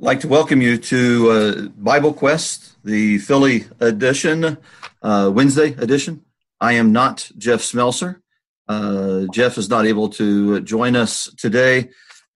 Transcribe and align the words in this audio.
like 0.00 0.20
to 0.20 0.28
welcome 0.28 0.62
you 0.62 0.78
to 0.78 1.30
uh, 1.30 1.60
Bible 1.76 2.14
Quest, 2.14 2.82
the 2.84 3.18
Philly 3.18 3.66
edition, 3.80 4.56
uh, 5.02 5.30
Wednesday 5.32 5.74
edition. 5.74 6.24
I 6.58 6.72
am 6.72 6.92
not 6.92 7.30
Jeff 7.36 7.60
Smelser. 7.60 8.22
Uh, 8.66 9.26
Jeff 9.30 9.58
is 9.58 9.68
not 9.68 9.84
able 9.86 10.08
to 10.10 10.62
join 10.62 10.96
us 10.96 11.30
today, 11.36 11.90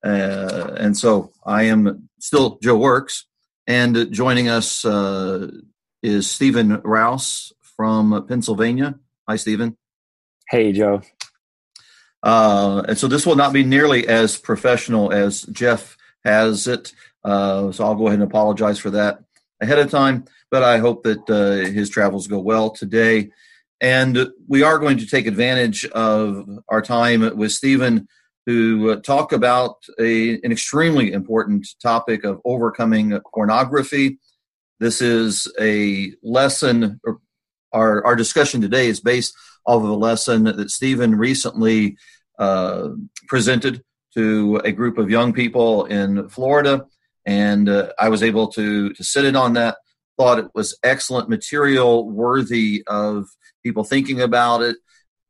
uh, 0.05 0.75
and 0.77 0.95
so 0.95 1.33
I 1.45 1.65
am 1.65 2.11
still 2.21 2.59
Joe 2.63 2.77
Works. 2.77 3.25
And 3.67 4.13
joining 4.13 4.49
us 4.49 4.85
uh, 4.85 5.51
is 6.03 6.31
Stephen 6.31 6.83
Rouse 6.83 7.51
from 7.63 8.27
Pennsylvania. 8.27 8.99
Hi, 9.27 9.37
Stephen. 9.37 9.79
Hey, 10.51 10.73
Joe. 10.73 11.01
Uh, 12.23 12.83
and 12.89 12.99
so 12.99 13.09
this 13.09 13.25
will 13.25 13.37
not 13.37 13.55
be 13.55 13.65
nearly 13.65 14.07
as 14.07 14.37
professional 14.37 15.11
as 15.13 15.43
Jeff 15.45 15.97
has 16.25 16.67
it. 16.67 16.93
Uh, 17.25 17.73
so 17.73 17.85
I'll 17.85 17.95
go 17.95 18.09
ahead 18.09 18.21
and 18.21 18.29
apologize 18.29 18.79
for 18.79 18.91
that 18.91 19.21
ahead 19.61 19.79
of 19.79 19.91
time. 19.91 20.25
But 20.51 20.63
I 20.63 20.79
hope 20.79 21.05
that 21.05 21.31
uh, 21.31 21.71
his 21.71 21.91
travels 21.91 22.27
go 22.27 22.39
well 22.39 22.71
today. 22.71 23.31
And 23.81 24.29
we 24.47 24.63
are 24.63 24.79
going 24.79 24.99
to 24.99 25.07
take 25.07 25.27
advantage 25.27 25.85
of 25.87 26.49
our 26.69 26.83
time 26.83 27.37
with 27.37 27.53
Stephen 27.53 28.09
to 28.47 28.91
uh, 28.91 28.97
talk 28.97 29.33
about 29.33 29.77
a, 29.99 30.35
an 30.43 30.53
extremely 30.53 31.13
important 31.13 31.67
topic 31.83 32.25
of 32.25 32.41
overcoming 32.45 33.19
pornography. 33.33 34.19
This 34.81 35.01
is 35.01 35.51
a 35.61 36.13
lesson, 36.23 37.01
our, 37.73 38.05
our 38.05 38.17
discussion 38.17 38.61
today 38.61 38.87
is 38.87 39.01
based 39.01 39.35
off 39.67 39.83
of 39.83 39.89
a 39.89 39.95
lesson 39.95 40.45
that 40.45 40.71
Stephen 40.71 41.17
recently 41.17 41.97
uh, 42.39 42.91
presented 43.29 43.83
to 44.15 44.61
a 44.65 44.73
group 44.73 44.99
of 44.99 45.11
young 45.11 45.33
people 45.33 45.87
in 45.87 46.29
Florida 46.29 46.87
and 47.27 47.69
uh, 47.69 47.93
I 47.99 48.09
was 48.09 48.23
able 48.23 48.49
to 48.49 48.93
to 48.93 49.05
sit 49.05 49.25
in 49.25 49.37
on 49.37 49.55
that. 49.55 49.77
Thought 50.17 50.39
it 50.39 50.51
was 50.55 50.79
excellent 50.83 51.29
material, 51.29 52.09
worthy 52.09 52.85
of 52.87 53.27
people 53.65 53.83
thinking 53.83 54.21
about 54.21 54.63
it 54.63 54.77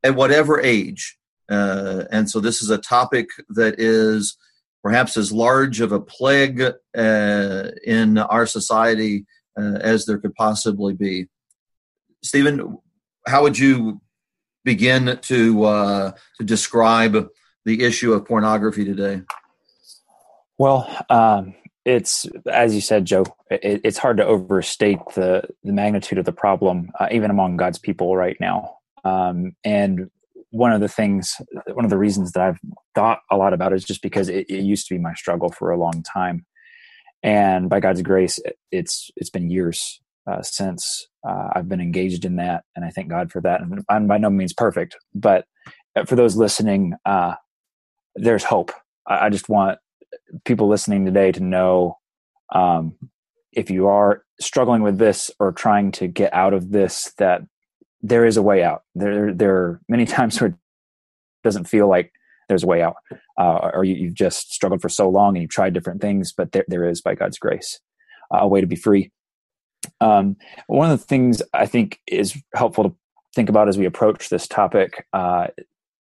at 0.02 0.14
whatever 0.14 0.60
age. 0.60 1.16
Uh, 1.48 2.04
and 2.10 2.30
so 2.30 2.40
this 2.40 2.62
is 2.62 2.70
a 2.70 2.78
topic 2.78 3.28
that 3.48 3.80
is 3.80 4.36
perhaps 4.82 5.16
as 5.16 5.32
large 5.32 5.80
of 5.80 5.92
a 5.92 6.00
plague 6.00 6.60
uh, 6.60 7.70
in 7.84 8.18
our 8.18 8.46
society 8.46 9.24
uh, 9.58 9.78
as 9.80 10.04
there 10.04 10.18
could 10.18 10.34
possibly 10.34 10.92
be. 10.92 11.26
Stephen, 12.22 12.78
how 13.26 13.42
would 13.42 13.58
you 13.58 14.00
begin 14.64 15.18
to 15.22 15.64
uh, 15.64 16.12
to 16.38 16.44
describe 16.44 17.28
the 17.64 17.82
issue 17.82 18.12
of 18.12 18.26
pornography 18.26 18.84
today? 18.84 19.22
Well, 20.58 20.88
um, 21.10 21.54
it's 21.84 22.26
as 22.50 22.74
you 22.74 22.80
said, 22.80 23.04
Joe. 23.04 23.24
It, 23.50 23.82
it's 23.84 23.98
hard 23.98 24.16
to 24.18 24.26
overstate 24.26 24.98
the 25.14 25.42
the 25.62 25.72
magnitude 25.72 26.18
of 26.18 26.24
the 26.24 26.32
problem, 26.32 26.90
uh, 26.98 27.08
even 27.10 27.30
among 27.30 27.56
God's 27.56 27.78
people 27.78 28.16
right 28.16 28.36
now. 28.40 28.76
Um, 29.04 29.52
and 29.64 30.10
one 30.50 30.72
of 30.72 30.80
the 30.80 30.88
things, 30.88 31.34
one 31.72 31.84
of 31.84 31.90
the 31.90 31.98
reasons 31.98 32.32
that 32.32 32.42
I've 32.42 32.60
thought 32.94 33.20
a 33.30 33.36
lot 33.36 33.52
about 33.52 33.72
is 33.72 33.84
just 33.84 34.02
because 34.02 34.28
it, 34.28 34.46
it 34.48 34.62
used 34.62 34.86
to 34.88 34.94
be 34.94 35.00
my 35.00 35.14
struggle 35.14 35.50
for 35.50 35.70
a 35.70 35.78
long 35.78 36.02
time, 36.02 36.46
and 37.22 37.68
by 37.68 37.80
God's 37.80 38.02
grace, 38.02 38.40
it's 38.72 39.10
it's 39.16 39.30
been 39.30 39.50
years 39.50 40.00
uh, 40.26 40.42
since 40.42 41.08
uh, 41.28 41.50
I've 41.54 41.68
been 41.68 41.80
engaged 41.80 42.24
in 42.24 42.36
that, 42.36 42.64
and 42.74 42.84
I 42.84 42.90
thank 42.90 43.08
God 43.08 43.30
for 43.30 43.40
that. 43.42 43.60
And 43.60 43.84
I'm 43.90 44.06
by 44.06 44.18
no 44.18 44.30
means 44.30 44.54
perfect, 44.54 44.96
but 45.14 45.44
for 46.06 46.16
those 46.16 46.36
listening, 46.36 46.94
uh, 47.04 47.34
there's 48.16 48.44
hope. 48.44 48.72
I, 49.06 49.26
I 49.26 49.30
just 49.30 49.48
want 49.48 49.78
people 50.44 50.68
listening 50.68 51.04
today 51.04 51.32
to 51.32 51.40
know 51.40 51.98
um, 52.54 52.94
if 53.52 53.70
you 53.70 53.86
are 53.86 54.24
struggling 54.40 54.82
with 54.82 54.98
this 54.98 55.30
or 55.38 55.52
trying 55.52 55.92
to 55.92 56.08
get 56.08 56.32
out 56.34 56.52
of 56.52 56.70
this, 56.70 57.12
that 57.18 57.42
there 58.02 58.24
is 58.24 58.36
a 58.36 58.42
way 58.42 58.62
out. 58.62 58.82
There, 58.94 59.32
there 59.32 59.56
are 59.56 59.80
many 59.88 60.04
times 60.06 60.40
where 60.40 60.50
it 60.50 60.56
doesn't 61.42 61.64
feel 61.64 61.88
like 61.88 62.12
there's 62.48 62.64
a 62.64 62.66
way 62.66 62.82
out, 62.82 62.96
uh, 63.38 63.70
or 63.72 63.84
you, 63.84 64.08
have 64.08 64.14
just 64.14 64.52
struggled 64.52 64.82
for 64.82 64.88
so 64.88 65.08
long 65.08 65.34
and 65.34 65.42
you've 65.42 65.50
tried 65.50 65.72
different 65.72 66.02
things, 66.02 66.32
but 66.32 66.52
there, 66.52 66.64
there 66.68 66.86
is, 66.86 67.00
by 67.00 67.14
God's 67.14 67.38
grace, 67.38 67.80
uh, 68.32 68.38
a 68.40 68.48
way 68.48 68.60
to 68.60 68.66
be 68.66 68.76
free. 68.76 69.10
Um, 70.00 70.36
one 70.66 70.90
of 70.90 70.98
the 70.98 71.06
things 71.06 71.42
I 71.54 71.66
think 71.66 72.00
is 72.06 72.36
helpful 72.54 72.84
to 72.84 72.96
think 73.34 73.48
about 73.48 73.68
as 73.68 73.78
we 73.78 73.86
approach 73.86 74.28
this 74.28 74.46
topic, 74.46 75.06
uh, 75.12 75.48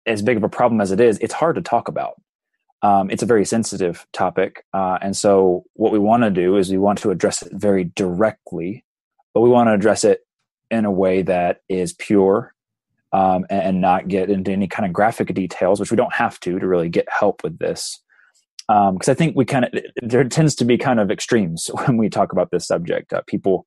as 0.06 0.22
big 0.22 0.38
of 0.38 0.44
a 0.44 0.50
problem 0.50 0.82
as 0.82 0.92
it 0.92 1.00
is, 1.00 1.18
it's 1.20 1.34
hard 1.34 1.56
to 1.56 1.62
talk 1.62 1.88
about 1.88 2.22
um, 2.82 3.10
it's 3.10 3.24
a 3.24 3.28
very 3.28 3.46
sensitive 3.46 4.06
topic. 4.14 4.66
Uh, 4.74 4.98
and 5.02 5.16
so, 5.16 5.64
what 5.74 5.92
we 5.92 6.00
want 6.00 6.24
to 6.24 6.30
do 6.30 6.58
is 6.58 6.70
we 6.70 6.78
want 6.78 7.00
to 7.00 7.12
address 7.12 7.42
it 7.42 7.52
very 7.54 7.86
directly, 7.96 8.86
but 9.34 9.42
we 9.42 9.50
want 9.50 9.68
to 9.68 9.74
address 9.74 10.04
it 10.04 10.22
in 10.72 10.86
a 10.86 10.92
way 10.92 11.22
that 11.24 11.62
is 11.68 11.94
pure 11.94 12.54
um, 13.12 13.46
and, 13.50 13.62
and, 13.62 13.82
not 13.82 14.08
get 14.08 14.30
into 14.30 14.52
any 14.52 14.68
kind 14.68 14.86
of 14.86 14.94
graphic 14.94 15.34
details, 15.34 15.80
which 15.80 15.92
we 15.92 15.98
don't 15.98 16.14
have 16.14 16.40
to 16.42 16.60
to 16.60 16.68
really 16.68 16.90
get 16.90 17.08
help 17.10 17.44
with 17.44 17.58
this. 17.58 18.02
Because 18.68 19.08
um, 19.08 19.12
I 19.12 19.16
think 19.16 19.36
we 19.36 19.46
kind 19.46 19.66
of, 19.66 19.72
there 20.04 20.24
tends 20.26 20.54
to 20.56 20.66
be 20.66 20.78
kind 20.78 21.00
of 21.00 21.10
extremes 21.10 21.72
when 21.86 21.98
we 21.98 22.08
talk 22.08 22.32
about 22.32 22.52
this 22.52 22.68
subject. 22.68 23.12
Uh, 23.12 23.24
people 23.28 23.66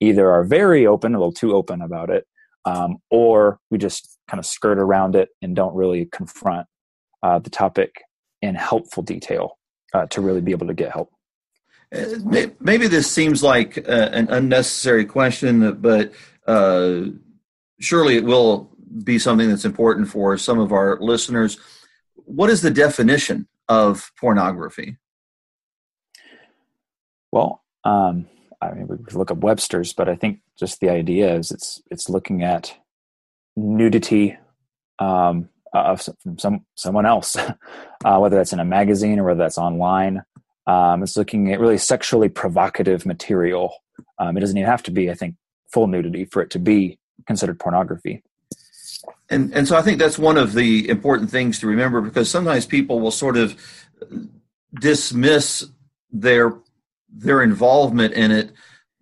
either 0.00 0.30
are 0.30 0.44
very 0.44 0.86
open, 0.86 1.14
a 1.14 1.18
little 1.18 1.32
too 1.32 1.54
open 1.54 1.82
about 1.82 2.08
it, 2.08 2.26
um, 2.64 2.96
or 3.10 3.58
we 3.70 3.78
just 3.78 4.16
kind 4.28 4.38
of 4.38 4.46
skirt 4.46 4.78
around 4.78 5.16
it 5.16 5.28
and 5.42 5.56
don't 5.56 5.74
really 5.74 6.06
confront 6.06 6.66
uh, 7.22 7.38
the 7.40 7.50
topic 7.50 7.96
in 8.44 8.54
helpful 8.54 9.02
detail 9.02 9.58
uh, 9.92 10.06
to 10.06 10.20
really 10.20 10.40
be 10.40 10.52
able 10.52 10.66
to 10.66 10.74
get 10.74 10.92
help. 10.92 11.10
Uh, 11.94 12.46
maybe 12.60 12.86
this 12.88 13.10
seems 13.10 13.42
like 13.42 13.78
uh, 13.88 14.10
an 14.12 14.28
unnecessary 14.28 15.04
question, 15.04 15.80
but 15.80 16.12
uh, 16.46 17.02
surely 17.80 18.16
it 18.16 18.24
will 18.24 18.70
be 19.02 19.18
something 19.18 19.48
that's 19.48 19.64
important 19.64 20.08
for 20.08 20.36
some 20.36 20.58
of 20.58 20.72
our 20.72 20.98
listeners. 21.00 21.58
What 22.14 22.50
is 22.50 22.62
the 22.62 22.70
definition 22.70 23.46
of 23.68 24.12
pornography? 24.18 24.98
Well, 27.30 27.62
um, 27.84 28.26
I 28.60 28.72
mean, 28.72 28.86
we 28.88 28.96
could 28.98 29.14
look 29.14 29.30
up 29.30 29.38
Webster's, 29.38 29.92
but 29.92 30.08
I 30.08 30.14
think 30.14 30.40
just 30.58 30.80
the 30.80 30.90
idea 30.90 31.34
is 31.34 31.50
it's 31.50 31.82
it's 31.90 32.08
looking 32.08 32.42
at 32.42 32.76
nudity, 33.56 34.38
um, 34.98 35.48
of 35.74 36.08
from 36.22 36.38
some 36.38 36.64
someone 36.74 37.06
else, 37.06 37.36
uh, 38.04 38.18
whether 38.18 38.36
that's 38.36 38.52
in 38.52 38.60
a 38.60 38.64
magazine 38.64 39.18
or 39.18 39.24
whether 39.24 39.38
that's 39.38 39.58
online. 39.58 40.22
Um, 40.66 41.02
it's 41.02 41.16
looking 41.16 41.52
at 41.52 41.60
really 41.60 41.78
sexually 41.78 42.28
provocative 42.28 43.04
material. 43.04 43.74
Um, 44.18 44.36
it 44.36 44.40
doesn't 44.40 44.56
even 44.56 44.70
have 44.70 44.82
to 44.84 44.90
be, 44.90 45.10
I 45.10 45.14
think, 45.14 45.36
full 45.70 45.86
nudity 45.86 46.24
for 46.24 46.40
it 46.40 46.50
to 46.50 46.58
be 46.58 46.98
considered 47.26 47.58
pornography. 47.58 48.22
And 49.28 49.52
and 49.54 49.68
so 49.68 49.76
I 49.76 49.82
think 49.82 49.98
that's 49.98 50.18
one 50.18 50.38
of 50.38 50.54
the 50.54 50.88
important 50.88 51.30
things 51.30 51.58
to 51.60 51.66
remember 51.66 52.00
because 52.00 52.30
sometimes 52.30 52.66
people 52.66 53.00
will 53.00 53.10
sort 53.10 53.36
of 53.36 53.54
dismiss 54.80 55.66
their 56.10 56.54
their 57.08 57.42
involvement 57.42 58.14
in 58.14 58.30
it 58.30 58.50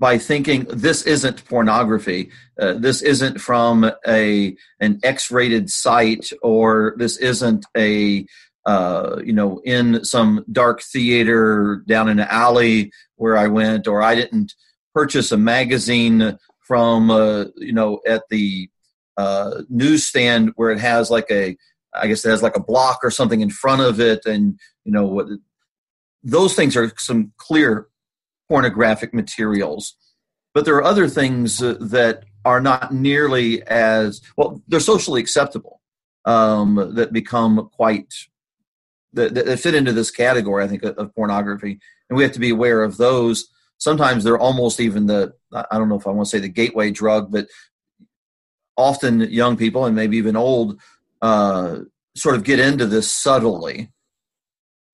by 0.03 0.19
thinking 0.19 0.65
this 0.69 1.03
isn't 1.03 1.45
pornography. 1.45 2.29
Uh, 2.61 2.73
this 2.73 3.03
isn't 3.03 3.41
from 3.41 3.89
a 4.05 4.57
an 4.81 4.99
x-rated 5.05 5.71
site 5.71 6.29
or 6.43 6.95
this 6.97 7.17
isn't 7.19 7.65
a 7.77 8.27
uh, 8.67 9.21
you 9.25 9.33
know 9.33 9.61
in 9.65 10.05
some 10.05 10.45
dark 10.51 10.83
theater 10.83 11.85
down 11.87 12.09
in 12.09 12.19
an 12.19 12.27
alley 12.29 12.91
where 13.15 13.37
i 13.37 13.47
went 13.47 13.87
or 13.87 14.03
i 14.03 14.15
didn't 14.17 14.55
purchase 14.93 15.31
a 15.31 15.37
magazine 15.37 16.37
from 16.61 17.09
uh, 17.09 17.45
you 17.57 17.73
know 17.73 18.01
at 18.07 18.23
the 18.29 18.69
uh, 19.17 19.63
newsstand 19.69 20.51
where 20.57 20.73
it 20.73 20.81
has 20.81 21.11
like 21.11 21.31
a 21.31 21.57
i 21.95 22.09
guess 22.09 22.25
it 22.25 22.31
has 22.31 22.43
like 22.43 22.57
a 22.57 22.63
block 22.73 22.99
or 23.05 23.11
something 23.11 23.41
in 23.41 23.51
front 23.51 23.83
of 23.83 24.01
it 24.01 24.27
and 24.27 24.59
you 24.85 24.91
know 24.91 25.07
what 25.07 25.27
those 26.25 26.55
things 26.55 26.77
are 26.77 26.93
some 26.97 27.33
clear 27.37 27.89
pornographic 28.53 29.15
materials. 29.15 29.97
But 30.53 30.67
there 30.67 30.75
are 30.75 30.85
other 30.85 31.09
things 31.09 31.63
uh, 31.63 31.77
that 31.81 32.25
are 32.45 32.61
not 32.61 32.93
nearly 32.93 33.63
as 33.63 34.21
well, 34.37 34.63
they're 34.69 34.79
socially 34.79 35.23
acceptable 35.23 35.81
um, 36.27 36.93
that 36.97 37.15
become 37.15 37.71
quite, 37.73 38.13
that, 39.15 39.33
that, 39.35 39.59
fit 39.59 39.75
into 39.75 39.95
this 39.95 40.11
category, 40.11 40.63
I 40.63 40.69
think, 40.69 40.83
of, 40.83 41.15
pornography. 41.15 41.81
And 42.11 42.17
we 42.19 42.25
have 42.25 42.33
to 42.33 42.41
be 42.41 42.51
aware 42.51 42.83
of 42.83 42.99
those. 42.99 43.47
Sometimes 43.79 44.23
they're 44.23 44.39
almost 44.39 44.81
even 44.81 45.07
the, 45.07 45.33
I 45.55 45.79
don't 45.79 45.89
know 45.89 45.99
if 45.99 46.07
I 46.07 46.11
want 46.11 46.27
to 46.27 46.31
say 46.31 46.39
the 46.39 46.49
gateway 46.51 46.91
drug, 46.91 47.33
but 47.33 47.47
often 48.77 49.21
young 49.21 49.57
people 49.57 49.87
and 49.87 49.97
maybe 49.97 50.19
even 50.19 50.37
old 50.37 50.79
uh, 51.23 51.79
sort 52.15 52.35
of 52.35 52.45
get 52.45 52.59
into 52.59 52.85
this 52.85 53.11
subtly 53.11 53.89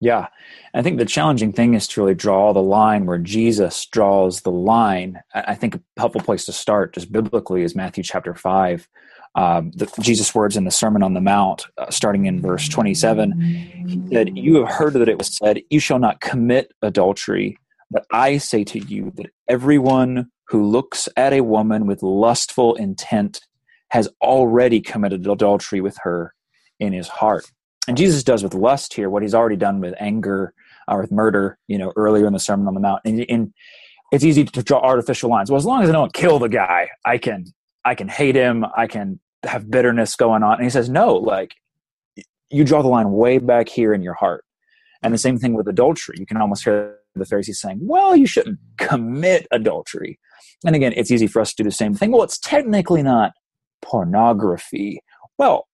yeah. 0.01 0.29
I 0.75 0.83
think 0.83 0.99
the 0.99 1.05
challenging 1.05 1.53
thing 1.53 1.75
is 1.75 1.89
to 1.89 2.01
really 2.01 2.15
draw 2.15 2.53
the 2.53 2.63
line 2.63 3.07
where 3.07 3.19
Jesus 3.19 3.87
draws 3.87 4.43
the 4.43 4.51
line. 4.51 5.21
I 5.35 5.55
think 5.55 5.75
a 5.75 5.81
helpful 5.97 6.21
place 6.21 6.45
to 6.47 6.53
start, 6.53 6.95
just 6.95 7.11
biblically, 7.11 7.63
is 7.63 7.75
Matthew 7.75 8.05
chapter 8.05 8.35
5. 8.35 8.89
Um, 9.35 9.73
the, 9.73 9.91
Jesus' 10.01 10.35
words 10.35 10.57
in 10.57 10.65
the 10.65 10.71
Sermon 10.71 11.03
on 11.03 11.15
the 11.15 11.21
Mount, 11.21 11.67
uh, 11.77 11.91
starting 11.91 12.27
in 12.27 12.41
verse 12.41 12.69
27, 12.69 13.33
he 13.89 14.01
said, 14.13 14.37
You 14.37 14.57
have 14.57 14.69
heard 14.69 14.95
that 14.95 15.09
it 15.09 15.19
was 15.19 15.37
said, 15.37 15.63
You 15.69 15.81
shall 15.81 15.99
not 15.99 16.21
commit 16.21 16.73
adultery. 16.83 17.59
But 17.91 18.07
I 18.13 18.39
say 18.39 18.65
to 18.65 18.79
you 18.79 19.13
that 19.17 19.31
everyone 19.49 20.31
who 20.49 20.67
looks 20.67 21.09
at 21.17 21.33
a 21.33 21.41
woman 21.41 21.87
with 21.87 22.03
lustful 22.03 22.75
intent 22.75 23.41
has 23.91 24.09
already 24.21 24.81
committed 24.81 25.27
adultery 25.27 25.81
with 25.81 25.97
her 26.03 26.35
in 26.79 26.93
his 26.93 27.09
heart. 27.09 27.51
And 27.89 27.97
Jesus 27.97 28.23
does 28.23 28.43
with 28.43 28.55
lust 28.55 28.93
here 28.95 29.09
what 29.09 29.23
he's 29.23 29.35
already 29.35 29.57
done 29.57 29.81
with 29.81 29.95
anger 29.99 30.53
or 30.87 31.01
with 31.01 31.11
murder, 31.11 31.59
you 31.67 31.79
know, 31.79 31.93
earlier 31.97 32.27
in 32.27 32.35
the 32.35 32.39
Sermon 32.39 32.69
on 32.69 32.75
the 32.75 32.81
Mount. 32.81 33.01
And, 33.05 33.25
and 33.29 33.53
it's 34.13 34.25
easy 34.25 34.45
to 34.45 34.63
draw 34.63 34.81
artificial 34.81 35.31
lines. 35.31 35.51
Well, 35.51 35.59
as 35.59 35.65
long 35.65 35.83
as 35.83 35.89
I 35.89 35.93
don't 35.93 36.13
kill 36.13 36.39
the 36.39 36.49
guy, 36.49 36.91
I 37.05 37.19
can 37.19 37.47
I 37.85 37.95
can 37.95 38.09
hate 38.09 38.35
him, 38.35 38.67
I 38.77 38.87
can 38.87 39.21
have 39.43 39.71
bitterness 39.71 40.17
going 40.17 40.43
on. 40.43 40.55
And 40.55 40.65
he 40.65 40.71
says, 40.71 40.91
no, 40.91 41.15
like 41.15 41.55
you 42.51 42.65
draw 42.65 42.83
the 42.83 42.89
line 42.89 43.11
way 43.13 43.39
back 43.39 43.69
here 43.69 43.95
in 43.95 44.03
your 44.03 44.15
heart. 44.15 44.45
And 45.03 45.15
the 45.15 45.19
same 45.19 45.39
thing 45.39 45.55
with 45.55 45.69
adultery. 45.69 46.17
You 46.19 46.27
can 46.27 46.37
almost 46.39 46.65
hear 46.65 46.97
the 47.15 47.25
Pharisees 47.25 47.61
saying, 47.61 47.79
well, 47.81 48.17
you 48.17 48.27
shouldn't 48.27 48.59
commit 48.79 49.47
adultery. 49.51 50.19
And 50.67 50.75
again, 50.75 50.93
it's 50.97 51.11
easy 51.11 51.27
for 51.27 51.41
us 51.41 51.55
to 51.55 51.63
do 51.63 51.69
the 51.69 51.75
same 51.75 51.95
thing. 51.95 52.11
Well, 52.11 52.25
it's 52.25 52.39
technically 52.39 53.03
not 53.03 53.33
pornography. 53.81 55.01
Well, 55.39 55.68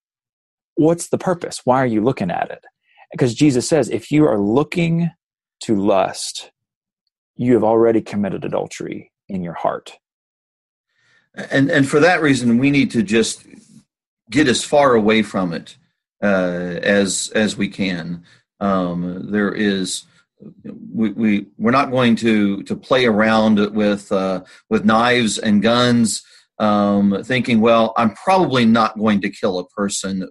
what's 0.75 1.09
the 1.09 1.17
purpose? 1.17 1.61
Why 1.63 1.81
are 1.81 1.87
you 1.87 2.01
looking 2.01 2.31
at 2.31 2.51
it? 2.51 2.63
Because 3.11 3.33
Jesus 3.33 3.67
says, 3.67 3.89
if 3.89 4.11
you 4.11 4.25
are 4.25 4.39
looking 4.39 5.11
to 5.61 5.75
lust, 5.75 6.51
you 7.35 7.53
have 7.53 7.63
already 7.63 8.01
committed 8.01 8.45
adultery 8.45 9.11
in 9.27 9.43
your 9.43 9.53
heart. 9.53 9.97
And 11.35 11.69
and 11.69 11.87
for 11.87 11.99
that 11.99 12.21
reason, 12.21 12.57
we 12.57 12.71
need 12.71 12.91
to 12.91 13.03
just 13.03 13.45
get 14.29 14.47
as 14.47 14.63
far 14.63 14.95
away 14.95 15.21
from 15.21 15.53
it 15.53 15.77
uh, 16.23 16.79
as 16.81 17.31
as 17.35 17.57
we 17.57 17.67
can. 17.67 18.23
Um, 18.59 19.31
there 19.31 19.51
is 19.51 20.05
we, 20.63 21.11
we 21.11 21.47
we're 21.57 21.71
not 21.71 21.91
going 21.91 22.15
to 22.17 22.63
to 22.63 22.75
play 22.75 23.05
around 23.05 23.59
with 23.75 24.11
uh, 24.11 24.43
with 24.69 24.85
knives 24.85 25.37
and 25.37 25.61
guns, 25.61 26.23
um, 26.59 27.21
thinking, 27.23 27.59
well, 27.59 27.93
I'm 27.97 28.13
probably 28.13 28.65
not 28.65 28.97
going 28.97 29.21
to 29.21 29.29
kill 29.29 29.59
a 29.59 29.67
person, 29.67 30.29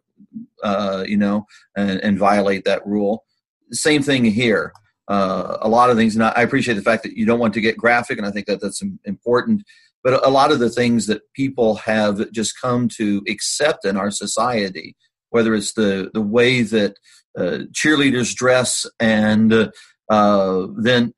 uh, 0.65 1.05
you 1.07 1.17
know, 1.17 1.47
and, 1.77 2.01
and, 2.01 2.19
violate 2.19 2.65
that 2.65 2.85
rule. 2.87 3.25
Same 3.71 4.03
thing 4.03 4.25
here. 4.25 4.73
Uh, 5.09 5.59
a 5.61 5.69
lot 5.69 5.91
of 5.91 5.97
things, 5.97 6.15
and 6.15 6.25
I 6.25 6.43
appreciate 6.43 6.75
the 6.75 6.83
fact 6.83 7.03
that 7.03 7.17
you 7.17 7.27
don't 7.27 7.39
want 7.39 7.55
to 7.55 7.61
get 7.61 7.77
graphic, 7.77 8.17
and 8.17 8.27
I 8.27 8.31
think 8.31 8.47
that 8.47 8.61
that's 8.61 8.83
important. 9.05 9.63
But 10.03 10.27
a 10.27 10.31
lot 10.31 10.51
of 10.51 10.59
the 10.59 10.71
things 10.71 11.07
that 11.07 11.23
people 11.35 11.77
have 11.77 12.31
just 12.33 12.59
come 12.61 12.89
to 12.97 13.23
accept 13.29 13.85
in 13.85 13.99
our 13.99 14.11
society, 14.11 14.97
whether 15.31 15.55
it's 15.55 15.75
the 15.75 16.11
the 16.15 16.23
way 16.23 16.63
that 16.63 16.97
uh, 17.39 17.65
cheerleaders 17.73 18.35
dress 18.35 18.87
and 18.99 19.71
uh, 20.11 20.67
then 20.79 21.13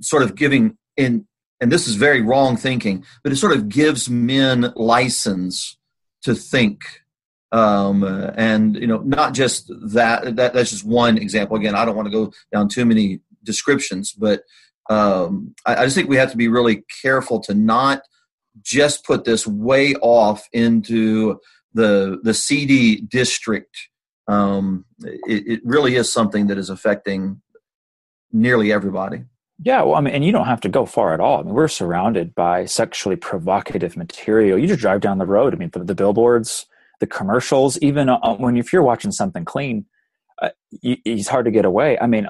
sort 0.00 0.22
of 0.22 0.34
giving 0.34 0.76
in 0.96 1.26
and 1.60 1.70
this 1.70 1.86
is 1.86 1.94
very 1.94 2.22
wrong 2.22 2.56
thinking 2.56 3.04
but 3.22 3.32
it 3.32 3.36
sort 3.36 3.52
of 3.52 3.68
gives 3.68 4.08
men 4.08 4.72
license 4.76 5.76
to 6.22 6.34
think 6.34 7.02
um, 7.52 8.04
and 8.36 8.76
you 8.76 8.86
know 8.86 8.98
not 8.98 9.34
just 9.34 9.70
that, 9.92 10.36
that 10.36 10.54
that's 10.54 10.70
just 10.70 10.84
one 10.84 11.18
example 11.18 11.56
again 11.56 11.74
i 11.74 11.84
don't 11.84 11.96
want 11.96 12.06
to 12.06 12.12
go 12.12 12.32
down 12.52 12.68
too 12.68 12.84
many 12.84 13.20
descriptions 13.42 14.12
but 14.12 14.42
um, 14.88 15.54
I, 15.66 15.76
I 15.76 15.84
just 15.84 15.96
think 15.96 16.08
we 16.08 16.16
have 16.16 16.30
to 16.32 16.36
be 16.36 16.48
really 16.48 16.84
careful 17.02 17.40
to 17.40 17.54
not 17.54 18.02
just 18.62 19.04
put 19.04 19.24
this 19.24 19.46
way 19.46 19.94
off 19.96 20.48
into 20.52 21.40
the 21.74 22.18
the 22.22 22.34
seedy 22.34 23.00
district 23.00 23.76
um, 24.30 24.84
it, 25.00 25.46
it 25.46 25.60
really 25.64 25.96
is 25.96 26.12
something 26.12 26.46
that 26.46 26.58
is 26.58 26.70
affecting 26.70 27.40
nearly 28.32 28.72
everybody. 28.72 29.24
Yeah, 29.62 29.82
well, 29.82 29.96
I 29.96 30.00
mean, 30.00 30.14
and 30.14 30.24
you 30.24 30.32
don't 30.32 30.46
have 30.46 30.60
to 30.62 30.68
go 30.68 30.86
far 30.86 31.12
at 31.12 31.20
all. 31.20 31.40
I 31.40 31.42
mean, 31.42 31.52
we're 31.52 31.68
surrounded 31.68 32.34
by 32.34 32.64
sexually 32.64 33.16
provocative 33.16 33.96
material. 33.96 34.56
You 34.56 34.66
just 34.66 34.80
drive 34.80 35.00
down 35.00 35.18
the 35.18 35.26
road. 35.26 35.52
I 35.52 35.58
mean, 35.58 35.70
the, 35.70 35.84
the 35.84 35.94
billboards, 35.94 36.66
the 37.00 37.06
commercials, 37.06 37.78
even 37.78 38.08
uh, 38.08 38.36
when 38.36 38.56
if 38.56 38.72
you're 38.72 38.82
watching 38.82 39.10
something 39.10 39.44
clean, 39.44 39.86
uh, 40.40 40.50
it's 40.82 41.28
hard 41.28 41.46
to 41.46 41.50
get 41.50 41.64
away. 41.64 41.98
I 41.98 42.06
mean, 42.06 42.26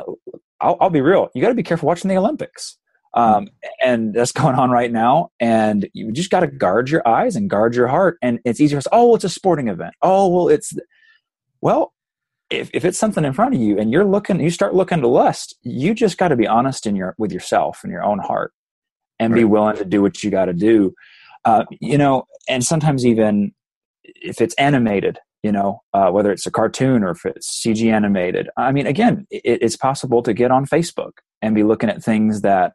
I'll, 0.61 0.77
I'll 0.81 0.91
be 0.91 1.01
real. 1.01 1.29
You 1.35 1.43
got 1.43 1.49
to 1.49 1.55
be 1.55 1.63
careful 1.63 1.87
watching 1.87 2.09
the 2.09 2.17
Olympics, 2.17 2.79
um, 3.15 3.49
and 3.85 4.15
that's 4.15 4.33
going 4.41 4.55
on 4.55 4.71
right 4.71 4.91
now. 4.91 5.31
And 5.41 5.89
you 5.93 6.11
just 6.13 6.31
got 6.31 6.41
to 6.41 6.47
guard 6.47 6.89
your 6.89 7.07
eyes 7.07 7.37
and 7.37 7.51
guard 7.51 7.75
your 7.75 7.89
heart. 7.89 8.19
And 8.23 8.41
it's 8.45 8.61
easier 8.61 8.79
to 8.79 8.83
say, 8.83 8.91
"Oh, 8.93 9.09
well, 9.09 9.17
it's 9.17 9.25
a 9.25 9.29
sporting 9.29 9.69
event." 9.69 9.95
Oh, 10.03 10.29
well, 10.29 10.49
it's 10.49 10.73
well, 11.61 11.93
if, 12.51 12.71
if 12.73 12.85
it's 12.85 12.99
something 12.99 13.25
in 13.25 13.33
front 13.33 13.55
of 13.55 13.61
you 13.61 13.79
and 13.79 13.93
you're 13.93 14.05
looking, 14.05 14.41
you 14.41 14.51
start 14.51 14.75
looking 14.75 15.01
to 15.01 15.09
lust, 15.09 15.57
you 15.63 15.95
just 15.95 16.19
got 16.19 16.29
to 16.29 16.37
be 16.37 16.47
honest 16.47 16.87
in 16.87 16.97
your 16.97 17.15
with 17.19 17.33
yourself 17.33 17.81
and 17.83 17.93
your 17.93 18.05
own 18.05 18.19
heart, 18.19 18.53
and 19.19 19.33
right. 19.33 19.41
be 19.41 19.45
willing 19.45 19.77
to 19.77 19.85
do 19.85 20.03
what 20.03 20.23
you 20.23 20.31
got 20.31 20.47
to 20.47 20.53
do. 20.53 20.95
Uh, 21.45 21.65
you 21.81 21.97
know, 21.97 22.25
and 22.49 22.65
sometimes 22.65 23.07
even 23.07 23.53
if 24.05 24.41
it's 24.41 24.55
animated, 24.55 25.19
you 25.43 25.53
know, 25.53 25.83
uh, 25.95 26.11
whether 26.11 26.31
it's 26.33 26.47
a 26.47 26.51
cartoon 26.51 27.03
or 27.03 27.11
if 27.11 27.25
it's 27.25 27.63
CG 27.65 27.91
animated. 27.93 28.49
I 28.57 28.73
mean, 28.73 28.87
again, 28.87 29.27
it, 29.31 29.59
it's 29.63 29.77
possible 29.77 30.23
to 30.23 30.33
get 30.33 30.51
on 30.51 30.67
Facebook 30.67 31.13
and 31.43 31.55
be 31.55 31.63
looking 31.63 31.89
at 31.89 32.03
things 32.03 32.43
that 32.43 32.75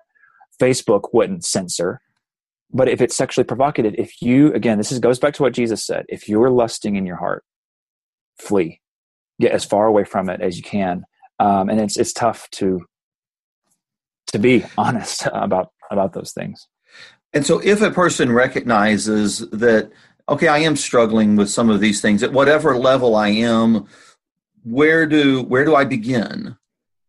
Facebook 0.62 1.10
wouldn't 1.14 1.46
censor. 1.46 2.02
But 2.72 2.90
if 2.90 3.02
it's 3.02 3.16
sexually 3.16 3.46
provocative, 3.46 3.96
if 3.98 4.22
you 4.22 4.54
again, 4.54 4.78
this 4.78 4.92
is, 4.92 5.00
goes 5.00 5.20
back 5.20 5.34
to 5.36 5.44
what 5.44 5.54
Jesus 5.54 5.86
said: 5.86 6.06
if 6.10 6.28
you're 6.28 6.50
lusting 6.50 6.96
in 6.96 7.06
your 7.06 7.18
heart, 7.18 7.44
flee 8.40 8.82
get 9.40 9.52
as 9.52 9.66
far 9.66 9.86
away 9.86 10.04
from 10.04 10.30
it 10.30 10.42
as 10.42 10.58
you 10.58 10.64
can. 10.64 11.06
Um, 11.40 11.70
and 11.70 11.80
it's 11.80 11.98
it's 11.98 12.14
tough 12.14 12.50
to 12.52 12.86
to 14.28 14.40
be 14.40 14.64
honest 14.78 15.28
about 15.32 15.72
about 15.92 16.14
those 16.14 16.32
things. 16.32 16.68
And 17.34 17.46
so, 17.46 17.60
if 17.60 17.82
a 17.82 17.92
person 17.92 18.32
recognizes 18.32 19.40
that, 19.50 19.92
okay, 20.28 20.48
I 20.48 20.60
am 20.60 20.76
struggling 20.76 21.36
with 21.36 21.50
some 21.50 21.70
of 21.70 21.80
these 21.80 22.02
things 22.02 22.24
at 22.24 22.34
whatever 22.34 22.78
level 22.78 23.16
I 23.16 23.30
am, 23.30 23.88
where 24.64 25.06
do 25.06 25.44
where 25.44 25.66
do 25.66 25.76
I 25.76 25.86
begin? 25.86 26.58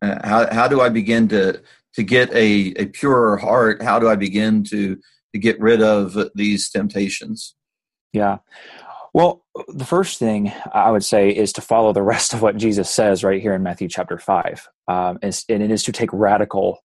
Uh, 0.03 0.19
how 0.27 0.53
how 0.53 0.69
do 0.69 0.81
I 0.81 0.89
begin 0.89 1.29
to 1.29 1.61
to 1.95 2.03
get 2.03 2.31
a 2.33 2.75
a 2.77 2.87
purer 2.87 3.39
heart? 3.39 3.83
How 3.83 3.99
do 3.99 4.09
I 4.09 4.17
begin 4.17 4.65
to 4.65 4.97
to 5.33 5.39
get 5.39 5.59
rid 5.61 5.83
of 5.83 6.17
these 6.35 6.69
temptations? 6.69 7.55
Yeah. 8.13 8.39
Well, 9.15 9.47
the 9.69 9.87
first 9.87 10.19
thing 10.19 10.53
I 10.75 10.91
would 10.91 11.05
say 11.05 11.31
is 11.31 11.55
to 11.55 11.63
follow 11.63 11.95
the 11.95 12.03
rest 12.03 12.35
of 12.35 12.43
what 12.43 12.59
Jesus 12.59 12.91
says 12.91 13.25
right 13.25 13.41
here 13.41 13.55
in 13.55 13.63
Matthew 13.63 13.89
chapter 13.89 14.19
5. 14.19 14.69
Um, 14.89 15.19
and 15.23 15.63
it 15.63 15.71
is 15.71 15.83
to 15.85 15.93
take 15.93 16.11
radical 16.13 16.85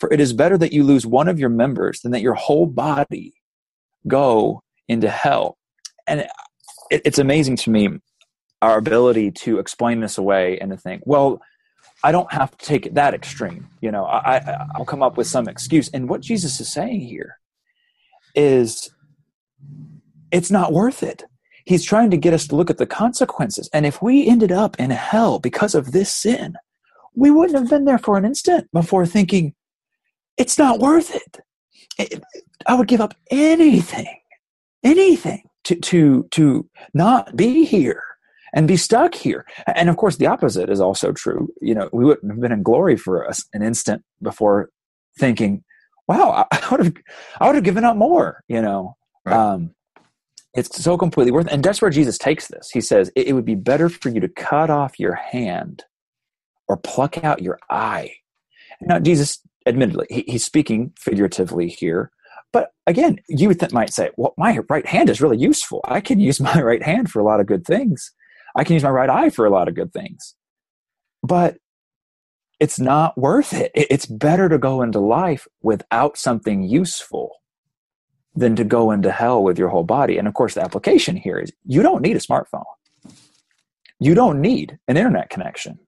For 0.00 0.12
it 0.12 0.18
is 0.18 0.32
better 0.32 0.56
that 0.58 0.72
you 0.72 0.82
lose 0.82 1.06
one 1.06 1.28
of 1.28 1.38
your 1.38 1.50
members 1.50 2.00
than 2.00 2.12
that 2.12 2.22
your 2.22 2.34
whole 2.34 2.66
body 2.66 3.34
go 4.08 4.62
into 4.88 5.08
hell. 5.10 5.58
And 6.08 6.26
it, 6.90 7.02
it's 7.04 7.18
amazing 7.18 7.56
to 7.56 7.70
me 7.70 7.88
our 8.62 8.78
ability 8.78 9.30
to 9.30 9.58
explain 9.58 10.00
this 10.00 10.18
away 10.18 10.58
and 10.58 10.70
to 10.70 10.76
think, 10.76 11.02
well, 11.06 11.40
I 12.02 12.12
don't 12.12 12.32
have 12.32 12.56
to 12.56 12.64
take 12.64 12.86
it 12.86 12.94
that 12.94 13.14
extreme. 13.14 13.68
You 13.80 13.90
know, 13.90 14.04
I, 14.04 14.66
I'll 14.74 14.84
come 14.84 15.02
up 15.02 15.16
with 15.16 15.26
some 15.26 15.48
excuse. 15.48 15.88
And 15.90 16.08
what 16.08 16.22
Jesus 16.22 16.60
is 16.60 16.72
saying 16.72 17.00
here 17.00 17.38
is 18.34 18.90
it's 20.30 20.50
not 20.50 20.72
worth 20.72 21.02
it. 21.02 21.24
He's 21.66 21.84
trying 21.84 22.10
to 22.10 22.16
get 22.16 22.32
us 22.32 22.46
to 22.48 22.56
look 22.56 22.70
at 22.70 22.78
the 22.78 22.86
consequences. 22.86 23.68
And 23.72 23.84
if 23.84 24.00
we 24.00 24.26
ended 24.26 24.50
up 24.50 24.78
in 24.80 24.90
hell 24.90 25.38
because 25.38 25.74
of 25.74 25.92
this 25.92 26.10
sin, 26.12 26.56
we 27.14 27.30
wouldn't 27.30 27.58
have 27.58 27.68
been 27.68 27.84
there 27.84 27.98
for 27.98 28.16
an 28.16 28.24
instant 28.24 28.68
before 28.72 29.04
thinking, 29.04 29.54
it's 30.36 30.58
not 30.58 30.78
worth 30.78 31.14
it. 31.14 31.38
it 31.98 32.22
I 32.66 32.74
would 32.74 32.88
give 32.88 33.00
up 33.00 33.14
anything, 33.30 34.20
anything 34.82 35.42
to, 35.64 35.76
to, 35.76 36.28
to 36.32 36.68
not 36.94 37.36
be 37.36 37.64
here 37.64 38.02
and 38.52 38.66
be 38.66 38.76
stuck 38.76 39.14
here. 39.14 39.46
And 39.66 39.88
of 39.88 39.96
course, 39.96 40.16
the 40.16 40.26
opposite 40.26 40.70
is 40.70 40.80
also 40.80 41.12
true. 41.12 41.48
You 41.60 41.74
know, 41.74 41.88
we 41.92 42.04
wouldn't 42.04 42.32
have 42.32 42.40
been 42.40 42.52
in 42.52 42.62
glory 42.62 42.96
for 42.96 43.28
us 43.28 43.44
an 43.52 43.62
instant 43.62 44.02
before 44.22 44.70
thinking, 45.18 45.64
wow, 46.08 46.46
I 46.52 46.68
would 46.70 46.84
have, 46.84 46.94
I 47.40 47.46
would 47.46 47.54
have 47.54 47.64
given 47.64 47.84
up 47.84 47.96
more, 47.96 48.42
you 48.48 48.60
know. 48.60 48.96
Right. 49.24 49.36
Um, 49.36 49.74
it's 50.54 50.82
so 50.82 50.98
completely 50.98 51.30
worth 51.30 51.46
it. 51.46 51.52
And 51.52 51.62
that's 51.62 51.80
where 51.80 51.90
Jesus 51.90 52.18
takes 52.18 52.48
this. 52.48 52.70
He 52.72 52.80
says, 52.80 53.12
it, 53.14 53.28
it 53.28 53.32
would 53.34 53.44
be 53.44 53.54
better 53.54 53.88
for 53.88 54.08
you 54.08 54.20
to 54.20 54.28
cut 54.28 54.68
off 54.68 54.98
your 54.98 55.14
hand 55.14 55.84
or 56.68 56.76
pluck 56.76 57.22
out 57.22 57.42
your 57.42 57.58
eye. 57.70 58.12
Now, 58.80 58.98
Jesus, 58.98 59.40
admittedly, 59.70 60.06
he, 60.10 60.24
he's 60.28 60.44
speaking 60.44 60.92
figuratively 60.98 61.68
here, 61.68 62.10
But 62.52 62.72
again, 62.86 63.20
you 63.28 63.54
th- 63.54 63.72
might 63.72 63.92
say, 63.92 64.10
well, 64.16 64.34
my 64.36 64.58
right 64.68 64.86
hand 64.86 65.08
is 65.08 65.20
really 65.20 65.38
useful. 65.38 65.80
I 65.84 66.00
can 66.00 66.20
use 66.20 66.40
my 66.50 66.60
right 66.60 66.82
hand 66.82 67.10
for 67.10 67.20
a 67.20 67.24
lot 67.24 67.40
of 67.40 67.46
good 67.46 67.64
things. 67.64 68.12
I 68.56 68.64
can 68.64 68.74
use 68.74 68.82
my 68.82 68.90
right 68.90 69.10
eye 69.10 69.30
for 69.30 69.46
a 69.46 69.50
lot 69.50 69.68
of 69.68 69.74
good 69.74 69.92
things. 69.92 70.34
But 71.22 71.58
it's 72.58 72.78
not 72.80 73.16
worth 73.16 73.52
it. 73.52 73.70
It's 73.74 74.06
better 74.06 74.48
to 74.48 74.58
go 74.58 74.82
into 74.82 75.00
life 75.00 75.46
without 75.62 76.18
something 76.18 76.62
useful 76.62 77.36
than 78.34 78.56
to 78.56 78.64
go 78.64 78.90
into 78.90 79.10
hell 79.10 79.42
with 79.42 79.58
your 79.58 79.68
whole 79.68 79.84
body. 79.84 80.18
And 80.18 80.28
of 80.28 80.34
course, 80.34 80.54
the 80.54 80.62
application 80.62 81.16
here 81.16 81.38
is 81.38 81.52
you 81.64 81.82
don't 81.82 82.02
need 82.02 82.16
a 82.16 82.20
smartphone. 82.20 82.64
You 83.98 84.14
don't 84.14 84.40
need 84.40 84.78
an 84.88 84.96
internet 84.96 85.30
connection. 85.30 85.78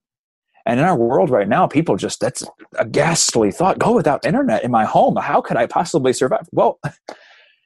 And 0.67 0.79
in 0.79 0.87
our 0.87 0.97
world 0.97 1.31
right 1.31 1.49
now, 1.49 1.67
people 1.67 1.97
just, 1.97 2.21
that's 2.21 2.45
a 2.79 2.85
ghastly 2.85 3.51
thought. 3.51 3.79
Go 3.79 3.95
without 3.95 4.25
internet 4.25 4.65
in 4.65 4.71
my 4.71 4.85
home. 4.85 5.17
How 5.17 5.41
could 5.41 5.57
I 5.57 5.67
possibly 5.67 6.13
survive? 6.13 6.49
Well, 6.53 6.79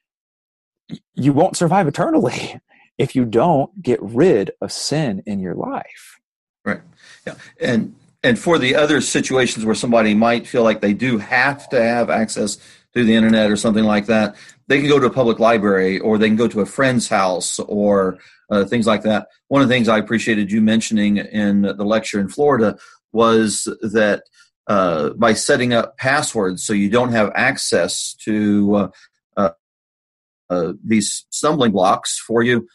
you 1.13 1.33
won't 1.33 1.57
survive 1.57 1.87
eternally 1.87 2.59
if 2.97 3.15
you 3.15 3.25
don't 3.25 3.81
get 3.81 4.01
rid 4.01 4.51
of 4.61 4.71
sin 4.71 5.21
in 5.25 5.39
your 5.39 5.55
life. 5.55 6.19
Right. 6.65 6.81
Yeah. 7.25 7.35
And 7.59 7.95
and 8.23 8.37
for 8.37 8.57
the 8.57 8.75
other 8.75 8.99
situations 8.99 9.63
where 9.63 9.75
somebody 9.75 10.15
might 10.15 10.47
feel 10.47 10.63
like 10.63 10.81
they 10.81 10.93
do 10.93 11.19
have 11.19 11.69
to 11.69 11.81
have 11.81 12.09
access 12.09 12.57
to 12.95 13.03
the 13.03 13.15
internet 13.15 13.51
or 13.51 13.55
something 13.55 13.83
like 13.83 14.07
that, 14.07 14.35
they 14.67 14.79
can 14.79 14.89
go 14.89 14.99
to 14.99 15.05
a 15.05 15.11
public 15.11 15.39
library 15.39 15.99
or 15.99 16.17
they 16.17 16.27
can 16.27 16.35
go 16.35 16.47
to 16.47 16.61
a 16.61 16.65
friend's 16.65 17.07
house 17.07 17.59
or 17.59 18.17
uh, 18.49 18.65
things 18.65 18.87
like 18.87 19.03
that. 19.03 19.27
One 19.47 19.61
of 19.61 19.67
the 19.67 19.73
things 19.73 19.87
I 19.87 19.97
appreciated 19.97 20.51
you 20.51 20.61
mentioning 20.61 21.17
in 21.17 21.61
the 21.61 21.85
lecture 21.85 22.19
in 22.19 22.29
Florida 22.29 22.77
was 23.11 23.67
that 23.81 24.23
uh, 24.67 25.11
by 25.11 25.33
setting 25.33 25.73
up 25.73 25.97
passwords 25.97 26.63
so 26.63 26.73
you 26.73 26.89
don't 26.89 27.11
have 27.11 27.31
access 27.35 28.13
to 28.25 28.75
uh, 28.75 28.89
uh, 29.37 29.49
uh 30.49 30.73
these 30.83 31.25
stumbling 31.29 31.71
blocks 31.71 32.19
for 32.19 32.43
you, 32.43 32.67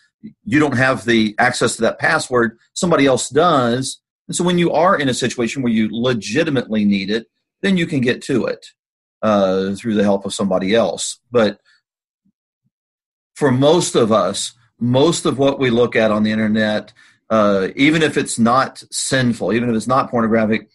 you 0.44 0.58
don't 0.58 0.76
have 0.76 1.04
the 1.04 1.34
access 1.38 1.76
to 1.76 1.82
that 1.82 1.98
password, 1.98 2.58
somebody 2.74 3.06
else 3.06 3.28
does. 3.28 4.00
And 4.28 4.36
so 4.36 4.44
when 4.44 4.58
you 4.58 4.72
are 4.72 4.96
in 4.96 5.08
a 5.08 5.14
situation 5.14 5.62
where 5.62 5.72
you 5.72 5.88
legitimately 5.90 6.84
need 6.84 7.10
it, 7.10 7.26
then 7.60 7.76
you 7.76 7.86
can 7.86 8.00
get 8.00 8.22
to 8.22 8.46
it 8.46 8.66
uh, 9.22 9.74
through 9.74 9.94
the 9.94 10.04
help 10.04 10.24
of 10.24 10.34
somebody 10.34 10.74
else. 10.74 11.18
But 11.30 11.60
for 13.34 13.50
most 13.50 13.94
of 13.94 14.12
us, 14.12 14.52
most 14.82 15.26
of 15.26 15.38
what 15.38 15.60
we 15.60 15.70
look 15.70 15.94
at 15.94 16.10
on 16.10 16.24
the 16.24 16.32
internet, 16.32 16.92
uh, 17.30 17.68
even 17.76 18.02
if 18.02 18.16
it's 18.16 18.38
not 18.38 18.82
sinful, 18.90 19.52
even 19.52 19.70
if 19.70 19.76
it's 19.76 19.86
not 19.86 20.10
pornographic, 20.10 20.68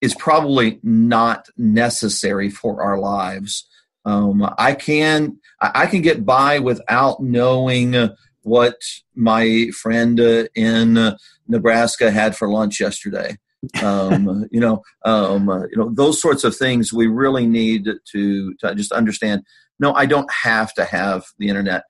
is 0.00 0.14
probably 0.14 0.78
not 0.82 1.48
necessary 1.58 2.48
for 2.48 2.82
our 2.82 2.98
lives. 2.98 3.66
Um, 4.04 4.48
I 4.56 4.74
can 4.74 5.38
I 5.60 5.86
can 5.86 6.00
get 6.00 6.24
by 6.24 6.58
without 6.58 7.22
knowing 7.22 8.10
what 8.42 8.76
my 9.14 9.68
friend 9.74 10.18
uh, 10.18 10.44
in 10.54 11.16
Nebraska 11.48 12.10
had 12.10 12.36
for 12.36 12.48
lunch 12.48 12.80
yesterday. 12.80 13.36
um, 13.82 14.48
you 14.50 14.60
know, 14.60 14.80
um, 15.04 15.48
you 15.70 15.76
know 15.76 15.90
those 15.92 16.22
sorts 16.22 16.44
of 16.44 16.56
things. 16.56 16.92
We 16.94 17.08
really 17.08 17.46
need 17.46 17.84
to, 17.84 18.54
to 18.62 18.74
just 18.74 18.92
understand. 18.92 19.42
No, 19.78 19.92
I 19.92 20.06
don't 20.06 20.30
have 20.44 20.72
to 20.74 20.84
have 20.84 21.24
the 21.38 21.48
internet 21.48 21.82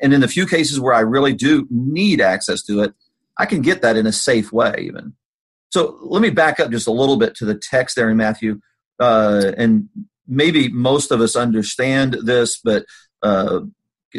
and 0.00 0.12
in 0.12 0.20
the 0.20 0.28
few 0.28 0.46
cases 0.46 0.80
where 0.80 0.94
I 0.94 1.00
really 1.00 1.32
do 1.32 1.66
need 1.70 2.20
access 2.20 2.62
to 2.64 2.82
it, 2.82 2.94
I 3.38 3.46
can 3.46 3.62
get 3.62 3.82
that 3.82 3.96
in 3.96 4.06
a 4.06 4.12
safe 4.12 4.52
way, 4.52 4.74
even. 4.78 5.14
So 5.70 5.98
let 6.02 6.22
me 6.22 6.30
back 6.30 6.60
up 6.60 6.70
just 6.70 6.86
a 6.86 6.92
little 6.92 7.16
bit 7.16 7.34
to 7.36 7.44
the 7.44 7.56
text 7.56 7.96
there 7.96 8.08
in 8.08 8.16
Matthew, 8.16 8.60
uh, 9.00 9.52
and 9.56 9.88
maybe 10.26 10.68
most 10.68 11.10
of 11.10 11.20
us 11.20 11.34
understand 11.34 12.16
this, 12.24 12.60
but 12.62 12.86
uh, 13.22 13.60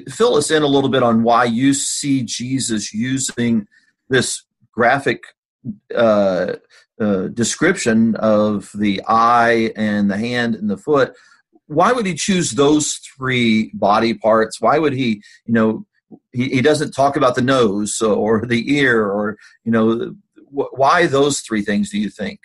fill 0.10 0.36
us 0.36 0.52
in 0.52 0.64
a 0.64 0.68
little 0.68 0.90
bit 0.90 1.04
on 1.04 1.24
why 1.24 1.46
you 1.46 1.74
see 1.74 2.24
Jesus 2.24 2.94
using 2.94 3.68
this 4.10 4.44
graphic 4.72 5.24
uh, 5.96 6.56
uh, 7.00 7.28
description 7.28 8.16
of 8.16 8.72
the 8.76 9.02
eye 9.08 9.72
and 9.76 10.12
the 10.12 10.18
hand 10.18 10.56
and 10.56 10.70
the 10.70 10.78
foot 10.78 11.14
why 11.68 11.92
would 11.92 12.06
he 12.06 12.14
choose 12.14 12.52
those 12.52 13.00
three 13.18 13.72
body 13.74 14.14
parts? 14.14 14.62
Why 14.62 14.80
would 14.80 14.94
he, 14.94 15.22
you 15.46 15.54
know, 15.54 15.86
he, 16.32 16.50
he 16.50 16.62
doesn't 16.62 16.92
talk 16.92 17.16
about 17.16 17.36
the 17.36 17.42
nose 17.42 18.02
or 18.02 18.46
the 18.46 18.76
ear 18.76 19.06
or, 19.06 19.38
you 19.64 19.72
know, 19.72 20.16
why 20.50 21.08
those 21.08 21.42
three 21.42 21.62
things 21.62 21.90
do 21.90 22.00
you 22.00 22.10
think? 22.10 22.40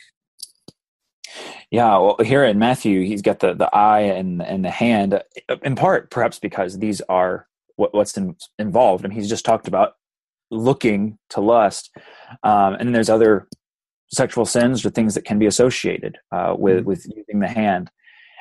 Yeah, 1.71 1.99
well, 1.99 2.17
here 2.25 2.43
in 2.43 2.59
Matthew, 2.59 3.05
he's 3.05 3.23
got 3.23 3.39
the, 3.39 3.55
the 3.55 3.73
eye 3.75 4.01
and 4.01 4.43
and 4.43 4.65
the 4.65 4.71
hand, 4.71 5.23
in 5.63 5.77
part 5.77 6.11
perhaps 6.11 6.41
because 6.41 6.79
these 6.79 7.01
are 7.03 7.47
what, 7.77 7.95
what's 7.95 8.17
in, 8.17 8.35
involved, 8.59 9.05
and 9.05 9.15
he's 9.15 9.29
just 9.29 9.45
talked 9.45 9.69
about 9.69 9.93
looking 10.51 11.19
to 11.31 11.41
lust, 11.41 11.97
um, 12.43 12.75
and 12.75 12.89
then 12.89 12.93
there's 12.93 13.09
other 13.09 13.47
sexual 14.13 14.45
sins 14.45 14.85
or 14.85 14.91
things 14.91 15.15
that 15.15 15.25
can 15.25 15.39
be 15.39 15.47
associated 15.47 16.19
uh, 16.33 16.57
with 16.59 16.79
mm-hmm. 16.79 16.87
with 16.87 17.07
using 17.15 17.39
the 17.39 17.49
hand. 17.49 17.89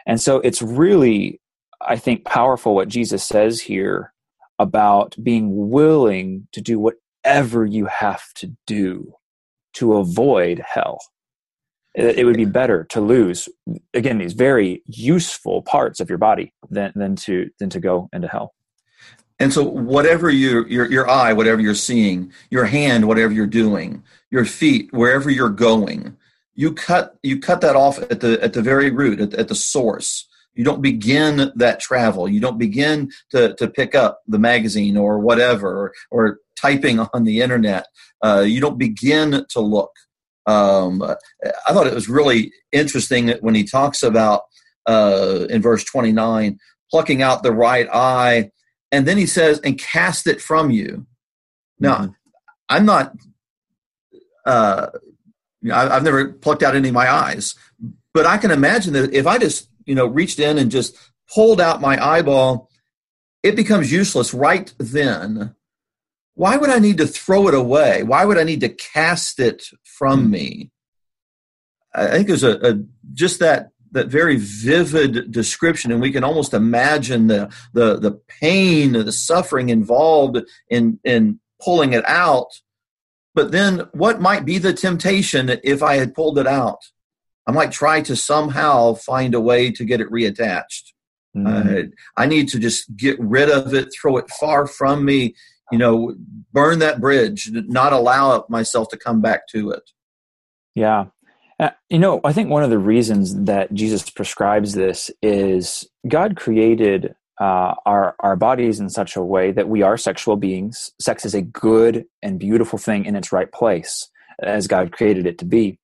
And 0.10 0.20
so 0.20 0.40
it's 0.40 0.64
really, 0.64 1.40
I 1.80 1.96
think, 1.96 2.26
powerful 2.26 2.74
what 2.74 2.88
Jesus 2.88 3.24
says 3.24 3.62
here 3.62 4.12
about 4.58 5.16
being 5.22 5.70
willing 5.70 6.48
to 6.52 6.62
do 6.62 6.80
whatever 6.80 7.64
you 7.64 7.86
have 7.86 8.24
to 8.38 8.52
do 8.66 9.14
to 9.76 9.98
avoid 9.98 10.64
hell. 10.68 10.98
It 11.94 12.26
would 12.26 12.38
be 12.38 12.46
better 12.46 12.86
to 12.86 13.02
lose 13.02 13.48
again 13.94 14.18
these 14.18 14.34
very 14.34 14.82
useful 14.88 15.62
parts 15.62 16.00
of 16.00 16.10
your 16.10 16.18
body 16.18 16.54
than 16.72 16.92
than 16.96 17.16
to 17.18 17.50
than 17.60 17.70
to 17.70 17.80
go 17.80 18.10
into 18.12 18.28
hell. 18.28 18.54
And 19.38 19.54
so, 19.54 19.64
whatever 19.64 20.30
your 20.30 20.68
your 20.68 20.90
your 20.92 21.10
eye, 21.10 21.34
whatever 21.34 21.62
you're 21.62 21.76
seeing, 21.76 22.32
your 22.50 22.66
hand, 22.66 23.08
whatever 23.08 23.34
you're 23.34 23.48
doing, 23.48 24.04
your 24.32 24.46
feet, 24.46 24.92
wherever 24.92 25.30
you're 25.30 25.50
going, 25.50 26.18
you 26.60 26.74
cut 26.74 27.16
you 27.24 27.40
cut 27.40 27.62
that 27.62 27.78
off 27.78 28.00
at 28.00 28.20
the 28.20 28.38
at 28.44 28.52
the 28.52 28.62
very 28.62 28.92
root 28.92 29.22
at, 29.22 29.34
at 29.34 29.48
the 29.48 29.56
source. 29.56 30.28
You 30.56 30.66
don't 30.66 30.82
begin 30.82 31.54
that 31.56 31.80
travel. 31.80 32.28
You 32.28 32.42
don't 32.42 32.58
begin 32.58 33.12
to, 33.30 33.54
to 33.56 33.70
pick 33.70 33.96
up 33.96 34.20
the 34.28 34.40
magazine 34.40 34.98
or 34.98 35.20
whatever 35.20 35.68
or, 35.70 35.94
or 36.12 36.40
typing 36.58 37.00
on 37.14 37.24
the 37.24 37.40
internet. 37.40 37.86
Uh, 38.22 38.44
you 38.46 38.60
don't 38.60 38.78
begin 38.78 39.46
to 39.52 39.60
look. 39.62 39.92
Um, 40.48 41.02
i 41.02 41.72
thought 41.74 41.88
it 41.88 41.94
was 41.94 42.10
really 42.10 42.52
interesting 42.74 43.30
when 43.40 43.56
he 43.56 43.64
talks 43.64 44.04
about 44.04 44.42
uh, 44.86 45.46
in 45.50 45.62
verse 45.62 45.86
29 45.86 46.58
plucking 46.92 47.22
out 47.22 47.44
the 47.44 47.54
right 47.54 47.88
eye 47.94 48.52
and 48.92 49.08
then 49.08 49.18
he 49.18 49.28
says 49.28 49.62
and 49.64 49.78
cast 49.78 50.28
it 50.28 50.42
from 50.42 50.72
you. 50.72 51.06
Now 51.80 51.98
mm-hmm. 52.00 52.12
i'm 52.68 52.86
not 52.86 53.14
uh, 54.46 54.88
you 55.62 55.70
know, 55.70 55.76
I, 55.76 55.94
have 55.94 56.04
never 56.04 56.34
plucked 56.34 56.64
out 56.64 56.76
any 56.76 56.90
of 56.90 56.94
my 56.94 57.12
eyes, 57.12 57.56
but 58.14 58.26
I 58.26 58.38
can 58.38 58.52
imagine 58.52 58.94
that 58.94 59.14
if 59.14 59.28
I 59.28 59.38
just 59.38 59.70
you 59.86 59.96
know 59.96 60.08
reached 60.08 60.40
in 60.40 60.58
and 60.58 60.72
just 60.72 60.96
pulled 61.34 61.62
out 61.62 61.82
my 61.82 62.04
eyeball, 62.04 62.70
it 63.44 63.56
becomes 63.56 63.92
useless 63.92 64.34
right 64.34 64.74
then. 64.78 65.56
Why 66.36 66.56
would 66.56 66.70
I 66.70 66.80
need 66.80 66.98
to 67.00 67.08
throw 67.08 67.48
it 67.50 67.54
away? 67.54 68.04
Why 68.04 68.24
would 68.24 68.38
I 68.38 68.44
need 68.44 68.62
to 68.62 68.70
cast 68.70 69.40
it 69.40 69.68
from 69.84 70.30
me? 70.32 70.72
I 71.94 72.08
think 72.08 72.28
there's 72.28 72.44
a, 72.44 72.58
a 72.66 72.84
just 73.14 73.40
that 73.40 73.72
that 73.92 74.08
very 74.08 74.38
vivid 74.38 75.32
description, 75.32 75.92
and 75.92 76.02
we 76.02 76.12
can 76.12 76.24
almost 76.24 76.54
imagine 76.54 77.28
the 77.28 77.54
the 77.74 78.00
the 78.00 78.12
pain, 78.28 78.94
the 78.94 79.12
suffering 79.12 79.70
involved 79.70 80.38
in 80.70 81.00
in 81.04 81.40
pulling 81.62 81.94
it 81.94 82.06
out 82.08 82.48
but 83.40 83.54
then, 83.54 83.88
what 83.94 84.20
might 84.20 84.44
be 84.44 84.58
the 84.58 84.74
temptation 84.74 85.50
if 85.64 85.82
I 85.82 85.96
had 85.96 86.14
pulled 86.14 86.38
it 86.38 86.46
out? 86.46 86.80
I 87.48 87.54
might 87.54 87.72
try 87.72 88.02
to 88.02 88.14
somehow 88.14 88.96
find 88.96 89.34
a 89.34 89.40
way 89.40 89.72
to 89.72 89.86
get 89.86 90.02
it 90.02 90.12
reattached. 90.12 90.92
Mm-hmm. 91.34 91.70
Uh, 91.70 91.82
I 92.18 92.26
need 92.26 92.50
to 92.50 92.60
just 92.60 92.94
get 92.98 93.18
rid 93.18 93.50
of 93.50 93.74
it, 93.74 93.94
throw 93.94 94.18
it 94.18 94.30
far 94.30 94.68
from 94.68 95.06
me, 95.06 95.36
you 95.72 95.78
know, 95.78 96.18
burn 96.52 96.80
that 96.80 97.00
bridge, 97.00 97.50
not 97.54 97.94
allow 97.94 98.46
myself 98.50 98.90
to 98.90 98.98
come 98.98 99.22
back 99.22 99.48
to 99.52 99.72
it. 99.72 99.90
Yeah. 100.76 101.06
Uh, 101.62 101.70
you 101.90 102.00
know, 102.00 102.20
I 102.26 102.34
think 102.34 102.50
one 102.50 102.64
of 102.64 102.70
the 102.70 102.78
reasons 102.78 103.46
that 103.46 103.74
Jesus 103.74 104.10
prescribes 104.10 104.74
this 104.74 105.10
is 105.22 105.88
God 106.06 106.36
created 106.36 107.16
uh, 107.40 107.76
our 107.86 108.16
our 108.20 108.36
bodies 108.36 108.80
in 108.80 108.90
such 108.90 109.16
a 109.16 109.24
way 109.24 109.52
that 109.52 109.70
we 109.70 109.82
are 109.82 109.98
sexual 109.98 110.36
beings. 110.36 110.94
Sex 111.00 111.26
is 111.26 111.36
a 111.36 111.42
good 111.42 112.06
and 112.22 112.40
beautiful 112.40 112.80
thing 112.80 113.06
in 113.06 113.16
its 113.16 113.32
right 113.32 113.52
place, 113.52 114.10
as 114.42 114.68
God 114.68 114.92
created 114.92 115.26
it 115.28 115.38
to 115.40 115.46
be. 115.46 115.80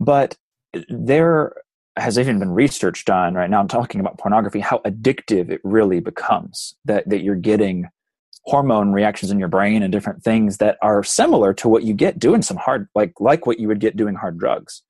But 0.00 0.36
there 0.88 1.54
has 1.96 2.18
even 2.18 2.38
been 2.38 2.50
research 2.52 3.04
done 3.04 3.34
right 3.34 3.50
now. 3.50 3.60
I'm 3.60 3.68
talking 3.68 4.00
about 4.00 4.18
pornography, 4.18 4.60
how 4.60 4.78
addictive 4.84 5.50
it 5.50 5.60
really 5.64 6.00
becomes. 6.00 6.74
That 6.84 7.08
that 7.08 7.22
you're 7.22 7.36
getting 7.36 7.88
hormone 8.46 8.92
reactions 8.92 9.32
in 9.32 9.38
your 9.38 9.48
brain 9.48 9.82
and 9.82 9.92
different 9.92 10.22
things 10.22 10.58
that 10.58 10.78
are 10.82 11.02
similar 11.02 11.54
to 11.54 11.68
what 11.68 11.84
you 11.84 11.94
get 11.94 12.18
doing 12.18 12.42
some 12.42 12.58
hard 12.58 12.88
like 12.94 13.14
like 13.20 13.46
what 13.46 13.58
you 13.58 13.68
would 13.68 13.80
get 13.80 13.96
doing 13.96 14.14
hard 14.14 14.38
drugs 14.38 14.82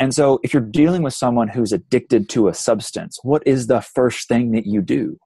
And 0.00 0.14
so, 0.14 0.40
if 0.42 0.52
you're 0.54 0.62
dealing 0.62 1.02
with 1.02 1.14
someone 1.14 1.48
who's 1.48 1.72
addicted 1.72 2.28
to 2.30 2.48
a 2.48 2.54
substance, 2.54 3.18
what 3.22 3.42
is 3.46 3.66
the 3.66 3.80
first 3.80 4.28
thing 4.28 4.52
that 4.52 4.66
you 4.66 4.82
do? 4.82 5.18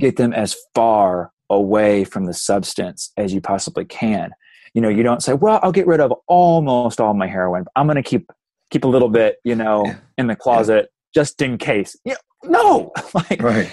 Get 0.00 0.16
them 0.16 0.32
as 0.32 0.56
far 0.74 1.32
away 1.50 2.04
from 2.04 2.26
the 2.26 2.34
substance 2.34 3.12
as 3.16 3.32
you 3.32 3.40
possibly 3.40 3.84
can. 3.84 4.30
You 4.74 4.80
know, 4.80 4.88
you 4.88 5.02
don't 5.02 5.22
say, 5.22 5.34
"Well, 5.34 5.60
I'll 5.62 5.72
get 5.72 5.86
rid 5.86 6.00
of 6.00 6.12
almost 6.26 7.00
all 7.00 7.14
my 7.14 7.26
heroin. 7.26 7.66
I'm 7.76 7.86
going 7.86 7.96
to 7.96 8.02
keep 8.02 8.30
keep 8.70 8.84
a 8.84 8.88
little 8.88 9.10
bit, 9.10 9.36
you 9.44 9.54
know, 9.54 9.84
yeah. 9.84 9.96
in 10.16 10.26
the 10.28 10.36
closet 10.36 10.88
yeah. 10.90 11.22
just 11.22 11.42
in 11.42 11.58
case." 11.58 11.96
No, 12.44 12.90
like 13.14 13.42
right. 13.42 13.70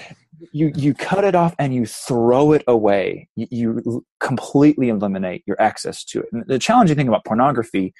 you 0.52 0.72
you 0.74 0.94
cut 0.94 1.24
it 1.24 1.34
off 1.34 1.54
and 1.58 1.74
you 1.74 1.86
throw 1.86 2.52
it 2.52 2.62
away. 2.68 3.28
You, 3.34 3.46
you 3.50 4.04
completely 4.20 4.90
eliminate 4.90 5.42
your 5.46 5.60
access 5.60 6.04
to 6.06 6.20
it. 6.20 6.26
And 6.32 6.44
the 6.46 6.58
challenging 6.58 6.96
thing 6.96 7.08
about 7.08 7.24
pornography 7.24 7.94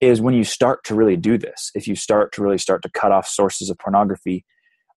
is 0.00 0.20
when 0.20 0.34
you 0.34 0.44
start 0.44 0.82
to 0.84 0.94
really 0.94 1.16
do 1.16 1.36
this, 1.36 1.70
if 1.74 1.86
you 1.86 1.94
start 1.94 2.32
to 2.32 2.42
really 2.42 2.58
start 2.58 2.82
to 2.82 2.90
cut 2.90 3.12
off 3.12 3.26
sources 3.26 3.68
of 3.68 3.78
pornography, 3.78 4.44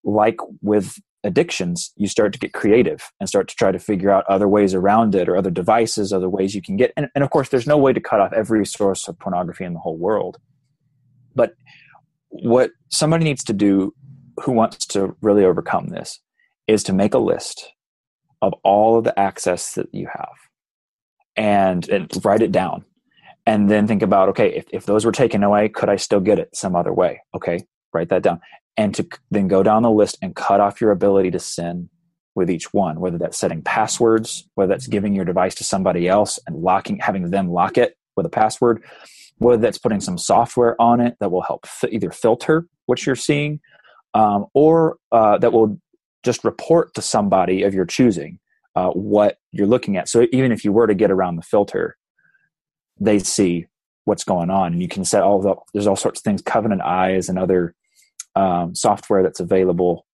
like 0.03 0.37
with 0.61 0.97
addictions, 1.23 1.91
you 1.95 2.07
start 2.07 2.33
to 2.33 2.39
get 2.39 2.53
creative 2.53 3.11
and 3.19 3.29
start 3.29 3.47
to 3.47 3.55
try 3.55 3.71
to 3.71 3.79
figure 3.79 4.11
out 4.11 4.25
other 4.27 4.47
ways 4.47 4.73
around 4.73 5.15
it 5.15 5.29
or 5.29 5.37
other 5.37 5.49
devices, 5.49 6.11
other 6.11 6.29
ways 6.29 6.53
you 6.53 6.61
can 6.61 6.75
get. 6.75 6.91
And, 6.97 7.09
and 7.15 7.23
of 7.23 7.29
course, 7.29 7.49
there's 7.49 7.67
no 7.67 7.77
way 7.77 7.93
to 7.93 8.01
cut 8.01 8.19
off 8.19 8.33
every 8.33 8.65
source 8.65 9.07
of 9.07 9.17
pornography 9.19 9.63
in 9.63 9.73
the 9.73 9.79
whole 9.79 9.97
world. 9.97 10.37
But 11.35 11.53
what 12.29 12.71
somebody 12.89 13.23
needs 13.23 13.43
to 13.45 13.53
do 13.53 13.93
who 14.43 14.51
wants 14.51 14.85
to 14.87 15.15
really 15.21 15.45
overcome 15.45 15.87
this 15.87 16.19
is 16.67 16.83
to 16.83 16.93
make 16.93 17.13
a 17.13 17.19
list 17.19 17.71
of 18.41 18.53
all 18.63 18.97
of 18.97 19.03
the 19.03 19.17
access 19.17 19.73
that 19.73 19.87
you 19.93 20.07
have 20.11 20.33
and, 21.35 21.87
and 21.89 22.11
write 22.25 22.41
it 22.41 22.51
down 22.51 22.85
and 23.45 23.69
then 23.69 23.87
think 23.87 24.01
about 24.01 24.29
okay 24.29 24.53
if, 24.53 24.65
if 24.71 24.85
those 24.85 25.05
were 25.05 25.11
taken 25.11 25.43
away 25.43 25.69
could 25.69 25.89
i 25.89 25.95
still 25.95 26.19
get 26.19 26.39
it 26.39 26.55
some 26.55 26.75
other 26.75 26.93
way 26.93 27.21
okay 27.35 27.59
write 27.93 28.09
that 28.09 28.23
down 28.23 28.39
and 28.77 28.93
to 28.95 29.07
then 29.31 29.47
go 29.47 29.63
down 29.63 29.83
the 29.83 29.91
list 29.91 30.17
and 30.21 30.35
cut 30.35 30.59
off 30.59 30.81
your 30.81 30.91
ability 30.91 31.31
to 31.31 31.39
sin 31.39 31.89
with 32.35 32.49
each 32.49 32.73
one 32.73 32.99
whether 32.99 33.17
that's 33.17 33.37
setting 33.37 33.61
passwords 33.61 34.47
whether 34.55 34.69
that's 34.69 34.87
giving 34.87 35.13
your 35.13 35.25
device 35.25 35.55
to 35.55 35.63
somebody 35.63 36.07
else 36.07 36.39
and 36.47 36.55
locking 36.55 36.97
having 36.97 37.29
them 37.29 37.49
lock 37.49 37.77
it 37.77 37.95
with 38.15 38.25
a 38.25 38.29
password 38.29 38.83
whether 39.37 39.61
that's 39.61 39.77
putting 39.77 39.99
some 39.99 40.17
software 40.17 40.79
on 40.81 40.99
it 40.99 41.15
that 41.19 41.31
will 41.31 41.41
help 41.41 41.61
f- 41.65 41.89
either 41.91 42.11
filter 42.11 42.67
what 42.85 43.05
you're 43.05 43.15
seeing 43.15 43.59
um, 44.13 44.45
or 44.53 44.97
uh, 45.11 45.37
that 45.39 45.53
will 45.53 45.79
just 46.23 46.43
report 46.43 46.93
to 46.93 47.01
somebody 47.01 47.63
of 47.63 47.73
your 47.73 47.85
choosing 47.85 48.39
uh, 48.75 48.89
what 48.89 49.37
you're 49.51 49.67
looking 49.67 49.97
at. 49.97 50.07
So 50.07 50.25
even 50.31 50.51
if 50.51 50.63
you 50.63 50.71
were 50.71 50.87
to 50.87 50.95
get 50.95 51.11
around 51.11 51.35
the 51.35 51.41
filter 51.41 51.97
they 52.99 53.19
see 53.19 53.65
what's 54.05 54.23
going 54.23 54.49
on 54.49 54.73
and 54.73 54.81
you 54.81 54.87
can 54.87 55.05
set 55.05 55.23
all 55.23 55.41
the 55.41 55.55
there's 55.73 55.87
all 55.87 55.95
sorts 55.95 56.19
of 56.19 56.23
things 56.23 56.41
covenant 56.41 56.81
eyes 56.81 57.29
and 57.29 57.39
other 57.39 57.73
um, 58.35 58.75
software 58.75 59.23
that's 59.23 59.39
available 59.39 60.05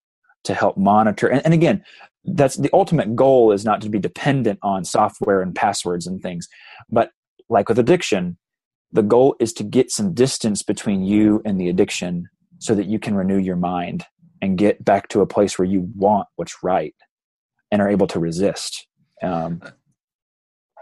to 0.44 0.54
help 0.54 0.76
monitor. 0.76 1.28
And, 1.28 1.44
and 1.44 1.54
again 1.54 1.84
that's 2.24 2.56
the 2.56 2.68
ultimate 2.74 3.16
goal 3.16 3.50
is 3.50 3.64
not 3.64 3.80
to 3.80 3.88
be 3.88 3.98
dependent 3.98 4.58
on 4.62 4.84
software 4.84 5.40
and 5.40 5.54
passwords 5.54 6.06
and 6.06 6.20
things. 6.20 6.48
But 6.90 7.12
like 7.48 7.68
with 7.68 7.78
addiction 7.78 8.36
the 8.92 9.02
goal 9.02 9.36
is 9.38 9.52
to 9.54 9.64
get 9.64 9.90
some 9.90 10.14
distance 10.14 10.62
between 10.62 11.04
you 11.04 11.40
and 11.44 11.60
the 11.60 11.68
addiction 11.68 12.28
so 12.58 12.74
that 12.74 12.86
you 12.86 12.98
can 12.98 13.14
renew 13.14 13.38
your 13.38 13.56
mind 13.56 14.04
and 14.42 14.58
get 14.58 14.84
back 14.84 15.08
to 15.08 15.20
a 15.20 15.26
place 15.26 15.58
where 15.58 15.66
you 15.66 15.88
want 15.94 16.26
what's 16.36 16.62
right 16.62 16.94
and 17.70 17.80
are 17.80 17.88
able 17.88 18.06
to 18.08 18.18
resist. 18.18 18.86
Um, 19.22 19.62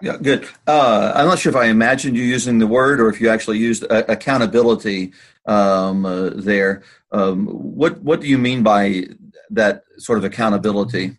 yeah, 0.01 0.17
good. 0.17 0.49
Uh, 0.67 1.13
I'm 1.15 1.27
not 1.27 1.41
sure 1.41 1.51
if 1.51 1.57
I 1.57 1.67
imagined 1.67 2.17
you 2.17 2.23
using 2.23 2.59
the 2.59 2.67
word 2.67 3.01
or 3.01 3.09
if 3.09 3.21
you 3.21 3.29
actually 3.29 3.59
used 3.59 3.85
uh, 3.91 4.05
accountability 4.09 5.13
um, 5.49 6.07
uh, 6.07 6.31
there. 6.31 6.83
Um, 7.11 7.47
what 7.47 8.01
What 8.03 8.21
do 8.21 8.29
you 8.29 8.39
mean 8.39 8.63
by 8.63 9.09
that 9.51 9.83
sort 9.97 10.19
of 10.19 10.25
accountability? 10.25 11.19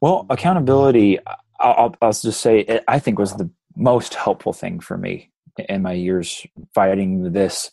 Well, 0.00 0.26
accountability, 0.30 1.18
I'll, 1.60 1.94
I'll 2.00 2.12
just 2.12 2.40
say, 2.40 2.60
it, 2.60 2.84
I 2.88 2.98
think 2.98 3.18
was 3.18 3.34
the 3.34 3.50
most 3.76 4.14
helpful 4.14 4.52
thing 4.52 4.80
for 4.80 4.96
me 4.96 5.30
in 5.68 5.82
my 5.82 5.92
years 5.92 6.46
fighting 6.74 7.32
this. 7.32 7.70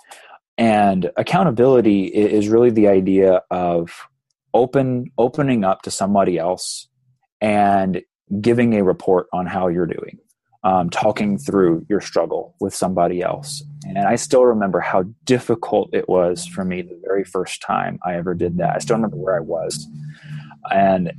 And 0.57 1.11
accountability 1.17 2.05
is 2.05 2.47
really 2.47 2.71
the 2.71 2.87
idea 2.87 3.41
of 3.51 3.91
open 4.53 5.11
opening 5.17 5.63
up 5.63 5.81
to 5.83 5.91
somebody 5.91 6.37
else 6.37 6.87
and 7.41 8.01
giving 8.41 8.73
a 8.73 8.83
report 8.83 9.27
on 9.33 9.45
how 9.45 9.67
you're 9.67 9.85
doing, 9.85 10.17
um, 10.65 10.89
talking 10.89 11.37
through 11.37 11.85
your 11.87 12.01
struggle 12.01 12.55
with 12.59 12.73
somebody 12.73 13.21
else. 13.21 13.63
And 13.83 13.99
I 13.99 14.15
still 14.15 14.45
remember 14.45 14.79
how 14.79 15.03
difficult 15.23 15.91
it 15.93 16.09
was 16.09 16.47
for 16.47 16.65
me 16.65 16.81
the 16.81 16.99
very 17.05 17.23
first 17.23 17.61
time 17.61 17.99
I 18.03 18.15
ever 18.15 18.33
did 18.33 18.57
that. 18.57 18.75
I 18.75 18.79
still 18.79 18.95
remember 18.95 19.17
where 19.17 19.37
I 19.37 19.41
was, 19.41 19.87
and 20.71 21.13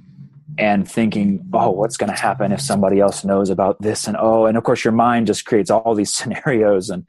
and 0.59 0.91
thinking, 0.91 1.49
oh, 1.53 1.71
what's 1.71 1.97
going 1.97 2.13
to 2.13 2.21
happen 2.21 2.51
if 2.51 2.61
somebody 2.61 2.99
else 2.99 3.25
knows 3.25 3.49
about 3.49 3.81
this? 3.81 4.09
And 4.09 4.17
oh, 4.19 4.47
and 4.47 4.59
of 4.59 4.65
course, 4.65 4.85
your 4.85 4.93
mind 4.93 5.29
just 5.29 5.45
creates 5.45 5.71
all 5.71 5.95
these 5.95 6.13
scenarios. 6.13 6.91
And 6.91 7.07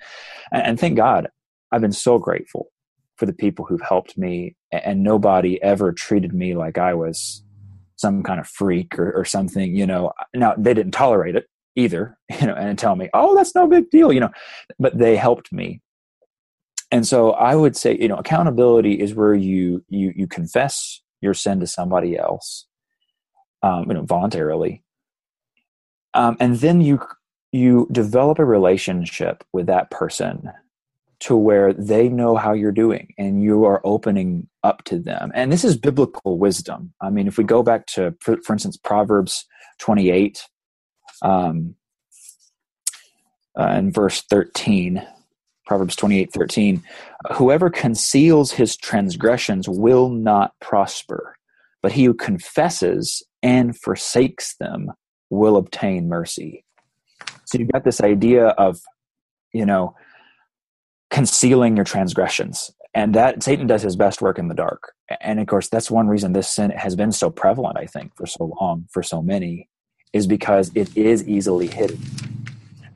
and 0.52 0.80
thank 0.80 0.96
God, 0.96 1.30
I've 1.72 1.82
been 1.82 1.92
so 1.92 2.20
grateful 2.20 2.68
for 3.16 3.26
the 3.26 3.34
people 3.34 3.66
who've 3.66 3.82
helped 3.82 4.16
me, 4.16 4.56
and 4.72 5.02
nobody 5.02 5.62
ever 5.64 5.92
treated 5.92 6.36
me 6.36 6.56
like 6.56 6.78
I 6.78 6.94
was 6.94 7.44
some 7.96 8.22
kind 8.22 8.40
of 8.40 8.48
freak 8.48 9.00
or, 9.00 9.12
or 9.12 9.26
something, 9.26 9.76
you 9.76 9.88
know. 9.88 10.12
Now 10.36 10.54
they 10.56 10.76
didn't 10.76 10.92
tolerate 10.92 11.36
it 11.36 11.48
either, 11.78 12.18
you 12.42 12.48
know, 12.48 12.56
and 12.56 12.78
tell 12.78 12.96
me, 12.96 13.10
oh, 13.14 13.36
that's 13.36 13.56
no 13.56 13.68
big 13.68 13.90
deal, 13.90 14.12
you 14.12 14.20
know, 14.20 14.32
but 14.78 14.98
they 14.98 15.16
helped 15.16 15.54
me. 15.54 15.82
And 16.92 17.08
so 17.08 17.32
I 17.32 17.56
would 17.56 17.76
say, 17.76 17.98
you 17.98 18.08
know, 18.08 18.16
accountability 18.16 18.94
is 18.94 19.14
where 19.14 19.34
you 19.34 19.84
you 19.90 20.14
you 20.16 20.28
confess 20.28 21.02
your 21.22 21.34
sin 21.34 21.60
to 21.60 21.68
somebody 21.68 22.18
else, 22.18 22.66
um, 23.62 23.86
you 23.88 23.94
know, 23.94 24.04
voluntarily, 24.04 24.84
um, 26.14 26.38
and 26.40 26.56
then 26.58 26.80
you 26.82 27.00
you 27.52 27.88
develop 27.92 28.40
a 28.40 28.46
relationship 28.46 29.44
with 29.52 29.66
that 29.68 29.92
person 29.92 30.50
to 31.20 31.36
where 31.36 31.74
they 31.74 32.10
know 32.10 32.36
how 32.36 32.54
you're 32.54 32.72
doing 32.72 33.14
and 33.18 33.42
you 33.42 33.66
are 33.66 33.82
opening 33.84 34.48
up 34.64 34.84
to 34.84 35.00
them. 35.00 35.32
And 35.34 35.52
this 35.52 35.64
is 35.64 35.76
biblical 35.76 36.38
wisdom. 36.38 36.94
I 37.02 37.10
mean, 37.10 37.28
if 37.28 37.38
we 37.38 37.44
go 37.44 37.64
back 37.64 37.88
to, 37.88 38.16
for, 38.20 38.38
for 38.44 38.54
instance, 38.54 38.78
Proverbs 38.78 39.46
28 39.80 40.44
um, 41.22 41.76
uh, 43.58 43.64
and 43.64 43.94
verse 43.94 44.22
13, 44.24 45.06
Proverbs 45.66 45.96
28 45.96 46.32
13, 46.32 46.84
whoever 47.34 47.70
conceals 47.70 48.52
his 48.52 48.78
transgressions 48.78 49.68
will 49.68 50.10
not 50.10 50.54
prosper, 50.62 51.36
but 51.82 51.92
he 51.92 52.06
who 52.06 52.14
confesses 52.14 53.24
and 53.42 53.78
forsakes 53.78 54.56
them 54.60 54.92
will 55.30 55.58
obtain 55.58 56.08
mercy. 56.08 56.64
So 57.46 57.58
you've 57.58 57.72
got 57.72 57.84
this 57.84 58.02
idea 58.02 58.48
of, 58.50 58.80
you 59.54 59.66
know, 59.66 59.96
concealing 61.10 61.76
your 61.76 61.86
transgressions 61.86 62.72
and 62.94 63.14
that 63.14 63.42
satan 63.44 63.68
does 63.68 63.82
his 63.82 63.96
best 63.96 64.22
work 64.22 64.38
in 64.38 64.48
the 64.48 64.56
dark 64.56 64.94
and 65.22 65.40
of 65.40 65.48
course 65.48 65.70
that's 65.70 65.90
one 65.90 66.08
reason 66.08 66.34
this 66.34 66.50
sin 66.50 66.72
has 66.72 66.96
been 66.96 67.12
so 67.12 67.30
prevalent 67.30 67.78
i 67.78 67.86
think 67.86 68.14
for 68.16 68.26
so 68.26 68.54
long 68.60 68.86
for 68.92 69.02
so 69.02 69.22
many 69.22 69.70
is 70.18 70.28
because 70.28 70.72
it 70.76 70.96
is 70.98 71.28
easily 71.28 71.68
hidden. 71.68 72.00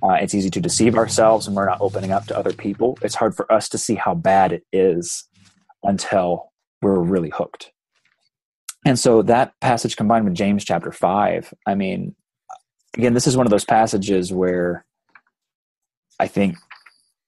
Uh, 0.04 0.14
it's 0.14 0.34
easy 0.34 0.50
to 0.50 0.60
deceive 0.60 0.96
ourselves 0.96 1.48
and 1.48 1.56
we're 1.56 1.68
not 1.68 1.80
opening 1.80 2.12
up 2.12 2.26
to 2.26 2.38
other 2.38 2.52
people. 2.52 2.98
It's 3.02 3.16
hard 3.16 3.36
for 3.36 3.52
us 3.52 3.70
to 3.70 3.78
see 3.78 3.96
how 3.96 4.16
bad 4.16 4.52
it 4.52 4.64
is 4.74 5.26
until 5.84 6.52
we're 6.82 7.00
really 7.00 7.30
hooked. 7.30 7.72
And 8.86 8.98
so 8.98 9.22
that 9.24 9.54
passage 9.62 9.96
combined 9.96 10.26
with 10.26 10.34
james 10.34 10.66
chapter 10.66 10.92
5 10.92 11.54
i 11.68 11.76
mean 11.76 12.16
again 12.98 13.14
this 13.14 13.28
is 13.28 13.38
one 13.38 13.46
of 13.46 13.52
those 13.52 13.66
passages 13.66 14.34
where 14.34 14.86
i 16.20 16.28
think 16.28 16.58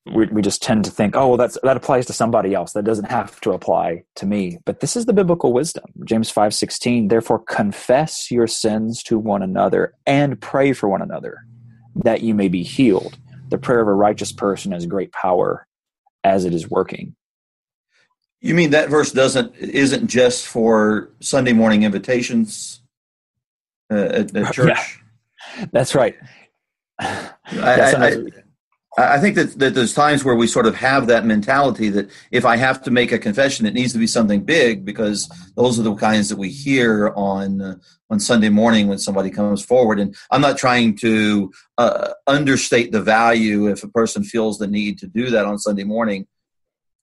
we, 0.05 0.25
we 0.27 0.41
just 0.41 0.61
tend 0.61 0.83
to 0.85 0.91
think, 0.91 1.15
oh, 1.15 1.29
well, 1.29 1.37
that's, 1.37 1.57
that 1.63 1.77
applies 1.77 2.05
to 2.07 2.13
somebody 2.13 2.53
else. 2.53 2.73
That 2.73 2.83
doesn't 2.83 3.09
have 3.09 3.39
to 3.41 3.51
apply 3.51 4.03
to 4.15 4.25
me. 4.25 4.59
But 4.65 4.81
this 4.81 4.95
is 4.95 5.05
the 5.05 5.13
biblical 5.13 5.53
wisdom. 5.53 5.85
James 6.03 6.29
5 6.29 6.53
16, 6.53 7.07
therefore 7.07 7.39
confess 7.39 8.29
your 8.29 8.47
sins 8.47 9.01
to 9.03 9.17
one 9.17 9.41
another 9.41 9.93
and 10.05 10.39
pray 10.41 10.73
for 10.73 10.89
one 10.89 11.01
another 11.01 11.45
that 11.95 12.21
you 12.21 12.33
may 12.33 12.47
be 12.47 12.63
healed. 12.63 13.17
The 13.49 13.57
prayer 13.57 13.81
of 13.81 13.87
a 13.87 13.93
righteous 13.93 14.31
person 14.31 14.71
has 14.71 14.85
great 14.85 15.11
power 15.11 15.67
as 16.23 16.43
it 16.45 16.53
is 16.53 16.69
working. 16.69 17.15
You 18.41 18.55
mean 18.55 18.71
that 18.71 18.89
verse 18.89 19.11
doesn't 19.11 19.55
isn't 19.55 20.07
just 20.07 20.45
for 20.47 21.11
Sunday 21.21 21.53
morning 21.53 21.83
invitations 21.83 22.81
uh, 23.89 23.95
at, 23.95 24.35
at, 24.35 24.53
church? 24.53 24.99
Yeah, 25.57 25.65
that's 25.71 25.95
right. 25.95 26.17
I, 26.99 27.31
I, 27.51 28.25
I 28.95 29.19
think 29.19 29.35
that, 29.35 29.57
that 29.57 29.73
there's 29.73 29.93
times 29.93 30.23
where 30.23 30.35
we 30.35 30.45
sort 30.45 30.67
of 30.67 30.75
have 30.75 31.07
that 31.07 31.25
mentality 31.25 31.89
that 31.89 32.11
if 32.31 32.45
I 32.45 32.57
have 32.57 32.83
to 32.83 32.91
make 32.91 33.11
a 33.11 33.17
confession, 33.17 33.65
it 33.65 33.73
needs 33.73 33.91
to 33.93 33.99
be 33.99 34.05
something 34.05 34.43
big 34.43 34.85
because 34.85 35.27
those 35.55 35.79
are 35.79 35.83
the 35.83 35.95
kinds 35.95 36.29
that 36.29 36.37
we 36.37 36.49
hear 36.49 37.11
on 37.15 37.61
uh, 37.61 37.75
on 38.11 38.19
Sunday 38.19 38.49
morning 38.49 38.87
when 38.87 38.99
somebody 38.99 39.31
comes 39.31 39.65
forward. 39.65 39.99
And 39.99 40.15
I'm 40.29 40.41
not 40.41 40.59
trying 40.59 40.95
to 40.97 41.51
uh, 41.79 42.09
understate 42.27 42.91
the 42.91 43.01
value 43.01 43.67
if 43.67 43.83
a 43.83 43.87
person 43.87 44.23
feels 44.23 44.59
the 44.59 44.67
need 44.67 44.99
to 44.99 45.07
do 45.07 45.31
that 45.31 45.45
on 45.45 45.57
Sunday 45.57 45.85
morning. 45.85 46.27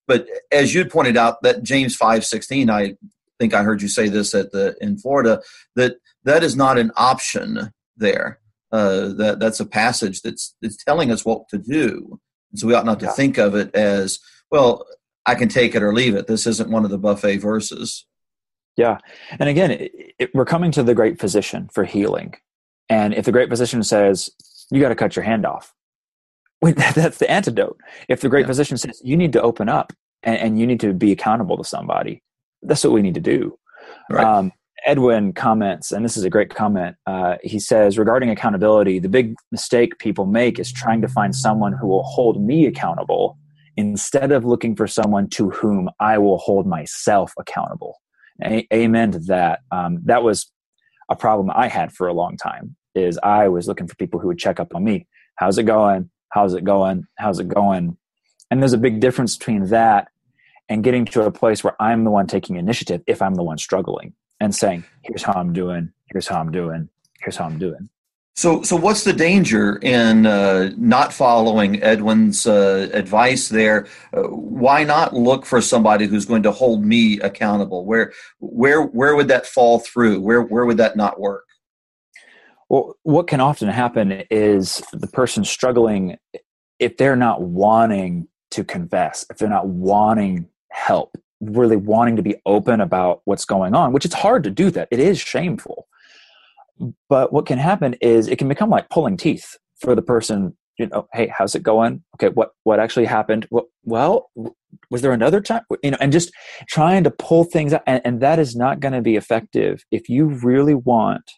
But 0.07 0.29
as 0.53 0.73
you 0.75 0.85
pointed 0.85 1.17
out, 1.17 1.43
that 1.43 1.65
James 1.65 1.97
five 1.97 2.25
sixteen, 2.25 2.71
I 2.71 2.95
think 3.41 3.55
I 3.55 3.65
heard 3.65 3.83
you 3.83 3.89
say 3.89 4.09
this 4.09 4.35
at 4.35 4.53
the 4.53 4.77
in 4.81 4.97
Florida 4.99 5.43
that 5.75 5.97
that 6.23 6.45
is 6.45 6.55
not 6.55 6.79
an 6.79 6.93
option 6.97 7.73
there 7.97 8.40
uh, 8.73 9.09
that 9.15 9.39
that's 9.41 9.61
a 9.61 9.67
passage 9.67 10.23
that's 10.23 10.55
that's 10.63 10.83
telling 10.83 11.11
us 11.11 11.25
what 11.25 11.49
to 11.49 11.59
do. 11.59 12.19
And 12.51 12.59
so 12.59 12.67
we 12.67 12.75
ought 12.75 12.87
not 12.87 13.01
to 13.01 13.07
yeah. 13.07 13.13
think 13.13 13.39
of 13.39 13.55
it 13.55 13.75
as 13.75 14.19
well. 14.51 14.87
I 15.27 15.35
can 15.35 15.49
take 15.49 15.75
it 15.75 15.83
or 15.83 15.93
leave 15.93 16.15
it. 16.15 16.27
This 16.27 16.47
isn't 16.47 16.71
one 16.71 16.85
of 16.85 16.91
the 16.91 16.99
buffet 16.99 17.39
verses. 17.39 18.07
Yeah, 18.77 18.99
and 19.39 19.49
again, 19.49 19.73
it, 19.73 19.93
it, 20.19 20.35
we're 20.35 20.45
coming 20.45 20.71
to 20.73 20.83
the 20.83 20.95
great 20.95 21.21
physician 21.21 21.69
for 21.73 21.85
healing, 21.85 22.35
and 22.89 23.13
if 23.13 23.25
the 23.25 23.33
great 23.33 23.51
physician 23.51 23.83
says 23.83 24.31
you 24.71 24.81
got 24.81 24.89
to 24.89 24.95
cut 24.95 25.17
your 25.17 25.25
hand 25.25 25.45
off, 25.45 25.75
that's 26.63 27.19
the 27.19 27.31
antidote. 27.31 27.81
If 28.09 28.21
the 28.21 28.29
great 28.29 28.43
yeah. 28.43 28.47
physician 28.47 28.77
says 28.77 29.01
you 29.05 29.17
need 29.17 29.33
to 29.33 29.43
open 29.43 29.69
up 29.69 29.93
and, 30.23 30.37
and, 30.37 30.61
you 30.61 30.67
need 30.67 30.81
to 30.81 30.93
be 30.93 31.11
accountable 31.13 31.57
to 31.57 31.65
somebody, 31.65 32.23
that's 32.63 32.85
what 32.85 32.93
we 32.93 33.03
need 33.03 33.15
to 33.15 33.21
do. 33.21 33.59
Right. 34.11 34.25
Um, 34.25 34.53
Edwin 34.87 35.33
comments, 35.33 35.93
and 35.93 36.05
this 36.05 36.17
is 36.17 36.25
a 36.25 36.31
great 36.31 36.51
comment. 36.51 36.97
Uh, 37.07 37.37
he 37.43 37.59
says, 37.59 37.99
regarding 37.99 38.31
accountability, 38.31 38.99
the 38.99 39.09
big 39.09 39.35
mistake 39.53 39.99
people 39.99 40.27
make 40.27 40.59
is 40.59 40.73
trying 40.73 41.01
to 41.03 41.09
find 41.09 41.35
someone 41.35 41.73
who 41.73 41.87
will 41.87 42.03
hold 42.03 42.43
me 42.43 42.67
accountable 42.67 43.39
instead 43.77 44.33
of 44.33 44.45
looking 44.45 44.75
for 44.75 44.87
someone 44.87 45.29
to 45.31 45.51
whom 45.51 45.89
I 46.01 46.19
will 46.19 46.39
hold 46.39 46.67
myself 46.67 47.33
accountable. 47.39 48.01
A- 48.43 48.67
amen 48.73 49.13
to 49.13 49.19
that. 49.21 49.61
Um, 49.71 50.01
that 50.05 50.23
was 50.23 50.51
a 51.11 51.17
problem 51.17 51.51
I 51.55 51.69
had 51.69 51.93
for 51.93 52.09
a 52.09 52.15
long 52.15 52.37
time. 52.37 52.77
Is 52.95 53.19
I 53.23 53.49
was 53.49 53.69
looking 53.69 53.87
for 53.87 53.95
people 53.97 54.19
who 54.19 54.29
would 54.29 54.39
check 54.39 54.59
up 54.59 54.75
on 54.75 54.83
me. 54.83 55.07
How's 55.37 55.59
it 55.59 55.63
going? 55.63 56.11
How's 56.31 56.55
it 56.55 56.65
going? 56.65 57.07
How's 57.19 57.39
it 57.39 57.49
going? 57.49 57.97
And 58.51 58.61
there's 58.61 58.73
a 58.73 58.79
big 58.79 59.01
difference 59.01 59.37
between 59.37 59.67
that 59.67 60.09
and 60.69 60.83
getting 60.83 61.05
to 61.05 61.23
a 61.23 61.31
place 61.31 61.63
where 61.63 61.81
I'm 61.81 62.05
the 62.05 62.11
one 62.11 62.27
taking 62.27 62.57
initiative 62.57 63.03
if 63.07 63.23
I'm 63.23 63.35
the 63.35 63.43
one 63.43 63.59
struggling 63.59 64.15
and 64.41 64.55
saying, 64.55 64.85
"Here's 65.03 65.23
how 65.23 65.35
I'm 65.35 65.53
doing. 65.53 65.93
Here's 66.07 66.29
how 66.29 66.41
I'm 66.41 66.51
doing. 66.53 66.89
Here's 67.21 67.37
how 67.37 67.47
I'm 67.47 67.59
doing." 67.59 67.89
So, 68.41 68.63
so 68.63 68.75
what's 68.75 69.05
the 69.05 69.13
danger 69.13 69.77
in 69.83 70.25
uh, 70.25 70.71
not 70.79 71.13
following 71.13 71.83
Edwin's 71.83 72.47
uh, 72.47 72.89
advice 72.95 73.51
there? 73.51 73.87
Uh, 74.17 74.23
why 74.23 74.83
not 74.83 75.13
look 75.15 75.45
for 75.45 75.61
somebody 75.61 76.07
who's 76.07 76.25
going 76.25 76.43
to 76.45 76.51
hold 76.51 76.83
me 76.83 77.21
accountable? 77.21 77.85
Where, 77.85 78.15
where, 78.39 78.81
where 78.81 79.15
would 79.15 79.29
that 79.29 79.47
fall 79.47 79.81
through? 79.81 80.21
Where, 80.21 80.41
where 80.41 80.65
would 80.65 80.79
that 80.79 80.97
not 80.97 81.21
work? 81.21 81.45
Well, 82.71 82.97
what 83.03 83.27
can 83.27 83.41
often 83.41 83.69
happen 83.69 84.23
is 84.31 84.81
the 84.93 85.09
person 85.09 85.45
struggling, 85.45 86.17
if 86.79 86.97
they're 86.97 87.17
not 87.17 87.43
wanting 87.43 88.29
to 88.53 88.65
confess, 88.65 89.27
if 89.29 89.37
they're 89.37 89.51
not 89.51 89.67
wanting 89.69 90.49
help, 90.71 91.15
really 91.41 91.77
wanting 91.77 92.17
to 92.17 92.23
be 92.23 92.37
open 92.47 92.81
about 92.81 93.23
what's 93.25 93.45
going 93.45 93.75
on, 93.75 93.93
which 93.93 94.05
it's 94.05 94.15
hard 94.15 94.45
to 94.45 94.51
do 94.51 94.71
that. 94.71 94.89
It 94.91 95.01
is 95.01 95.19
shameful. 95.19 95.89
But 97.09 97.33
what 97.33 97.47
can 97.47 97.59
happen 97.59 97.95
is 98.01 98.29
it 98.29 98.39
can 98.39 98.49
become 98.49 98.71
like 98.71 98.89
pulling 98.89 99.17
teeth 99.17 99.57
for 99.79 99.95
the 99.95 100.03
person, 100.03 100.57
you 100.79 100.87
know, 100.87 101.09
hey, 101.13 101.27
how's 101.27 101.55
it 101.55 101.63
going? 101.63 102.03
Okay, 102.15 102.29
what 102.29 102.51
what 102.65 102.81
actually 102.81 103.07
happened? 103.07 103.47
Well, 103.85 104.31
was 104.91 105.03
there 105.03 105.13
another 105.13 105.41
time? 105.41 105.63
You 105.83 105.93
know, 105.93 105.99
and 106.01 106.13
just 106.13 106.31
trying 106.69 107.05
to 107.05 107.11
pull 107.11 107.45
things 107.45 107.73
out 107.73 107.83
and, 107.87 108.01
and 108.05 108.21
that 108.21 108.39
is 108.39 108.57
not 108.57 108.81
going 108.81 108.93
to 108.93 109.03
be 109.03 109.17
effective 109.17 109.85
if 109.91 110.09
you 110.09 110.27
really 110.27 110.75
want 110.75 111.31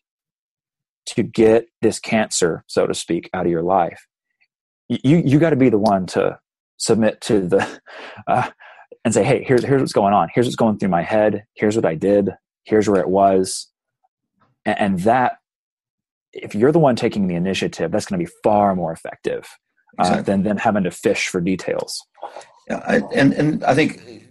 to 1.06 1.22
get 1.22 1.66
this 1.80 1.98
cancer, 1.98 2.64
so 2.68 2.86
to 2.86 2.94
speak, 2.94 3.28
out 3.34 3.46
of 3.46 3.50
your 3.50 3.62
life. 3.62 4.06
You 4.88 5.22
you 5.24 5.38
got 5.38 5.50
to 5.50 5.56
be 5.56 5.70
the 5.70 5.78
one 5.78 6.06
to 6.08 6.38
submit 6.78 7.20
to 7.22 7.40
the 7.40 7.80
uh, 8.26 8.50
and 9.04 9.12
say, 9.12 9.24
hey, 9.24 9.42
here's 9.44 9.64
here's 9.64 9.80
what's 9.80 9.92
going 9.92 10.14
on. 10.14 10.28
Here's 10.34 10.46
what's 10.46 10.56
going 10.56 10.78
through 10.78 10.88
my 10.88 11.02
head. 11.02 11.44
Here's 11.54 11.76
what 11.76 11.86
I 11.86 11.94
did. 11.94 12.30
Here's 12.64 12.88
where 12.88 13.00
it 13.00 13.08
was. 13.08 13.68
And, 14.64 14.78
and 14.78 14.98
that, 15.00 15.38
if 16.32 16.54
you're 16.54 16.72
the 16.72 16.78
one 16.78 16.96
taking 16.96 17.26
the 17.26 17.34
initiative, 17.34 17.90
that's 17.90 18.06
going 18.06 18.20
to 18.20 18.24
be 18.24 18.32
far 18.42 18.74
more 18.74 18.92
effective 18.92 19.48
uh, 19.98 20.02
exactly. 20.02 20.22
than 20.22 20.42
than 20.42 20.56
having 20.56 20.84
to 20.84 20.90
fish 20.90 21.28
for 21.28 21.40
details. 21.40 22.00
Yeah, 22.68 22.82
I, 22.86 23.00
and 23.14 23.32
and 23.32 23.64
I 23.64 23.74
think 23.74 24.28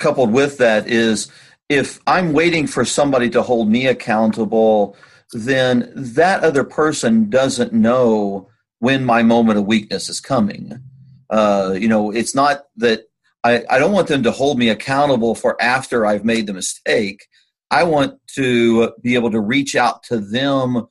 coupled 0.00 0.32
with 0.32 0.58
that 0.58 0.86
is 0.86 1.30
if 1.68 2.00
I'm 2.06 2.32
waiting 2.32 2.66
for 2.66 2.84
somebody 2.84 3.28
to 3.30 3.42
hold 3.42 3.68
me 3.68 3.86
accountable, 3.86 4.96
then 5.32 5.92
that 5.94 6.42
other 6.42 6.64
person 6.64 7.28
doesn't 7.28 7.72
know 7.72 8.48
when 8.78 9.04
my 9.04 9.22
moment 9.22 9.58
of 9.58 9.66
weakness 9.66 10.08
is 10.08 10.20
coming. 10.20 10.80
Uh, 11.28 11.74
you 11.78 11.88
know, 11.88 12.10
it's 12.10 12.34
not 12.34 12.64
that 12.76 13.02
I, 13.44 13.64
I 13.70 13.78
don't 13.78 13.92
want 13.92 14.08
them 14.08 14.22
to 14.24 14.30
hold 14.30 14.58
me 14.58 14.68
accountable 14.68 15.34
for 15.34 15.60
after 15.62 16.04
I've 16.04 16.24
made 16.24 16.46
the 16.46 16.52
mistake. 16.52 17.26
I 17.70 17.84
want 17.84 18.18
to 18.34 18.92
be 19.02 19.14
able 19.14 19.30
to 19.30 19.40
reach 19.40 19.76
out 19.76 20.02
to 20.04 20.18
them 20.18 20.86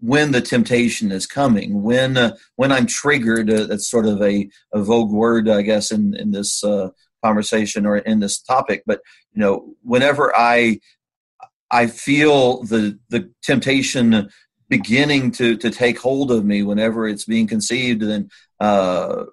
when 0.00 0.32
the 0.32 0.40
temptation 0.40 1.12
is 1.12 1.26
coming, 1.26 1.82
when 1.82 2.16
uh, 2.16 2.36
when 2.56 2.72
I'm 2.72 2.86
triggered. 2.86 3.50
Uh, 3.50 3.66
that's 3.66 3.88
sort 3.88 4.06
of 4.06 4.20
a, 4.20 4.48
a 4.72 4.82
vogue 4.82 5.12
word, 5.12 5.48
I 5.48 5.62
guess, 5.62 5.92
in 5.92 6.16
in 6.16 6.32
this 6.32 6.64
uh, 6.64 6.88
conversation 7.22 7.86
or 7.86 7.98
in 7.98 8.20
this 8.20 8.40
topic. 8.40 8.82
But 8.86 9.00
you 9.32 9.40
know, 9.40 9.74
whenever 9.82 10.36
I 10.36 10.80
I 11.70 11.86
feel 11.86 12.64
the 12.64 12.98
the 13.10 13.30
temptation 13.42 14.28
beginning 14.68 15.30
to 15.32 15.56
to 15.58 15.70
take 15.70 15.98
hold 15.98 16.32
of 16.32 16.44
me, 16.44 16.62
whenever 16.62 17.06
it's 17.06 17.24
being 17.24 17.46
conceived, 17.46 18.02
then 18.02 18.28
uh, 18.58 19.24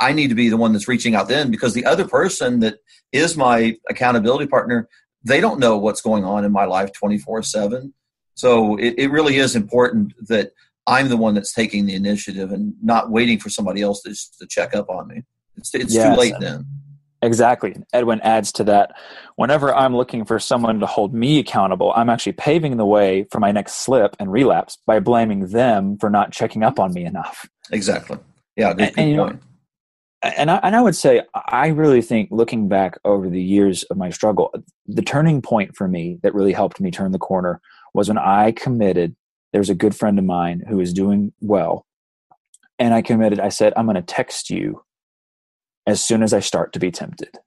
I 0.00 0.12
need 0.12 0.28
to 0.28 0.34
be 0.34 0.48
the 0.48 0.56
one 0.56 0.72
that's 0.72 0.88
reaching 0.88 1.14
out 1.14 1.28
then 1.28 1.50
because 1.50 1.74
the 1.74 1.86
other 1.86 2.06
person 2.06 2.60
that 2.60 2.78
is 3.12 3.36
my 3.36 3.76
accountability 3.90 4.46
partner, 4.46 4.88
they 5.22 5.40
don't 5.40 5.58
know 5.58 5.78
what's 5.78 6.00
going 6.00 6.24
on 6.24 6.44
in 6.44 6.52
my 6.52 6.64
life 6.64 6.92
24 6.92 7.42
7. 7.42 7.92
So 8.34 8.76
it, 8.76 8.94
it 8.98 9.10
really 9.10 9.36
is 9.36 9.56
important 9.56 10.12
that 10.28 10.50
I'm 10.86 11.08
the 11.08 11.16
one 11.16 11.34
that's 11.34 11.52
taking 11.52 11.86
the 11.86 11.94
initiative 11.94 12.52
and 12.52 12.74
not 12.82 13.10
waiting 13.10 13.38
for 13.38 13.48
somebody 13.48 13.80
else 13.82 14.02
to, 14.02 14.14
to 14.40 14.46
check 14.48 14.74
up 14.74 14.90
on 14.90 15.08
me. 15.08 15.22
It's, 15.56 15.74
it's 15.74 15.94
yes, 15.94 16.14
too 16.14 16.20
late 16.20 16.34
then. 16.40 16.66
Exactly. 17.22 17.74
Edwin 17.92 18.20
adds 18.20 18.52
to 18.52 18.64
that. 18.64 18.92
Whenever 19.36 19.74
I'm 19.74 19.96
looking 19.96 20.26
for 20.26 20.38
someone 20.38 20.80
to 20.80 20.86
hold 20.86 21.14
me 21.14 21.38
accountable, 21.38 21.92
I'm 21.96 22.10
actually 22.10 22.32
paving 22.32 22.76
the 22.76 22.84
way 22.84 23.26
for 23.30 23.40
my 23.40 23.50
next 23.50 23.76
slip 23.76 24.14
and 24.20 24.30
relapse 24.30 24.76
by 24.86 25.00
blaming 25.00 25.48
them 25.48 25.96
for 25.96 26.10
not 26.10 26.32
checking 26.32 26.62
up 26.62 26.78
on 26.78 26.92
me 26.92 27.04
enough. 27.06 27.48
Exactly. 27.72 28.18
Yeah, 28.56 28.74
good, 28.74 28.92
and, 28.96 28.98
and, 28.98 29.18
point. 29.18 29.34
Know, 29.34 29.40
and 30.24 30.50
I, 30.50 30.56
and 30.62 30.74
I 30.74 30.80
would 30.80 30.96
say 30.96 31.22
I 31.34 31.68
really 31.68 32.02
think 32.02 32.28
looking 32.30 32.68
back 32.68 32.98
over 33.04 33.28
the 33.28 33.42
years 33.42 33.82
of 33.84 33.96
my 33.96 34.10
struggle, 34.10 34.52
the 34.86 35.02
turning 35.02 35.42
point 35.42 35.76
for 35.76 35.86
me 35.86 36.18
that 36.22 36.34
really 36.34 36.52
helped 36.52 36.80
me 36.80 36.90
turn 36.90 37.12
the 37.12 37.18
corner 37.18 37.60
was 37.92 38.08
when 38.08 38.18
I 38.18 38.52
committed. 38.52 39.14
There's 39.52 39.70
a 39.70 39.74
good 39.74 39.94
friend 39.94 40.18
of 40.18 40.24
mine 40.24 40.62
who 40.68 40.80
is 40.80 40.92
doing 40.92 41.32
well, 41.40 41.86
and 42.78 42.94
I 42.94 43.02
committed. 43.02 43.38
I 43.38 43.50
said, 43.50 43.72
"I'm 43.76 43.86
going 43.86 43.96
to 43.96 44.02
text 44.02 44.50
you 44.50 44.82
as 45.86 46.02
soon 46.02 46.22
as 46.22 46.32
I 46.32 46.40
start 46.40 46.72
to 46.72 46.78
be 46.78 46.90
tempted." 46.90 47.38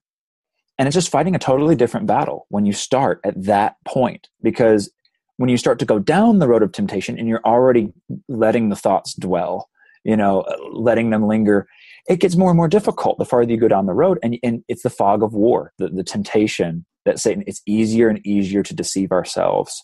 And 0.79 0.87
it's 0.87 0.95
just 0.95 1.11
fighting 1.11 1.35
a 1.35 1.39
totally 1.39 1.75
different 1.75 2.05
battle 2.05 2.45
when 2.49 2.65
you 2.65 2.73
start 2.73 3.19
at 3.23 3.43
that 3.45 3.77
point 3.85 4.29
because 4.43 4.91
when 5.37 5.49
you 5.49 5.57
start 5.57 5.79
to 5.79 5.85
go 5.85 5.99
down 5.99 6.39
the 6.39 6.47
road 6.47 6.63
of 6.63 6.71
temptation 6.71 7.17
and 7.17 7.27
you're 7.27 7.45
already 7.45 7.91
letting 8.27 8.69
the 8.69 8.75
thoughts 8.75 9.15
dwell, 9.15 9.69
you 10.03 10.15
know, 10.15 10.45
letting 10.71 11.09
them 11.09 11.27
linger 11.27 11.67
it 12.07 12.19
gets 12.19 12.35
more 12.35 12.49
and 12.49 12.57
more 12.57 12.67
difficult 12.67 13.17
the 13.17 13.25
farther 13.25 13.51
you 13.51 13.57
go 13.57 13.67
down 13.67 13.85
the 13.85 13.93
road 13.93 14.17
and, 14.23 14.37
and 14.43 14.63
it's 14.67 14.83
the 14.83 14.89
fog 14.89 15.23
of 15.23 15.33
war 15.33 15.73
the, 15.77 15.89
the 15.89 16.03
temptation 16.03 16.85
that 17.05 17.19
satan 17.19 17.43
it's 17.47 17.61
easier 17.65 18.09
and 18.09 18.25
easier 18.25 18.63
to 18.63 18.73
deceive 18.73 19.11
ourselves. 19.11 19.83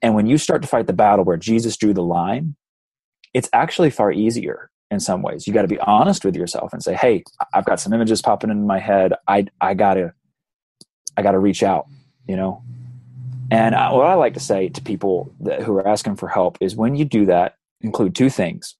And 0.00 0.14
when 0.14 0.26
you 0.26 0.38
start 0.38 0.62
to 0.62 0.68
fight 0.68 0.86
the 0.86 0.92
battle 0.92 1.24
where 1.24 1.36
jesus 1.36 1.76
drew 1.76 1.94
the 1.94 2.02
line 2.02 2.56
it's 3.34 3.50
actually 3.52 3.90
far 3.90 4.10
easier 4.10 4.70
in 4.90 5.00
some 5.00 5.20
ways. 5.20 5.46
You 5.46 5.52
got 5.52 5.62
to 5.62 5.68
be 5.68 5.78
honest 5.80 6.24
with 6.24 6.34
yourself 6.34 6.72
and 6.72 6.82
say 6.82 6.94
hey 6.94 7.24
i've 7.54 7.66
got 7.66 7.80
some 7.80 7.92
images 7.92 8.22
popping 8.22 8.50
in 8.50 8.66
my 8.66 8.78
head. 8.78 9.12
I 9.26 9.46
i 9.60 9.74
gotta 9.74 10.12
i 11.16 11.22
gotta 11.22 11.38
reach 11.38 11.62
out 11.62 11.86
you 12.28 12.36
know? 12.36 12.62
And 13.50 13.74
I, 13.74 13.92
what 13.92 14.06
i 14.06 14.14
like 14.14 14.34
to 14.34 14.40
say 14.40 14.68
to 14.68 14.82
people 14.82 15.34
that, 15.40 15.62
who 15.62 15.72
are 15.72 15.88
asking 15.88 16.16
for 16.16 16.28
help 16.28 16.58
is 16.60 16.76
when 16.76 16.94
you 16.94 17.04
do 17.04 17.26
that 17.26 17.54
include 17.80 18.14
two 18.14 18.30
things. 18.30 18.76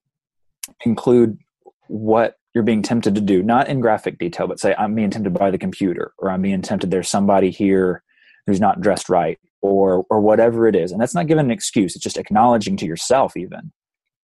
Include 0.85 1.39
what 1.87 2.35
you're 2.53 2.63
being 2.63 2.81
tempted 2.81 3.15
to 3.15 3.21
do, 3.21 3.43
not 3.43 3.67
in 3.67 3.79
graphic 3.79 4.17
detail, 4.17 4.47
but 4.47 4.59
say, 4.59 4.75
I'm 4.77 4.95
being 4.95 5.09
tempted 5.09 5.33
by 5.33 5.51
the 5.51 5.57
computer, 5.57 6.13
or 6.17 6.31
I'm 6.31 6.41
being 6.41 6.61
tempted, 6.61 6.89
there's 6.89 7.09
somebody 7.09 7.51
here 7.51 8.03
who's 8.47 8.59
not 8.59 8.81
dressed 8.81 9.09
right, 9.09 9.39
or, 9.61 10.05
or 10.09 10.19
whatever 10.19 10.67
it 10.67 10.75
is. 10.75 10.91
And 10.91 10.99
that's 10.99 11.13
not 11.13 11.27
giving 11.27 11.45
an 11.45 11.51
excuse, 11.51 11.95
it's 11.95 12.03
just 12.03 12.17
acknowledging 12.17 12.77
to 12.77 12.85
yourself, 12.85 13.37
even, 13.37 13.71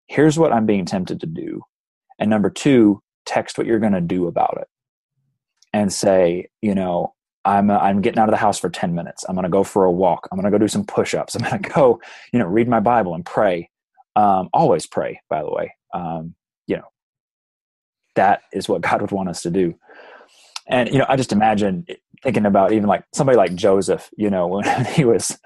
here's 0.06 0.38
what 0.38 0.52
I'm 0.52 0.66
being 0.66 0.84
tempted 0.84 1.20
to 1.20 1.26
do. 1.26 1.62
And 2.18 2.30
number 2.30 2.50
two, 2.50 3.02
text 3.26 3.58
what 3.58 3.66
you're 3.66 3.78
going 3.78 3.92
to 3.92 4.00
do 4.00 4.26
about 4.26 4.58
it 4.60 4.68
and 5.72 5.92
say, 5.92 6.48
you 6.62 6.74
know, 6.74 7.14
I'm 7.44 7.70
uh, 7.70 7.78
I'm 7.78 8.00
getting 8.00 8.18
out 8.18 8.28
of 8.28 8.32
the 8.32 8.38
house 8.38 8.58
for 8.58 8.70
10 8.70 8.94
minutes. 8.94 9.24
I'm 9.28 9.34
going 9.34 9.44
to 9.44 9.50
go 9.50 9.64
for 9.64 9.84
a 9.84 9.92
walk. 9.92 10.28
I'm 10.30 10.38
going 10.38 10.50
to 10.50 10.56
go 10.56 10.62
do 10.62 10.68
some 10.68 10.84
push-ups. 10.84 11.34
I'm 11.34 11.42
going 11.42 11.62
to 11.62 11.68
go, 11.68 12.00
you 12.32 12.38
know, 12.38 12.46
read 12.46 12.68
my 12.68 12.80
Bible 12.80 13.14
and 13.14 13.24
pray. 13.24 13.70
Um, 14.16 14.48
always 14.52 14.86
pray, 14.86 15.20
by 15.28 15.42
the 15.42 15.50
way. 15.50 15.74
Um, 15.92 16.34
that 18.14 18.42
is 18.52 18.68
what 18.68 18.80
God 18.88 19.00
would 19.00 19.12
want 19.12 19.28
us 19.28 19.42
to 19.42 19.50
do. 19.50 19.74
And 20.66 20.88
you 20.90 20.98
know, 20.98 21.06
I 21.08 21.16
just 21.16 21.32
imagine 21.32 21.86
thinking 22.22 22.46
about 22.46 22.72
even 22.72 22.88
like 22.88 23.04
somebody 23.12 23.36
like 23.36 23.54
Joseph, 23.54 24.10
you 24.16 24.30
know, 24.30 24.46
when 24.64 24.84
he 24.86 25.04
was 25.04 25.38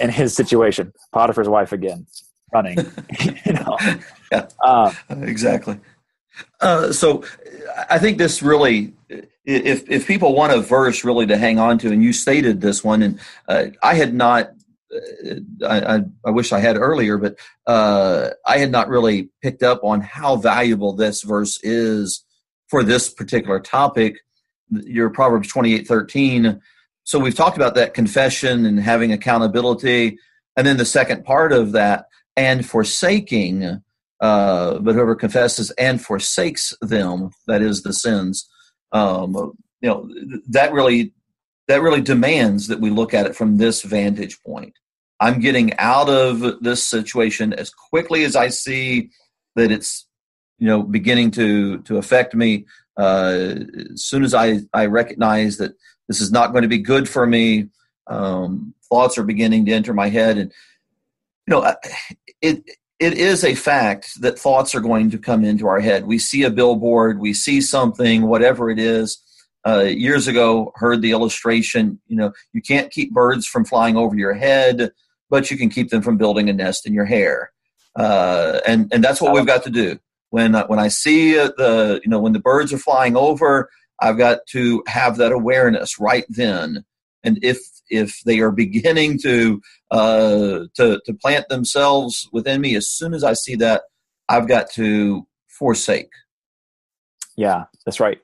in 0.00 0.10
his 0.10 0.34
situation, 0.34 0.92
Potiphar's 1.12 1.48
wife 1.48 1.72
again, 1.72 2.06
running, 2.52 2.78
you 3.20 3.52
know. 3.52 3.78
Yeah, 4.32 4.48
uh, 4.62 4.92
exactly. 5.10 5.78
Uh, 6.60 6.92
so 6.92 7.24
I 7.88 7.98
think 7.98 8.18
this 8.18 8.42
really, 8.42 8.92
if 9.44 9.88
if 9.88 10.06
people 10.06 10.34
want 10.34 10.52
a 10.52 10.60
verse 10.60 11.04
really 11.04 11.26
to 11.26 11.38
hang 11.38 11.58
on 11.58 11.78
to, 11.78 11.90
and 11.90 12.02
you 12.02 12.12
stated 12.12 12.60
this 12.60 12.84
one, 12.84 13.02
and 13.02 13.20
uh, 13.48 13.66
I 13.82 13.94
had 13.94 14.14
not. 14.14 14.50
Uh, 14.94 15.66
I, 15.66 16.02
I, 16.24 16.30
wish 16.30 16.52
I 16.52 16.60
had 16.60 16.76
earlier, 16.76 17.18
but 17.18 17.38
uh, 17.66 18.30
I 18.46 18.58
had 18.58 18.70
not 18.70 18.88
really 18.88 19.30
picked 19.42 19.62
up 19.62 19.82
on 19.82 20.00
how 20.00 20.36
valuable 20.36 20.92
this 20.92 21.22
verse 21.22 21.58
is 21.62 22.24
for 22.68 22.82
this 22.82 23.08
particular 23.08 23.60
topic. 23.60 24.18
Your 24.70 25.10
Proverbs 25.10 25.48
twenty 25.48 25.74
eight 25.74 25.86
thirteen. 25.86 26.60
So 27.04 27.18
we've 27.18 27.34
talked 27.34 27.56
about 27.56 27.76
that 27.76 27.94
confession 27.94 28.66
and 28.66 28.80
having 28.80 29.12
accountability, 29.12 30.18
and 30.56 30.66
then 30.66 30.76
the 30.76 30.84
second 30.84 31.24
part 31.24 31.52
of 31.52 31.72
that 31.72 32.06
and 32.36 32.66
forsaking 32.66 33.80
uh, 34.20 34.78
but 34.78 34.94
whoever 34.94 35.14
confesses 35.14 35.70
and 35.72 36.00
forsakes 36.00 36.74
them, 36.80 37.30
that 37.46 37.62
is 37.62 37.82
the 37.82 37.92
sins, 37.92 38.48
um, 38.92 39.34
you 39.80 39.88
know, 39.88 40.08
that 40.48 40.72
really 40.72 41.12
that 41.68 41.82
really 41.82 42.00
demands 42.00 42.68
that 42.68 42.80
we 42.80 42.90
look 42.90 43.14
at 43.14 43.26
it 43.26 43.36
from 43.36 43.56
this 43.56 43.82
vantage 43.82 44.42
point. 44.42 44.74
I'm 45.18 45.40
getting 45.40 45.76
out 45.78 46.08
of 46.08 46.62
this 46.62 46.84
situation 46.84 47.52
as 47.52 47.70
quickly 47.70 48.24
as 48.24 48.36
I 48.36 48.48
see 48.48 49.10
that 49.54 49.70
it's 49.70 50.06
you 50.58 50.66
know 50.66 50.82
beginning 50.82 51.30
to 51.32 51.78
to 51.82 51.98
affect 51.98 52.34
me. 52.34 52.66
Uh, 52.96 53.54
as 53.92 54.04
soon 54.04 54.24
as 54.24 54.34
I 54.34 54.60
I 54.72 54.86
recognize 54.86 55.56
that 55.58 55.72
this 56.08 56.20
is 56.20 56.30
not 56.30 56.52
going 56.52 56.62
to 56.62 56.68
be 56.68 56.78
good 56.78 57.08
for 57.08 57.26
me, 57.26 57.68
um, 58.06 58.74
thoughts 58.88 59.18
are 59.18 59.24
beginning 59.24 59.64
to 59.66 59.72
enter 59.72 59.94
my 59.94 60.08
head, 60.08 60.38
and 60.38 60.52
you 61.46 61.54
know 61.54 61.74
it 62.42 62.62
it 62.98 63.14
is 63.14 63.44
a 63.44 63.54
fact 63.54 64.20
that 64.20 64.38
thoughts 64.38 64.74
are 64.74 64.80
going 64.80 65.10
to 65.10 65.18
come 65.18 65.44
into 65.44 65.66
our 65.66 65.80
head. 65.80 66.06
We 66.06 66.18
see 66.18 66.42
a 66.44 66.50
billboard, 66.50 67.18
we 67.18 67.34
see 67.34 67.60
something, 67.60 68.26
whatever 68.26 68.70
it 68.70 68.78
is. 68.78 69.18
Uh, 69.66 69.82
years 69.82 70.28
ago, 70.28 70.72
heard 70.76 71.02
the 71.02 71.10
illustration. 71.10 71.98
You 72.06 72.16
know, 72.16 72.32
you 72.52 72.62
can't 72.62 72.90
keep 72.90 73.12
birds 73.12 73.46
from 73.46 73.64
flying 73.64 73.96
over 73.96 74.14
your 74.14 74.34
head, 74.34 74.92
but 75.28 75.50
you 75.50 75.58
can 75.58 75.70
keep 75.70 75.90
them 75.90 76.02
from 76.02 76.16
building 76.16 76.48
a 76.48 76.52
nest 76.52 76.86
in 76.86 76.94
your 76.94 77.04
hair. 77.04 77.50
Uh, 77.96 78.60
and 78.66 78.92
and 78.92 79.02
that's 79.02 79.20
what 79.20 79.32
we've 79.32 79.46
got 79.46 79.64
to 79.64 79.70
do. 79.70 79.98
When 80.30 80.54
uh, 80.54 80.66
when 80.66 80.78
I 80.78 80.88
see 80.88 81.34
the 81.34 82.00
you 82.04 82.10
know 82.10 82.20
when 82.20 82.32
the 82.32 82.38
birds 82.38 82.72
are 82.72 82.78
flying 82.78 83.16
over, 83.16 83.70
I've 84.00 84.18
got 84.18 84.40
to 84.50 84.84
have 84.86 85.16
that 85.16 85.32
awareness 85.32 85.98
right 85.98 86.26
then. 86.28 86.84
And 87.24 87.38
if 87.42 87.58
if 87.88 88.20
they 88.24 88.38
are 88.40 88.50
beginning 88.64 89.18
to 89.20 89.60
uh, 89.90 90.60
to 90.74 91.00
to 91.04 91.14
plant 91.14 91.48
themselves 91.48 92.28
within 92.32 92.60
me, 92.60 92.76
as 92.76 92.88
soon 92.88 93.14
as 93.14 93.24
I 93.24 93.32
see 93.32 93.56
that, 93.56 93.82
I've 94.28 94.46
got 94.46 94.70
to 94.72 95.26
forsake. 95.48 96.10
Yeah, 97.36 97.64
that's 97.84 98.00
right. 98.00 98.20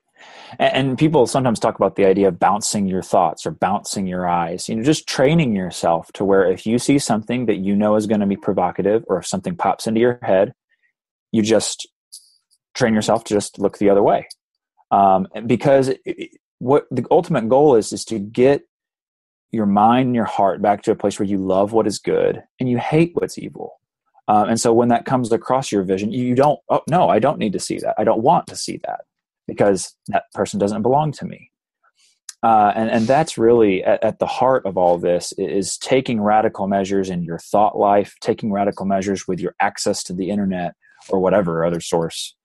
And, 0.59 0.97
people 0.97 1.25
sometimes 1.27 1.59
talk 1.59 1.75
about 1.75 1.95
the 1.95 2.05
idea 2.05 2.27
of 2.27 2.39
bouncing 2.39 2.85
your 2.85 3.01
thoughts 3.01 3.45
or 3.45 3.51
bouncing 3.51 4.07
your 4.07 4.27
eyes. 4.27 4.69
You 4.69 4.75
know, 4.75 4.83
just 4.83 5.07
training 5.07 5.55
yourself 5.55 6.11
to 6.13 6.23
where 6.23 6.45
if 6.45 6.65
you 6.65 6.77
see 6.77 6.99
something 6.99 7.45
that 7.47 7.57
you 7.57 7.75
know 7.75 7.95
is 7.95 8.07
going 8.07 8.19
to 8.19 8.27
be 8.27 8.37
provocative, 8.37 9.03
or 9.07 9.17
if 9.17 9.27
something 9.27 9.55
pops 9.55 9.87
into 9.87 9.99
your 9.99 10.19
head, 10.21 10.53
you 11.31 11.41
just 11.41 11.87
train 12.73 12.93
yourself 12.93 13.23
to 13.25 13.33
just 13.33 13.59
look 13.59 13.77
the 13.77 13.89
other 13.89 14.03
way. 14.03 14.27
Um, 14.91 15.27
because 15.45 15.89
it, 16.05 16.31
what 16.59 16.85
the 16.91 17.05
ultimate 17.09 17.49
goal 17.49 17.75
is 17.75 17.91
is 17.91 18.05
to 18.05 18.19
get 18.19 18.63
your 19.51 19.65
mind 19.65 20.07
and 20.07 20.15
your 20.15 20.25
heart 20.25 20.61
back 20.61 20.83
to 20.83 20.91
a 20.91 20.95
place 20.95 21.19
where 21.19 21.27
you 21.27 21.37
love 21.37 21.71
what 21.71 21.87
is 21.87 21.99
good 21.99 22.43
and 22.59 22.69
you 22.69 22.77
hate 22.77 23.11
what's 23.13 23.37
evil. 23.37 23.79
Um, 24.27 24.49
and 24.49 24.59
so 24.59 24.73
when 24.73 24.89
that 24.89 25.05
comes 25.05 25.31
across 25.31 25.71
your 25.71 25.83
vision, 25.83 26.11
you 26.11 26.33
don't, 26.33 26.59
oh, 26.69 26.81
no, 26.89 27.09
I 27.09 27.19
don't 27.19 27.37
need 27.37 27.53
to 27.53 27.59
see 27.59 27.77
that. 27.79 27.95
I 27.97 28.03
don't 28.03 28.21
want 28.21 28.47
to 28.47 28.55
see 28.55 28.79
that 28.85 29.01
because 29.47 29.95
that 30.07 30.23
person 30.33 30.59
doesn't 30.59 30.81
belong 30.81 31.11
to 31.13 31.25
me. 31.25 31.51
Uh, 32.43 32.73
and, 32.75 32.89
and 32.89 33.07
that's 33.07 33.37
really 33.37 33.83
at, 33.85 34.03
at, 34.03 34.19
the 34.19 34.25
heart 34.25 34.65
of 34.65 34.77
all 34.77 34.97
this 34.97 35.33
is 35.37 35.77
taking 35.77 36.19
radical 36.19 36.67
measures 36.67 37.09
in 37.09 37.23
your 37.23 37.39
thought 37.39 37.77
life, 37.77 38.15
taking 38.19 38.51
radical 38.51 38.85
measures 38.85 39.25
with 39.29 39.39
your 39.39 39.55
access 39.61 40.03
to 40.03 40.13
the 40.13 40.29
internet 40.29 40.73
or 41.09 41.19
whatever 41.19 41.63
other 41.63 41.79
source, 41.79 42.35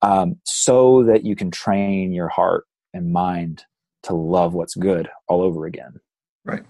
um, 0.00 0.36
so 0.44 1.02
that 1.04 1.24
you 1.24 1.36
can 1.36 1.50
train 1.50 2.12
your 2.12 2.28
heart 2.28 2.64
and 2.94 3.12
mind 3.12 3.64
to 4.04 4.14
love 4.14 4.54
what's 4.54 4.74
good 4.74 5.10
all 5.28 5.42
over 5.42 5.66
again. 5.66 6.00
Right. 6.46 6.62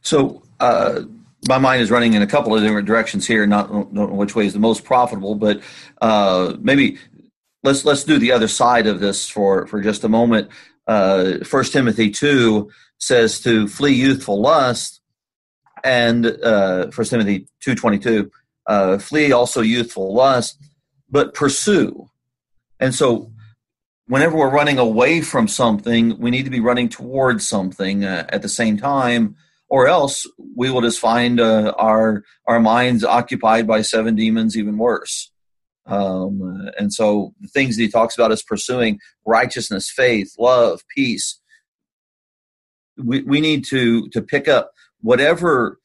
So 0.00 0.42
uh, 0.58 1.02
my 1.48 1.58
mind 1.58 1.82
is 1.82 1.90
running 1.90 2.14
in 2.14 2.22
a 2.22 2.26
couple 2.26 2.54
of 2.54 2.62
different 2.62 2.86
directions 2.86 3.26
here. 3.26 3.46
Not 3.46 3.92
know 3.92 4.06
which 4.06 4.34
way 4.34 4.46
is 4.46 4.52
the 4.52 4.58
most 4.58 4.84
profitable, 4.84 5.34
but 5.34 5.60
uh, 6.00 6.56
maybe 6.60 6.98
let's 7.62 7.84
let's 7.84 8.04
do 8.04 8.18
the 8.18 8.32
other 8.32 8.48
side 8.48 8.86
of 8.86 9.00
this 9.00 9.28
for 9.28 9.66
for 9.66 9.80
just 9.80 10.04
a 10.04 10.08
moment. 10.08 10.48
Uh, 10.86 11.38
First 11.44 11.72
Timothy 11.72 12.10
two 12.10 12.70
says 12.98 13.40
to 13.40 13.68
flee 13.68 13.94
youthful 13.94 14.40
lust, 14.40 15.00
and 15.84 16.26
uh, 16.26 16.90
First 16.90 17.10
Timothy 17.10 17.48
two 17.60 17.74
twenty 17.74 17.98
two, 17.98 18.30
uh, 18.66 18.98
flee 18.98 19.32
also 19.32 19.60
youthful 19.60 20.14
lust, 20.14 20.58
but 21.10 21.34
pursue. 21.34 22.08
And 22.80 22.94
so 22.94 23.32
whenever 24.06 24.36
we're 24.36 24.50
running 24.50 24.78
away 24.78 25.20
from 25.20 25.48
something, 25.48 26.18
we 26.18 26.30
need 26.30 26.44
to 26.44 26.50
be 26.50 26.60
running 26.60 26.88
towards 26.88 27.48
something 27.48 28.04
uh, 28.04 28.26
at 28.28 28.42
the 28.42 28.48
same 28.48 28.76
time, 28.76 29.36
or 29.68 29.86
else 29.86 30.26
we 30.56 30.68
will 30.70 30.82
just 30.82 30.98
find 30.98 31.40
our 31.40 32.24
our 32.46 32.60
minds 32.60 33.04
occupied 33.04 33.66
by 33.66 33.82
seven 33.82 34.16
demons, 34.16 34.56
even 34.56 34.78
worse. 34.78 35.31
Um, 35.86 36.70
and 36.78 36.92
so 36.92 37.34
the 37.40 37.48
things 37.48 37.76
that 37.76 37.82
he 37.82 37.88
talks 37.88 38.16
about 38.16 38.32
is 38.32 38.42
pursuing 38.42 39.00
righteousness, 39.26 39.90
faith, 39.90 40.34
love, 40.38 40.82
peace. 40.94 41.40
We 42.96 43.22
we 43.22 43.40
need 43.40 43.64
to 43.66 44.08
to 44.10 44.22
pick 44.22 44.48
up 44.48 44.72
whatever 45.00 45.78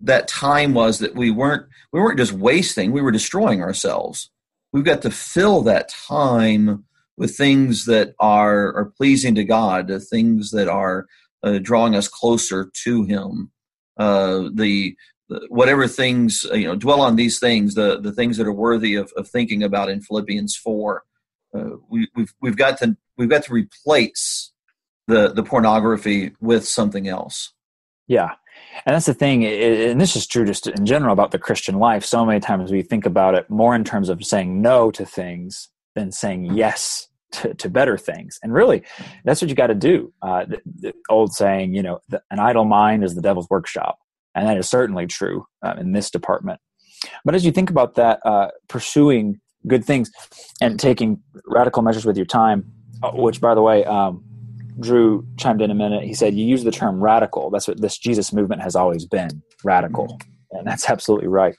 that 0.00 0.28
time 0.28 0.74
was 0.74 0.98
that 0.98 1.14
we 1.14 1.30
weren't 1.30 1.66
we 1.92 2.00
weren't 2.00 2.18
just 2.18 2.32
wasting, 2.32 2.92
we 2.92 3.02
were 3.02 3.12
destroying 3.12 3.62
ourselves. 3.62 4.30
We've 4.72 4.84
got 4.84 5.02
to 5.02 5.10
fill 5.10 5.62
that 5.62 5.88
time 5.88 6.84
with 7.16 7.36
things 7.36 7.84
that 7.84 8.14
are 8.18 8.74
are 8.74 8.92
pleasing 8.96 9.34
to 9.36 9.44
God, 9.44 9.88
the 9.88 10.00
things 10.00 10.50
that 10.50 10.68
are 10.68 11.06
uh, 11.44 11.58
drawing 11.58 11.94
us 11.94 12.08
closer 12.08 12.70
to 12.84 13.04
Him. 13.04 13.50
Uh, 13.96 14.48
the, 14.52 14.52
the, 14.52 14.96
whatever 15.48 15.86
things 15.88 16.44
uh, 16.50 16.54
you 16.54 16.66
know, 16.66 16.76
dwell 16.76 17.00
on 17.00 17.16
these 17.16 17.38
things, 17.38 17.74
the 17.74 18.00
the 18.00 18.12
things 18.12 18.36
that 18.36 18.46
are 18.46 18.52
worthy 18.52 18.94
of, 18.94 19.12
of 19.16 19.28
thinking 19.28 19.62
about 19.62 19.88
in 19.88 20.00
Philippians 20.00 20.56
four. 20.56 21.02
Uh, 21.56 21.76
we, 21.88 22.08
we've 22.16 22.34
we've 22.40 22.56
got 22.56 22.78
to 22.78 22.96
we've 23.16 23.28
got 23.28 23.44
to 23.44 23.52
replace 23.52 24.52
the 25.06 25.32
the 25.32 25.42
pornography 25.42 26.32
with 26.40 26.66
something 26.66 27.08
else. 27.08 27.52
Yeah, 28.06 28.32
and 28.84 28.94
that's 28.94 29.06
the 29.06 29.14
thing 29.14 29.44
and 29.44 30.00
this 30.00 30.16
is 30.16 30.26
true 30.26 30.44
just 30.44 30.66
in 30.66 30.84
general 30.84 31.12
about 31.12 31.30
the 31.30 31.38
christian 31.38 31.78
life 31.78 32.04
so 32.04 32.24
many 32.24 32.38
times 32.38 32.70
we 32.70 32.82
think 32.82 33.06
about 33.06 33.34
it 33.34 33.48
more 33.48 33.74
in 33.74 33.82
terms 33.82 34.08
of 34.08 34.22
saying 34.24 34.60
no 34.60 34.90
to 34.90 35.06
things 35.06 35.70
than 35.94 36.12
saying 36.12 36.44
yes 36.54 37.08
to, 37.34 37.54
to 37.54 37.68
better 37.68 37.98
things. 37.98 38.38
And 38.42 38.52
really, 38.52 38.82
that's 39.24 39.42
what 39.42 39.48
you 39.48 39.54
got 39.54 39.68
to 39.68 39.74
do. 39.74 40.12
Uh, 40.22 40.44
the, 40.46 40.60
the, 40.80 40.94
old 41.08 41.32
saying, 41.32 41.74
you 41.74 41.82
know, 41.82 42.00
the, 42.08 42.22
an 42.30 42.38
idle 42.38 42.64
mind 42.64 43.04
is 43.04 43.14
the 43.14 43.22
devil's 43.22 43.48
workshop. 43.50 43.98
And 44.34 44.46
that 44.48 44.56
is 44.56 44.68
certainly 44.68 45.06
true 45.06 45.46
uh, 45.64 45.74
in 45.78 45.92
this 45.92 46.10
department. 46.10 46.60
But 47.24 47.34
as 47.34 47.44
you 47.44 47.52
think 47.52 47.70
about 47.70 47.94
that, 47.94 48.20
uh, 48.24 48.48
pursuing 48.68 49.40
good 49.66 49.84
things 49.84 50.10
and 50.60 50.78
taking 50.78 51.20
radical 51.46 51.82
measures 51.82 52.04
with 52.04 52.16
your 52.16 52.26
time, 52.26 52.70
uh, 53.02 53.12
which, 53.12 53.40
by 53.40 53.54
the 53.54 53.62
way, 53.62 53.84
um, 53.84 54.24
Drew 54.80 55.26
chimed 55.36 55.62
in 55.62 55.70
a 55.70 55.74
minute. 55.74 56.04
He 56.04 56.14
said, 56.14 56.34
You 56.34 56.44
use 56.44 56.64
the 56.64 56.70
term 56.70 57.02
radical. 57.02 57.50
That's 57.50 57.68
what 57.68 57.80
this 57.80 57.98
Jesus 57.98 58.32
movement 58.32 58.62
has 58.62 58.74
always 58.74 59.06
been 59.06 59.42
radical. 59.62 60.18
And 60.52 60.66
that's 60.66 60.88
absolutely 60.90 61.28
right. 61.28 61.54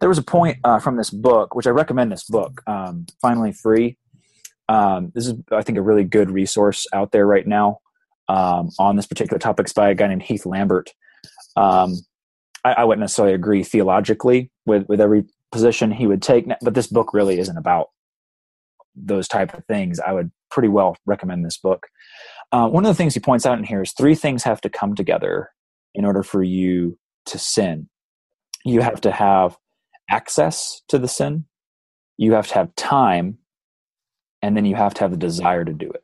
There 0.00 0.08
was 0.08 0.18
a 0.18 0.22
point 0.22 0.58
uh, 0.62 0.78
from 0.78 0.96
this 0.96 1.10
book, 1.10 1.54
which 1.54 1.66
I 1.66 1.70
recommend 1.70 2.12
this 2.12 2.24
book, 2.24 2.62
um, 2.66 3.06
Finally 3.20 3.52
Free. 3.52 3.96
Um, 4.68 5.10
this 5.14 5.26
is, 5.26 5.34
I 5.50 5.62
think, 5.62 5.78
a 5.78 5.82
really 5.82 6.04
good 6.04 6.30
resource 6.30 6.86
out 6.92 7.10
there 7.10 7.26
right 7.26 7.46
now 7.46 7.78
um, 8.28 8.70
on 8.78 8.96
this 8.96 9.06
particular 9.06 9.38
topic. 9.38 9.64
It's 9.64 9.72
by 9.72 9.90
a 9.90 9.94
guy 9.94 10.06
named 10.06 10.22
Heath 10.22 10.46
Lambert. 10.46 10.92
Um, 11.58 11.94
I, 12.64 12.72
I, 12.72 12.84
wouldn't 12.84 13.00
necessarily 13.00 13.34
agree 13.34 13.64
theologically 13.64 14.50
with, 14.66 14.88
with 14.88 15.00
every 15.00 15.24
position 15.50 15.90
he 15.90 16.06
would 16.06 16.22
take, 16.22 16.46
but 16.62 16.74
this 16.74 16.86
book 16.86 17.12
really 17.12 17.38
isn't 17.38 17.56
about 17.56 17.88
those 18.94 19.28
type 19.28 19.54
of 19.54 19.64
things, 19.66 20.00
I 20.00 20.12
would 20.12 20.30
pretty 20.50 20.68
well 20.68 20.96
recommend 21.06 21.44
this 21.44 21.58
book. 21.58 21.86
Uh, 22.52 22.68
one 22.68 22.84
of 22.84 22.88
the 22.88 22.94
things 22.94 23.14
he 23.14 23.20
points 23.20 23.46
out 23.46 23.58
in 23.58 23.64
here 23.64 23.82
is 23.82 23.92
three 23.92 24.14
things 24.14 24.42
have 24.44 24.60
to 24.62 24.70
come 24.70 24.94
together 24.94 25.50
in 25.94 26.04
order 26.04 26.22
for 26.22 26.42
you 26.42 26.98
to 27.26 27.38
sin. 27.38 27.88
You 28.64 28.80
have 28.80 29.00
to 29.02 29.12
have 29.12 29.56
access 30.10 30.82
to 30.88 30.98
the 30.98 31.08
sin, 31.08 31.44
you 32.16 32.32
have 32.32 32.48
to 32.48 32.54
have 32.54 32.74
time, 32.74 33.38
and 34.42 34.56
then 34.56 34.64
you 34.64 34.74
have 34.74 34.94
to 34.94 35.00
have 35.00 35.10
the 35.10 35.16
desire 35.16 35.64
to 35.64 35.72
do 35.72 35.90
it. 35.90 36.02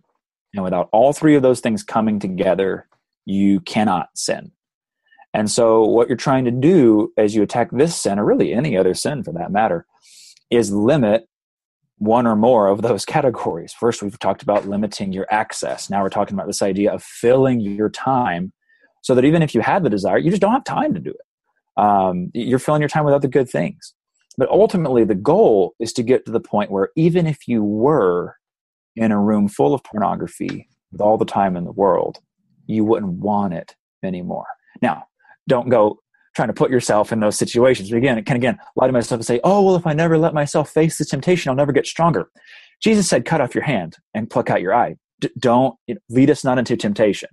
And 0.54 0.62
without 0.62 0.88
all 0.92 1.12
three 1.12 1.34
of 1.34 1.42
those 1.42 1.60
things 1.60 1.82
coming 1.82 2.20
together, 2.20 2.86
you 3.24 3.60
cannot 3.60 4.10
sin. 4.14 4.52
And 5.34 5.50
so, 5.50 5.82
what 5.82 6.08
you're 6.08 6.16
trying 6.16 6.44
to 6.44 6.52
do 6.52 7.12
as 7.18 7.34
you 7.34 7.42
attack 7.42 7.70
this 7.72 8.00
sin, 8.00 8.20
or 8.20 8.24
really 8.24 8.54
any 8.54 8.76
other 8.76 8.94
sin 8.94 9.24
for 9.24 9.32
that 9.32 9.50
matter, 9.50 9.84
is 10.48 10.72
limit 10.72 11.28
one 11.98 12.26
or 12.26 12.36
more 12.36 12.68
of 12.68 12.82
those 12.82 13.04
categories. 13.16 13.72
First, 13.72 14.02
we've 14.02 14.18
talked 14.18 14.42
about 14.42 14.68
limiting 14.68 15.12
your 15.12 15.26
access. 15.30 15.90
Now 15.90 16.02
we're 16.02 16.08
talking 16.08 16.34
about 16.34 16.46
this 16.46 16.62
idea 16.62 16.92
of 16.92 17.02
filling 17.02 17.60
your 17.60 17.90
time 17.90 18.52
so 19.02 19.14
that 19.14 19.24
even 19.24 19.42
if 19.42 19.54
you 19.54 19.60
had 19.60 19.82
the 19.82 19.90
desire, 19.90 20.18
you 20.18 20.30
just 20.30 20.40
don't 20.40 20.52
have 20.52 20.64
time 20.64 20.94
to 20.94 21.00
do 21.00 21.10
it. 21.10 21.82
Um, 21.82 22.30
you're 22.32 22.60
filling 22.60 22.80
your 22.80 22.88
time 22.88 23.04
with 23.04 23.12
other 23.12 23.28
good 23.28 23.50
things. 23.50 23.92
But 24.38 24.48
ultimately, 24.48 25.04
the 25.04 25.14
goal 25.14 25.74
is 25.80 25.92
to 25.94 26.02
get 26.02 26.24
to 26.26 26.32
the 26.32 26.40
point 26.40 26.70
where 26.70 26.90
even 26.96 27.26
if 27.26 27.46
you 27.46 27.62
were 27.62 28.36
in 28.96 29.10
a 29.10 29.20
room 29.20 29.48
full 29.48 29.74
of 29.74 29.82
pornography 29.82 30.68
with 30.92 31.00
all 31.00 31.18
the 31.18 31.24
time 31.24 31.56
in 31.56 31.64
the 31.64 31.72
world, 31.72 32.18
you 32.66 32.84
wouldn't 32.84 33.14
want 33.14 33.52
it 33.52 33.74
anymore. 34.02 34.46
Now, 34.80 35.04
don't 35.48 35.68
go 35.68 36.00
trying 36.34 36.48
to 36.48 36.54
put 36.54 36.70
yourself 36.70 37.12
in 37.12 37.20
those 37.20 37.38
situations. 37.38 37.90
But 37.90 37.96
again, 37.96 38.22
can 38.24 38.36
again 38.36 38.58
lie 38.76 38.86
to 38.86 38.92
myself 38.92 39.20
and 39.20 39.26
say, 39.26 39.40
oh, 39.44 39.62
well, 39.62 39.76
if 39.76 39.86
I 39.86 39.92
never 39.92 40.18
let 40.18 40.34
myself 40.34 40.70
face 40.70 40.98
the 40.98 41.04
temptation, 41.04 41.50
I'll 41.50 41.56
never 41.56 41.72
get 41.72 41.86
stronger. 41.86 42.28
Jesus 42.82 43.08
said, 43.08 43.24
cut 43.24 43.40
off 43.40 43.54
your 43.54 43.64
hand 43.64 43.96
and 44.14 44.28
pluck 44.28 44.50
out 44.50 44.60
your 44.60 44.74
eye. 44.74 44.96
D- 45.20 45.30
don't 45.38 45.76
you 45.86 45.94
know, 45.94 46.00
lead 46.10 46.30
us 46.30 46.44
not 46.44 46.58
into 46.58 46.76
temptation. 46.76 47.30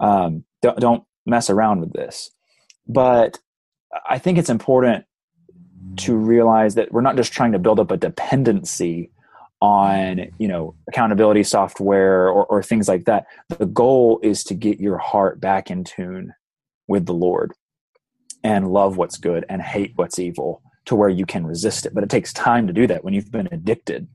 Um, 0.00 0.44
don't, 0.62 0.78
don't 0.78 1.04
mess 1.26 1.50
around 1.50 1.80
with 1.80 1.92
this. 1.92 2.30
But 2.86 3.38
I 4.08 4.18
think 4.18 4.38
it's 4.38 4.50
important 4.50 5.04
to 5.96 6.16
realize 6.16 6.76
that 6.76 6.92
we're 6.92 7.00
not 7.00 7.16
just 7.16 7.32
trying 7.32 7.52
to 7.52 7.58
build 7.58 7.80
up 7.80 7.90
a 7.90 7.96
dependency 7.96 9.10
on 9.60 10.26
you 10.38 10.48
know 10.48 10.74
accountability 10.88 11.42
software 11.42 12.28
or, 12.28 12.44
or 12.46 12.62
things 12.62 12.88
like 12.88 13.04
that 13.04 13.24
the 13.56 13.66
goal 13.66 14.18
is 14.22 14.42
to 14.44 14.52
get 14.52 14.80
your 14.80 14.98
heart 14.98 15.40
back 15.40 15.70
in 15.70 15.84
tune 15.84 16.34
with 16.86 17.06
the 17.06 17.14
lord 17.14 17.52
and 18.42 18.72
love 18.72 18.96
what's 18.96 19.16
good 19.16 19.44
and 19.48 19.62
hate 19.62 19.92
what's 19.96 20.18
evil 20.18 20.62
to 20.84 20.94
where 20.94 21.08
you 21.08 21.24
can 21.24 21.46
resist 21.46 21.86
it. 21.86 21.94
But 21.94 22.04
it 22.04 22.10
takes 22.10 22.32
time 22.32 22.66
to 22.66 22.72
do 22.72 22.86
that 22.86 23.02
when 23.02 23.14
you've 23.14 23.32
been 23.32 23.48
addicted 23.50 24.06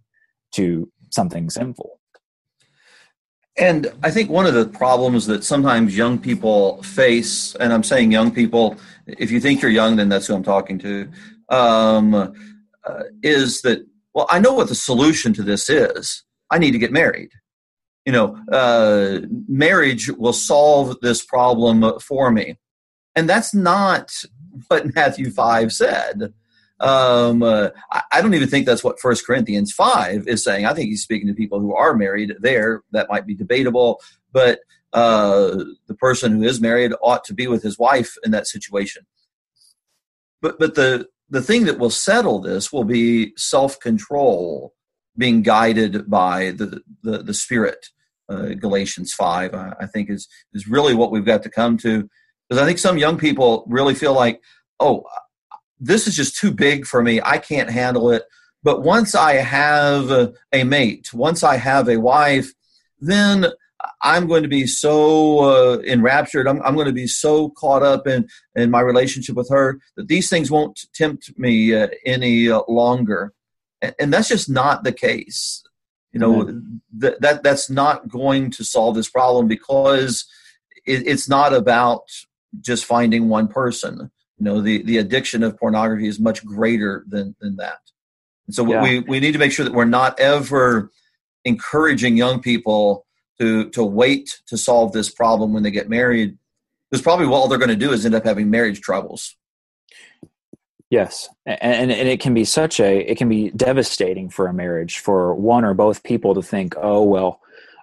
to 0.53 0.91
something 1.09 1.49
sinful. 1.49 1.99
And 3.57 3.91
I 4.03 4.11
think 4.11 4.29
one 4.29 4.45
of 4.45 4.53
the 4.53 4.67
problems 4.67 5.25
that 5.27 5.43
sometimes 5.43 5.97
young 5.97 6.17
people 6.17 6.81
face, 6.83 7.55
and 7.55 7.73
I'm 7.73 7.83
saying 7.83 8.11
young 8.11 8.31
people, 8.31 8.77
if 9.05 9.31
you 9.31 9.41
think 9.41 9.61
you're 9.61 9.71
young, 9.71 9.97
then 9.97 10.07
that's 10.07 10.27
who 10.27 10.35
I'm 10.35 10.43
talking 10.43 10.79
to, 10.79 11.09
um, 11.49 12.13
uh, 12.13 13.03
is 13.21 13.61
that, 13.63 13.85
well, 14.13 14.27
I 14.29 14.39
know 14.39 14.53
what 14.53 14.69
the 14.69 14.75
solution 14.75 15.33
to 15.33 15.43
this 15.43 15.69
is. 15.69 16.23
I 16.51 16.57
need 16.57 16.71
to 16.71 16.79
get 16.79 16.93
married. 16.93 17.31
You 18.09 18.13
know, 18.17 18.27
uh, 18.51 19.19
marriage 19.47 20.09
will 20.09 20.33
solve 20.33 20.99
this 21.01 21.23
problem 21.23 21.99
for 21.99 22.31
me 22.31 22.57
and 23.19 23.29
that's 23.29 23.53
not 23.53 24.13
what 24.67 24.95
Matthew 24.95 25.29
5 25.29 25.73
said. 25.73 26.33
Um, 26.79 27.43
uh, 27.43 27.69
I 28.11 28.21
don't 28.21 28.33
even 28.33 28.47
think 28.47 28.65
that's 28.65 28.83
what 28.83 28.99
First 29.01 29.27
Corinthians 29.27 29.73
5 29.73 30.27
is 30.27 30.43
saying. 30.43 30.65
I 30.65 30.73
think 30.73 30.89
he's 30.89 31.03
speaking 31.03 31.27
to 31.27 31.33
people 31.33 31.59
who 31.59 31.75
are 31.75 31.93
married 31.93 32.35
there. 32.39 32.83
That 32.91 33.09
might 33.09 33.25
be 33.25 33.35
debatable, 33.35 33.99
but 34.31 34.59
uh, 34.93 35.63
the 35.87 35.95
person 35.95 36.31
who 36.31 36.43
is 36.43 36.61
married 36.61 36.93
ought 37.01 37.25
to 37.25 37.33
be 37.33 37.47
with 37.47 37.61
his 37.61 37.77
wife 37.77 38.15
in 38.23 38.31
that 38.31 38.47
situation. 38.47 39.05
But, 40.41 40.57
but 40.57 40.75
the, 40.75 41.07
the 41.29 41.41
thing 41.41 41.65
that 41.65 41.79
will 41.79 41.89
settle 41.89 42.39
this 42.39 42.71
will 42.71 42.85
be 42.85 43.33
self 43.35 43.77
control, 43.81 44.73
being 45.17 45.41
guided 45.41 46.09
by 46.09 46.51
the, 46.51 46.81
the, 47.03 47.17
the 47.23 47.33
Spirit. 47.33 47.89
Uh, 48.29 48.53
Galatians 48.53 49.13
5, 49.13 49.53
I, 49.53 49.73
I 49.81 49.85
think, 49.87 50.09
is, 50.09 50.27
is 50.53 50.67
really 50.67 50.93
what 50.93 51.11
we've 51.11 51.25
got 51.25 51.43
to 51.43 51.49
come 51.49 51.77
to 51.77 52.09
because 52.49 52.61
I 52.61 52.65
think 52.65 52.79
some 52.79 52.97
young 52.97 53.17
people 53.17 53.63
really 53.67 53.93
feel 53.93 54.13
like, 54.13 54.41
oh, 54.79 55.03
this 55.79 56.07
is 56.07 56.15
just 56.15 56.37
too 56.37 56.51
big 56.51 56.85
for 56.85 57.01
me. 57.01 57.21
I 57.23 57.37
can't 57.37 57.69
handle 57.69 58.11
it. 58.11 58.23
But 58.63 58.81
once 58.81 59.15
I 59.15 59.35
have 59.35 60.33
a 60.51 60.63
mate, 60.63 61.13
once 61.13 61.43
I 61.43 61.55
have 61.57 61.87
a 61.87 61.97
wife, 61.97 62.51
then 62.99 63.45
I'm 64.01 64.27
going 64.27 64.43
to 64.43 64.49
be 64.49 64.67
so 64.67 65.39
uh, 65.39 65.79
enraptured. 65.79 66.47
I'm, 66.47 66.61
I'm, 66.63 66.75
going 66.75 66.87
to 66.87 66.93
be 66.93 67.07
so 67.07 67.49
caught 67.51 67.83
up 67.83 68.07
in, 68.07 68.27
in 68.55 68.69
my 68.69 68.81
relationship 68.81 69.35
with 69.35 69.49
her 69.49 69.79
that 69.95 70.09
these 70.09 70.29
things 70.29 70.51
won't 70.51 70.77
tempt 70.93 71.31
me 71.37 71.73
uh, 71.73 71.87
any 72.05 72.49
uh, 72.49 72.61
longer. 72.67 73.31
And, 73.81 73.95
and, 73.97 74.13
that's 74.13 74.27
just 74.27 74.49
not 74.49 74.83
the 74.83 74.91
case. 74.91 75.63
You 76.11 76.19
know, 76.19 76.43
mm-hmm. 76.43 76.99
th- 77.01 77.17
that 77.19 77.43
that's 77.43 77.69
not 77.69 78.07
going 78.07 78.51
to 78.51 78.63
solve 78.63 78.95
this 78.95 79.09
problem 79.09 79.47
because 79.47 80.25
it, 80.85 81.07
it's 81.07 81.29
not 81.29 81.53
about 81.53 82.03
just 82.59 82.85
finding 82.85 83.29
one 83.29 83.47
person. 83.47 84.11
You 84.37 84.45
know, 84.45 84.61
the, 84.61 84.81
the 84.83 84.97
addiction 84.97 85.43
of 85.43 85.57
pornography 85.57 86.07
is 86.07 86.19
much 86.19 86.43
greater 86.45 87.03
than, 87.07 87.35
than 87.39 87.57
that. 87.57 87.79
And 88.47 88.55
so 88.55 88.65
yeah. 88.65 88.81
we, 88.81 88.99
we 89.01 89.19
need 89.19 89.33
to 89.33 89.39
make 89.39 89.51
sure 89.51 89.65
that 89.65 89.73
we're 89.73 89.85
not 89.85 90.19
ever 90.19 90.91
encouraging 91.45 92.17
young 92.17 92.41
people 92.41 93.05
to, 93.39 93.69
to 93.69 93.83
wait 93.83 94.41
to 94.47 94.57
solve 94.57 94.91
this 94.91 95.09
problem 95.09 95.53
when 95.53 95.63
they 95.63 95.71
get 95.71 95.89
married. 95.89 96.37
Because 96.89 97.03
probably 97.03 97.27
what 97.27 97.37
all 97.37 97.47
they're 97.47 97.59
going 97.59 97.69
to 97.69 97.75
do 97.75 97.91
is 97.91 98.05
end 98.05 98.15
up 98.15 98.25
having 98.25 98.49
marriage 98.49 98.81
troubles. 98.81 99.35
Yes, 100.89 101.29
and, 101.45 101.91
and 101.91 102.09
it 102.09 102.19
can 102.19 102.33
be 102.33 102.43
such 102.43 102.79
a 102.79 102.99
it 102.99 103.17
can 103.17 103.29
be 103.29 103.51
devastating 103.51 104.29
for 104.29 104.47
a 104.47 104.53
marriage 104.53 104.99
for 104.99 105.35
one 105.35 105.63
or 105.63 105.75
both 105.75 106.03
people 106.03 106.33
to 106.33 106.41
think, 106.41 106.73
oh 106.77 107.03
well, 107.03 107.41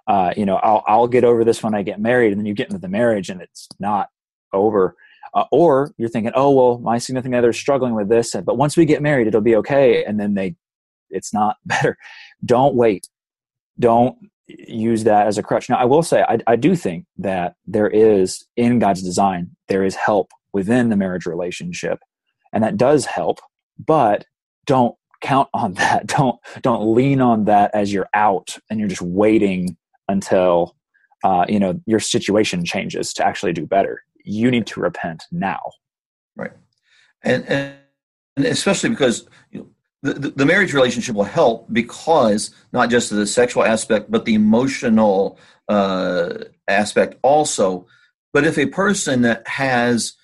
uh, 0.08 0.32
you 0.36 0.44
know, 0.44 0.56
I'll 0.56 0.82
I'll 0.86 1.06
get 1.06 1.22
over 1.22 1.44
this 1.44 1.62
when 1.62 1.74
I 1.74 1.82
get 1.82 2.00
married, 2.00 2.32
and 2.32 2.40
then 2.40 2.46
you 2.46 2.54
get 2.54 2.68
into 2.68 2.80
the 2.80 2.88
marriage 2.88 3.30
and 3.30 3.40
it's 3.40 3.68
not 3.78 4.08
over. 4.52 4.96
Uh, 5.34 5.44
or 5.52 5.92
you're 5.98 6.08
thinking, 6.08 6.32
oh 6.34 6.50
well, 6.50 6.78
my 6.78 6.98
significant 6.98 7.34
other 7.36 7.50
is 7.50 7.58
struggling 7.58 7.94
with 7.94 8.08
this, 8.08 8.34
but 8.44 8.56
once 8.56 8.76
we 8.76 8.84
get 8.84 9.02
married, 9.02 9.26
it'll 9.26 9.40
be 9.40 9.56
okay. 9.56 10.02
And 10.04 10.18
then 10.18 10.34
they, 10.34 10.56
it's 11.10 11.34
not 11.34 11.56
better. 11.66 11.98
Don't 12.44 12.74
wait. 12.74 13.08
Don't 13.78 14.16
use 14.46 15.04
that 15.04 15.26
as 15.26 15.38
a 15.38 15.42
crutch. 15.42 15.68
Now, 15.68 15.76
I 15.76 15.84
will 15.84 16.02
say, 16.02 16.22
I, 16.22 16.38
I 16.46 16.56
do 16.56 16.74
think 16.74 17.04
that 17.18 17.56
there 17.66 17.88
is 17.88 18.46
in 18.56 18.78
God's 18.78 19.02
design, 19.02 19.50
there 19.68 19.84
is 19.84 19.94
help 19.94 20.30
within 20.52 20.88
the 20.88 20.96
marriage 20.96 21.26
relationship, 21.26 21.98
and 22.56 22.64
that 22.64 22.76
does 22.76 23.06
help. 23.06 23.38
But 23.78 24.24
don't 24.66 24.96
count 25.20 25.48
on 25.54 25.74
that. 25.82 26.08
Don't 26.08 26.40
don't 26.62 26.94
lean 26.94 27.20
on 27.20 27.44
that 27.44 27.70
as 27.74 27.92
you're 27.92 28.08
out 28.14 28.58
and 28.68 28.80
you're 28.80 28.88
just 28.88 29.02
waiting 29.02 29.76
until 30.08 30.74
uh, 31.22 31.44
you 31.48 31.60
know 31.60 31.80
your 31.86 32.00
situation 32.00 32.64
changes 32.64 33.12
to 33.14 33.24
actually 33.24 33.52
do 33.52 33.66
better 33.66 34.02
you 34.26 34.50
need 34.50 34.66
to 34.66 34.80
repent 34.80 35.24
now. 35.30 35.60
Right. 36.34 36.52
And, 37.22 37.44
and, 37.44 37.76
especially 38.44 38.90
because 38.90 39.26
you 39.50 39.60
know, 39.60 40.12
the, 40.12 40.30
the 40.30 40.44
marriage 40.44 40.74
relationship 40.74 41.14
will 41.14 41.24
help 41.24 41.72
because 41.72 42.54
not 42.72 42.90
just 42.90 43.10
the 43.10 43.26
sexual 43.26 43.64
aspect, 43.64 44.10
but 44.10 44.26
the 44.26 44.34
emotional 44.34 45.38
uh, 45.68 46.34
aspect 46.68 47.16
also. 47.22 47.86
But 48.34 48.44
if 48.44 48.58
a 48.58 48.66
person 48.66 49.22
that 49.22 49.46
has 49.48 50.14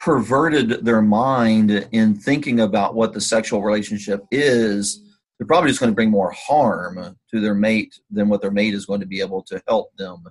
perverted 0.00 0.84
their 0.84 1.02
mind 1.02 1.88
in 1.92 2.14
thinking 2.14 2.60
about 2.60 2.94
what 2.94 3.12
the 3.12 3.20
sexual 3.20 3.62
relationship 3.62 4.24
is, 4.30 5.02
they're 5.38 5.46
probably 5.46 5.70
just 5.70 5.80
going 5.80 5.92
to 5.92 5.94
bring 5.94 6.10
more 6.10 6.32
harm 6.32 7.16
to 7.30 7.40
their 7.40 7.54
mate 7.54 8.00
than 8.10 8.28
what 8.28 8.40
their 8.40 8.50
mate 8.50 8.74
is 8.74 8.86
going 8.86 9.00
to 9.00 9.06
be 9.06 9.20
able 9.20 9.42
to 9.42 9.62
help 9.68 9.94
them 9.96 10.24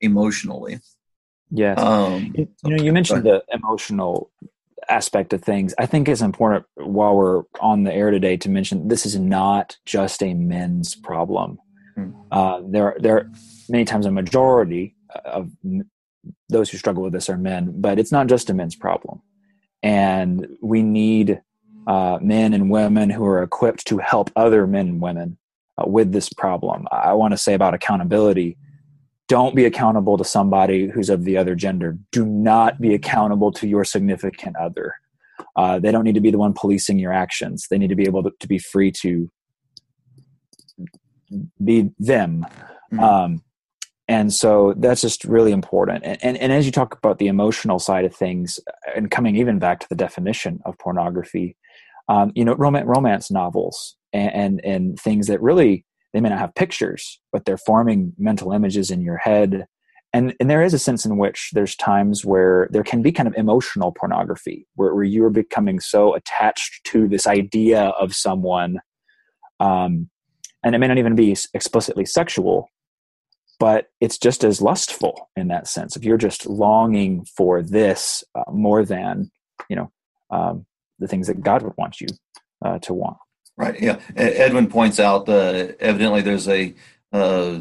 emotionally. 0.00 0.78
Yes. 1.50 1.78
Um, 1.78 2.34
you, 2.36 2.48
know, 2.64 2.82
you 2.82 2.92
mentioned 2.92 3.24
the 3.24 3.42
emotional 3.52 4.30
aspect 4.88 5.32
of 5.32 5.42
things. 5.42 5.74
I 5.78 5.86
think 5.86 6.08
it's 6.08 6.20
important 6.20 6.66
while 6.74 7.16
we're 7.16 7.42
on 7.60 7.84
the 7.84 7.94
air 7.94 8.10
today 8.10 8.36
to 8.38 8.50
mention 8.50 8.88
this 8.88 9.06
is 9.06 9.18
not 9.18 9.78
just 9.86 10.22
a 10.22 10.34
men's 10.34 10.94
problem. 10.94 11.58
Hmm. 11.94 12.10
Uh, 12.30 12.60
there, 12.66 12.96
there, 12.98 13.16
are 13.16 13.30
many 13.68 13.84
times 13.84 14.04
a 14.04 14.10
majority 14.10 14.96
of 15.24 15.50
those 16.48 16.70
who 16.70 16.78
struggle 16.78 17.02
with 17.02 17.12
this 17.12 17.28
are 17.28 17.36
men, 17.36 17.74
but 17.80 17.98
it's 17.98 18.12
not 18.12 18.26
just 18.26 18.50
a 18.50 18.54
men's 18.54 18.76
problem, 18.76 19.22
and 19.82 20.46
we 20.62 20.82
need 20.82 21.40
uh, 21.86 22.18
men 22.20 22.54
and 22.54 22.70
women 22.70 23.10
who 23.10 23.24
are 23.24 23.42
equipped 23.42 23.86
to 23.86 23.98
help 23.98 24.30
other 24.36 24.66
men 24.66 24.88
and 24.88 25.00
women 25.00 25.36
uh, 25.78 25.84
with 25.86 26.12
this 26.12 26.28
problem. 26.30 26.86
I 26.90 27.12
want 27.12 27.32
to 27.32 27.38
say 27.38 27.54
about 27.54 27.74
accountability 27.74 28.56
don't 29.28 29.54
be 29.54 29.64
accountable 29.64 30.18
to 30.18 30.24
somebody 30.24 30.88
who's 30.88 31.08
of 31.08 31.24
the 31.24 31.36
other 31.36 31.54
gender. 31.54 31.96
Do 32.12 32.26
not 32.26 32.80
be 32.80 32.94
accountable 32.94 33.52
to 33.52 33.66
your 33.66 33.84
significant 33.84 34.56
other. 34.56 34.96
Uh, 35.56 35.78
they 35.78 35.90
don't 35.90 36.04
need 36.04 36.14
to 36.14 36.20
be 36.20 36.30
the 36.30 36.38
one 36.38 36.52
policing 36.52 36.98
your 36.98 37.12
actions. 37.12 37.66
They 37.70 37.78
need 37.78 37.88
to 37.88 37.96
be 37.96 38.04
able 38.04 38.22
to, 38.22 38.32
to 38.38 38.48
be 38.48 38.58
free 38.58 38.92
to 39.00 39.30
be 41.62 41.90
them. 41.98 42.46
Mm-hmm. 42.92 43.00
Um, 43.00 43.42
and 44.08 44.32
so 44.32 44.74
that's 44.76 45.00
just 45.00 45.24
really 45.24 45.52
important. 45.52 46.04
And, 46.04 46.22
and, 46.22 46.36
and 46.36 46.52
as 46.52 46.66
you 46.66 46.72
talk 46.72 46.94
about 46.96 47.18
the 47.18 47.28
emotional 47.28 47.78
side 47.78 48.04
of 48.04 48.14
things, 48.14 48.60
and 48.94 49.10
coming 49.10 49.36
even 49.36 49.58
back 49.58 49.80
to 49.80 49.88
the 49.88 49.94
definition 49.94 50.60
of 50.64 50.78
pornography, 50.78 51.56
um, 52.08 52.32
you 52.34 52.44
know, 52.44 52.54
romance, 52.54 52.86
romance 52.86 53.30
novels 53.30 53.96
and, 54.12 54.34
and 54.34 54.64
and 54.64 55.00
things 55.00 55.26
that 55.28 55.40
really 55.40 55.84
they 56.12 56.20
may 56.20 56.28
not 56.28 56.38
have 56.38 56.54
pictures, 56.54 57.20
but 57.32 57.44
they're 57.44 57.56
forming 57.56 58.12
mental 58.18 58.52
images 58.52 58.90
in 58.90 59.00
your 59.00 59.16
head 59.16 59.66
and 60.14 60.32
and 60.38 60.48
there 60.48 60.62
is 60.62 60.72
a 60.72 60.78
sense 60.78 61.04
in 61.04 61.18
which 61.18 61.50
there's 61.52 61.76
times 61.76 62.24
where 62.24 62.68
there 62.70 62.84
can 62.84 63.02
be 63.02 63.12
kind 63.12 63.26
of 63.28 63.34
emotional 63.34 63.92
pornography 63.92 64.66
where, 64.76 64.94
where 64.94 65.04
you're 65.04 65.28
becoming 65.28 65.80
so 65.80 66.14
attached 66.14 66.84
to 66.84 67.08
this 67.08 67.26
idea 67.26 67.86
of 68.00 68.14
someone 68.14 68.78
um, 69.60 70.08
and 70.62 70.74
it 70.74 70.78
may 70.78 70.86
not 70.86 70.98
even 70.98 71.14
be 71.14 71.36
explicitly 71.52 72.06
sexual 72.06 72.70
but 73.58 73.88
it's 74.00 74.18
just 74.18 74.44
as 74.44 74.60
lustful 74.60 75.30
in 75.36 75.48
that 75.48 75.68
sense. 75.68 75.96
If 75.96 76.04
you're 76.04 76.16
just 76.18 76.46
longing 76.46 77.24
for 77.24 77.62
this 77.62 78.24
uh, 78.34 78.50
more 78.50 78.84
than 78.84 79.30
you 79.68 79.76
know 79.76 79.92
um, 80.30 80.66
the 80.98 81.08
things 81.08 81.26
that 81.26 81.42
god 81.42 81.62
would 81.62 81.76
want 81.76 82.00
you 82.00 82.08
uh, 82.64 82.78
to 82.80 82.94
want. 82.94 83.18
Right 83.56 83.80
yeah. 83.80 84.00
Edwin 84.16 84.66
points 84.66 84.98
out 84.98 85.28
uh, 85.28 85.68
evidently 85.78 86.22
there's 86.22 86.48
a 86.48 86.74
uh, 87.12 87.60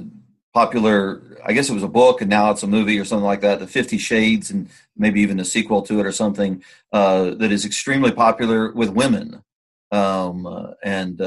popular 0.53 1.21
i 1.45 1.51
guess 1.51 1.69
it 1.69 1.73
was 1.73 1.83
a 1.83 1.87
book 1.87 2.21
and 2.21 2.29
now 2.29 2.51
it's 2.51 2.63
a 2.63 2.67
movie 2.67 2.99
or 2.99 3.05
something 3.05 3.25
like 3.25 3.41
that 3.41 3.59
the 3.59 3.67
50 3.67 3.97
shades 3.97 4.51
and 4.51 4.69
maybe 4.95 5.19
even 5.21 5.39
a 5.39 5.45
sequel 5.45 5.81
to 5.81 5.99
it 5.99 6.05
or 6.05 6.11
something 6.11 6.63
uh, 6.91 7.31
that 7.31 7.51
is 7.51 7.65
extremely 7.65 8.11
popular 8.11 8.71
with 8.71 8.89
women 8.89 9.43
um, 9.91 10.45
uh, 10.45 10.71
and 10.83 11.21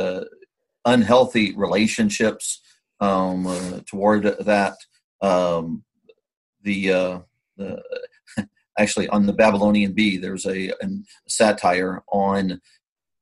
unhealthy 0.85 1.55
relationships 1.57 2.61
um, 3.01 3.47
uh, 3.47 3.81
toward 3.87 4.23
that 4.23 4.77
um, 5.23 5.85
the, 6.63 6.93
uh, 6.93 7.19
the 7.57 7.83
actually 8.79 9.09
on 9.09 9.27
the 9.27 9.33
babylonian 9.33 9.93
bee 9.93 10.17
there's 10.17 10.47
a, 10.47 10.69
a 10.69 10.89
satire 11.29 12.03
on 12.09 12.61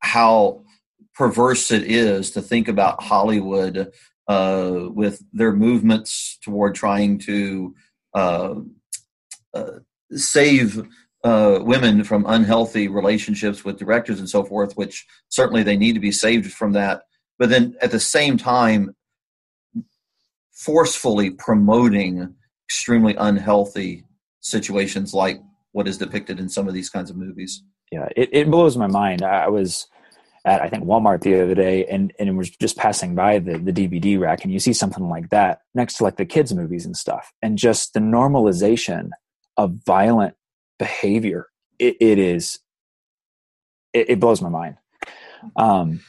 how 0.00 0.62
perverse 1.14 1.70
it 1.70 1.84
is 1.84 2.30
to 2.32 2.42
think 2.42 2.66
about 2.66 3.02
hollywood 3.02 3.92
uh, 4.28 4.88
with 4.88 5.22
their 5.32 5.52
movements 5.52 6.38
toward 6.42 6.74
trying 6.74 7.18
to 7.18 7.74
uh, 8.14 8.54
uh, 9.52 9.78
save 10.12 10.86
uh, 11.24 11.58
women 11.62 12.04
from 12.04 12.24
unhealthy 12.28 12.88
relationships 12.88 13.64
with 13.64 13.78
directors 13.78 14.18
and 14.18 14.28
so 14.28 14.44
forth, 14.44 14.76
which 14.76 15.06
certainly 15.28 15.62
they 15.62 15.76
need 15.76 15.94
to 15.94 16.00
be 16.00 16.12
saved 16.12 16.52
from 16.52 16.72
that. 16.72 17.02
But 17.38 17.48
then 17.48 17.74
at 17.80 17.90
the 17.90 18.00
same 18.00 18.36
time, 18.36 18.94
forcefully 20.64 21.30
promoting 21.30 22.34
extremely 22.66 23.14
unhealthy 23.16 24.04
situations 24.40 25.12
like 25.14 25.40
what 25.72 25.88
is 25.88 25.98
depicted 25.98 26.38
in 26.38 26.48
some 26.48 26.68
of 26.68 26.74
these 26.74 26.88
kinds 26.90 27.10
of 27.10 27.16
movies. 27.16 27.62
Yeah, 27.90 28.08
it, 28.16 28.30
it 28.32 28.50
blows 28.50 28.76
my 28.76 28.86
mind. 28.86 29.22
I 29.22 29.48
was 29.48 29.86
at 30.44 30.62
I 30.62 30.68
think 30.68 30.84
Walmart 30.84 31.22
the 31.22 31.40
other 31.40 31.54
day, 31.54 31.84
and 31.86 32.12
and 32.18 32.28
it 32.28 32.32
was 32.32 32.50
just 32.50 32.76
passing 32.76 33.14
by 33.14 33.38
the 33.38 33.58
the 33.58 33.72
DVD 33.72 34.18
rack, 34.18 34.44
and 34.44 34.52
you 34.52 34.58
see 34.58 34.72
something 34.72 35.08
like 35.08 35.30
that 35.30 35.60
next 35.74 35.94
to 35.94 36.04
like 36.04 36.16
the 36.16 36.24
kids 36.24 36.54
movies 36.54 36.86
and 36.86 36.96
stuff, 36.96 37.32
and 37.42 37.58
just 37.58 37.92
the 37.94 38.00
normalization 38.00 39.10
of 39.56 39.74
violent 39.86 40.34
behavior. 40.78 41.46
it, 41.78 41.96
it 42.00 42.18
is. 42.18 42.58
It, 43.92 44.10
it, 44.10 44.20
blows 44.20 44.42
my 44.42 44.48
mind. 44.48 44.76
Um, 45.54 46.00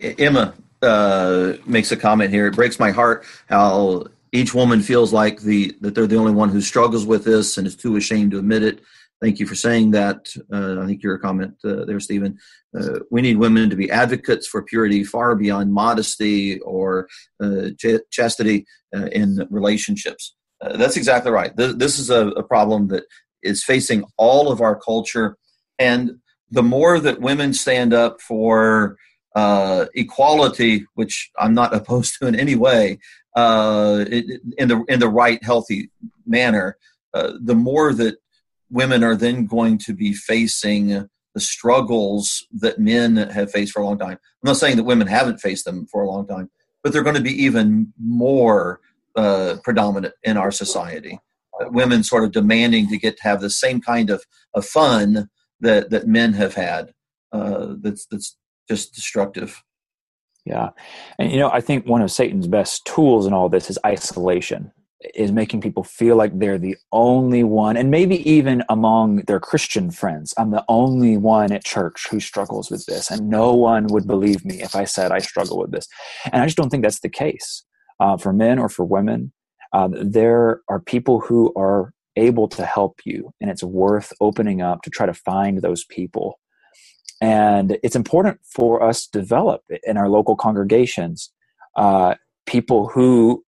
Emma 0.00 0.54
uh, 0.82 1.54
makes 1.66 1.92
a 1.92 1.96
comment 1.96 2.32
here. 2.32 2.46
It 2.46 2.54
breaks 2.54 2.78
my 2.78 2.90
heart 2.90 3.24
how 3.48 4.04
each 4.32 4.54
woman 4.54 4.80
feels 4.80 5.12
like 5.12 5.40
the 5.40 5.76
that 5.80 5.94
they're 5.94 6.06
the 6.06 6.18
only 6.18 6.32
one 6.32 6.50
who 6.50 6.60
struggles 6.60 7.06
with 7.06 7.24
this 7.24 7.56
and 7.56 7.66
is 7.66 7.76
too 7.76 7.96
ashamed 7.96 8.32
to 8.32 8.38
admit 8.38 8.62
it. 8.62 8.80
Thank 9.20 9.40
you 9.40 9.46
for 9.46 9.56
saying 9.56 9.90
that. 9.92 10.32
Uh, 10.52 10.80
I 10.80 10.86
think 10.86 11.02
your 11.02 11.18
comment 11.18 11.54
uh, 11.64 11.84
there, 11.84 11.98
Stephen. 11.98 12.38
Uh, 12.78 13.00
we 13.10 13.20
need 13.20 13.38
women 13.38 13.68
to 13.68 13.76
be 13.76 13.90
advocates 13.90 14.46
for 14.46 14.62
purity 14.62 15.02
far 15.02 15.34
beyond 15.34 15.72
modesty 15.72 16.60
or 16.60 17.08
uh, 17.42 17.70
ch- 17.78 18.00
chastity 18.10 18.66
uh, 18.94 19.06
in 19.06 19.44
relationships. 19.50 20.36
Uh, 20.60 20.76
that's 20.76 20.96
exactly 20.96 21.32
right. 21.32 21.56
This, 21.56 21.74
this 21.74 21.98
is 21.98 22.10
a, 22.10 22.28
a, 22.28 22.42
problem 22.42 22.88
that 22.88 23.04
is 23.42 23.64
facing 23.64 24.04
all 24.16 24.52
of 24.52 24.60
our 24.60 24.76
culture. 24.78 25.36
And 25.78 26.18
the 26.50 26.62
more 26.62 27.00
that 27.00 27.20
women 27.20 27.54
stand 27.54 27.94
up 27.94 28.20
for 28.20 28.96
equality, 29.94 30.86
which 30.94 31.30
I'm 31.38 31.54
not 31.54 31.74
opposed 31.78 32.18
to 32.18 32.26
in 32.26 32.34
any 32.34 32.54
way, 32.54 32.98
in 33.36 34.68
the 34.68 34.84
in 34.88 35.00
the 35.00 35.08
right, 35.08 35.42
healthy 35.42 35.90
manner, 36.26 36.76
the 37.12 37.54
more 37.54 37.92
that 37.94 38.16
women 38.70 39.02
are 39.02 39.16
then 39.16 39.46
going 39.46 39.78
to 39.78 39.94
be 39.94 40.12
facing 40.12 41.08
the 41.34 41.40
struggles 41.40 42.46
that 42.52 42.78
men 42.78 43.16
have 43.16 43.50
faced 43.50 43.72
for 43.72 43.80
a 43.80 43.84
long 43.84 43.98
time. 43.98 44.18
I'm 44.42 44.48
not 44.50 44.56
saying 44.56 44.76
that 44.76 44.84
women 44.84 45.06
haven't 45.06 45.38
faced 45.38 45.64
them 45.64 45.86
for 45.86 46.02
a 46.02 46.06
long 46.08 46.26
time, 46.26 46.50
but 46.82 46.92
they're 46.92 47.02
going 47.02 47.16
to 47.16 47.22
be 47.22 47.44
even 47.44 47.92
more 47.98 48.80
uh, 49.16 49.56
predominant 49.62 50.14
in 50.22 50.36
our 50.36 50.50
society. 50.50 51.18
Uh, 51.60 51.68
women 51.70 52.02
sort 52.02 52.24
of 52.24 52.32
demanding 52.32 52.88
to 52.88 52.98
get 52.98 53.16
to 53.16 53.22
have 53.22 53.40
the 53.40 53.50
same 53.50 53.80
kind 53.80 54.10
of, 54.10 54.22
of 54.54 54.64
fun 54.64 55.28
that, 55.60 55.90
that 55.90 56.06
men 56.06 56.32
have 56.32 56.54
had. 56.54 56.92
Uh, 57.32 57.74
that's 57.80 58.06
that's 58.06 58.36
just 58.68 58.94
destructive. 58.94 59.62
Yeah, 60.44 60.70
and 61.18 61.30
you 61.30 61.38
know, 61.38 61.50
I 61.50 61.60
think 61.60 61.86
one 61.86 62.02
of 62.02 62.10
Satan's 62.10 62.46
best 62.46 62.84
tools 62.86 63.26
in 63.26 63.32
all 63.32 63.48
this 63.48 63.70
is 63.70 63.78
isolation 63.84 64.72
is 65.14 65.30
making 65.30 65.60
people 65.60 65.84
feel 65.84 66.16
like 66.16 66.36
they're 66.38 66.58
the 66.58 66.76
only 66.90 67.44
one 67.44 67.76
and 67.76 67.88
maybe 67.88 68.28
even 68.28 68.64
among 68.68 69.18
their 69.28 69.38
christian 69.38 69.92
friends 69.92 70.34
i'm 70.36 70.50
the 70.50 70.64
only 70.68 71.16
one 71.16 71.52
at 71.52 71.64
church 71.64 72.08
who 72.10 72.18
struggles 72.18 72.68
with 72.68 72.84
this 72.86 73.08
and 73.08 73.28
no 73.28 73.54
one 73.54 73.86
would 73.86 74.08
believe 74.08 74.44
me 74.44 74.60
if 74.60 74.74
i 74.74 74.82
said 74.82 75.12
i 75.12 75.20
struggle 75.20 75.56
with 75.56 75.70
this. 75.70 75.86
And 76.32 76.42
i 76.42 76.46
just 76.46 76.56
don't 76.56 76.68
think 76.68 76.82
that's 76.82 76.98
the 76.98 77.08
case 77.08 77.64
uh, 78.00 78.16
for 78.16 78.32
men 78.32 78.58
or 78.58 78.68
for 78.68 78.84
women. 78.84 79.32
Uh, 79.72 79.88
there 79.92 80.62
are 80.68 80.80
people 80.80 81.20
who 81.20 81.52
are 81.54 81.92
able 82.16 82.48
to 82.48 82.64
help 82.64 83.00
you 83.04 83.32
and 83.40 83.50
it's 83.50 83.62
worth 83.62 84.12
opening 84.20 84.62
up 84.62 84.82
to 84.82 84.90
try 84.90 85.06
to 85.06 85.14
find 85.14 85.60
those 85.60 85.84
people 85.84 86.40
and 87.20 87.78
it's 87.82 87.96
important 87.96 88.40
for 88.44 88.82
us 88.82 89.06
to 89.06 89.18
develop 89.18 89.62
in 89.84 89.96
our 89.96 90.08
local 90.08 90.36
congregations 90.36 91.32
uh, 91.76 92.14
people 92.46 92.88
who 92.88 93.44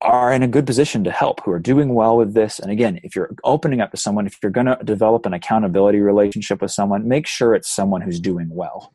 are 0.00 0.32
in 0.32 0.42
a 0.42 0.48
good 0.48 0.66
position 0.66 1.02
to 1.04 1.10
help, 1.10 1.42
who 1.44 1.50
are 1.50 1.58
doing 1.58 1.94
well 1.94 2.16
with 2.16 2.34
this. 2.34 2.58
And 2.58 2.70
again, 2.70 3.00
if 3.02 3.16
you're 3.16 3.34
opening 3.42 3.80
up 3.80 3.90
to 3.92 3.96
someone, 3.96 4.26
if 4.26 4.36
you're 4.42 4.52
going 4.52 4.66
to 4.66 4.78
develop 4.84 5.24
an 5.24 5.32
accountability 5.32 6.00
relationship 6.00 6.60
with 6.60 6.70
someone, 6.70 7.08
make 7.08 7.26
sure 7.26 7.54
it's 7.54 7.74
someone 7.74 8.02
who's 8.02 8.20
doing 8.20 8.48
well. 8.50 8.94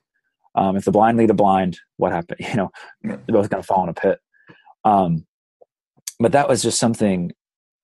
Um, 0.56 0.76
if 0.76 0.86
the 0.86 0.92
blind 0.92 1.18
lead 1.18 1.30
the 1.30 1.34
blind, 1.34 1.80
what 1.98 2.12
happened? 2.12 2.40
You 2.50 2.56
know, 2.56 2.72
they're 3.04 3.18
both 3.28 3.50
going 3.50 3.64
to 3.64 3.68
fall 3.68 3.84
in 3.84 3.90
a 3.90 3.94
pit. 3.94 4.20
Um, 4.86 5.26
but 6.20 6.32
that 6.34 6.48
was 6.48 6.62
just 6.62 6.80
something 6.80 7.32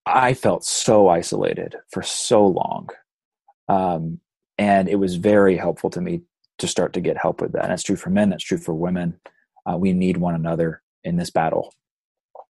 I 0.04 0.34
felt 0.34 0.64
so 0.64 1.08
isolated 1.08 1.74
for 1.90 2.02
so 2.02 2.46
long. 2.46 2.90
Um, 3.68 4.20
and 4.58 4.88
it 4.88 4.96
was 4.96 5.16
very 5.16 5.56
helpful 5.56 5.90
to 5.90 6.00
me 6.00 6.22
to 6.58 6.66
start 6.66 6.92
to 6.94 7.00
get 7.00 7.16
help 7.16 7.40
with 7.40 7.52
that. 7.52 7.64
And 7.64 7.72
that's 7.72 7.82
true 7.82 7.96
for 7.96 8.10
men, 8.10 8.30
that's 8.30 8.44
true 8.44 8.58
for 8.58 8.74
women. 8.74 9.18
Uh, 9.68 9.76
we 9.76 9.92
need 9.92 10.16
one 10.16 10.34
another 10.34 10.82
in 11.04 11.16
this 11.16 11.30
battle. 11.30 11.74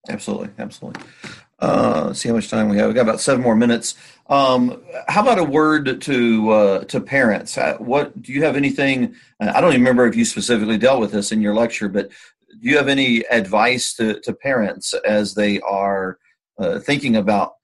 Absolutely, 0.08 0.48
absolutely. 0.58 1.02
Uh, 1.58 2.14
see 2.14 2.28
how 2.28 2.34
much 2.34 2.48
time 2.48 2.70
we 2.70 2.78
have. 2.78 2.88
We 2.88 2.94
got 2.94 3.02
about 3.02 3.20
seven 3.20 3.42
more 3.42 3.54
minutes. 3.54 3.94
Um, 4.28 4.82
how 5.08 5.20
about 5.20 5.38
a 5.38 5.44
word 5.44 6.00
to 6.00 6.50
uh, 6.50 6.84
to 6.84 7.00
parents? 7.00 7.58
What 7.78 8.20
do 8.22 8.32
you 8.32 8.44
have 8.44 8.56
anything? 8.56 9.14
I 9.40 9.60
don't 9.60 9.70
even 9.70 9.82
remember 9.82 10.06
if 10.06 10.16
you 10.16 10.24
specifically 10.24 10.78
dealt 10.78 11.00
with 11.00 11.12
this 11.12 11.32
in 11.32 11.42
your 11.42 11.54
lecture, 11.54 11.88
but 11.88 12.08
do 12.08 12.68
you 12.68 12.78
have 12.78 12.88
any 12.88 13.24
advice 13.26 13.94
to, 13.94 14.20
to 14.20 14.32
parents 14.32 14.94
as 15.04 15.34
they 15.34 15.60
are 15.60 16.18
uh, 16.58 16.78
thinking 16.78 17.16
about? 17.16 17.54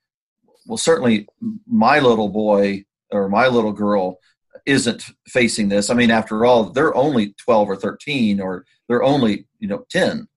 Well, 0.66 0.76
certainly, 0.76 1.26
my 1.66 2.00
little 2.00 2.28
boy 2.28 2.84
or 3.10 3.28
my 3.30 3.46
little 3.46 3.72
girl 3.72 4.18
isn't 4.66 5.04
facing 5.28 5.68
this. 5.68 5.90
I 5.90 5.94
mean, 5.94 6.10
after 6.10 6.44
all, 6.44 6.64
they're 6.70 6.96
only 6.96 7.34
twelve 7.44 7.68
or 7.68 7.76
thirteen, 7.76 8.40
or 8.40 8.64
they're 8.88 9.02
only 9.02 9.46
you 9.58 9.68
know 9.68 9.84
ten 9.90 10.28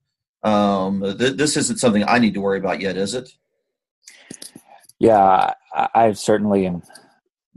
um, 0.42 1.02
th- 1.18 1.36
this 1.36 1.56
isn't 1.56 1.78
something 1.78 2.04
I 2.06 2.18
need 2.18 2.34
to 2.34 2.40
worry 2.40 2.58
about 2.58 2.80
yet, 2.80 2.96
is 2.96 3.14
it? 3.14 3.30
Yeah, 4.98 5.52
I, 5.74 5.88
I 5.94 6.12
certainly 6.12 6.66
am, 6.66 6.82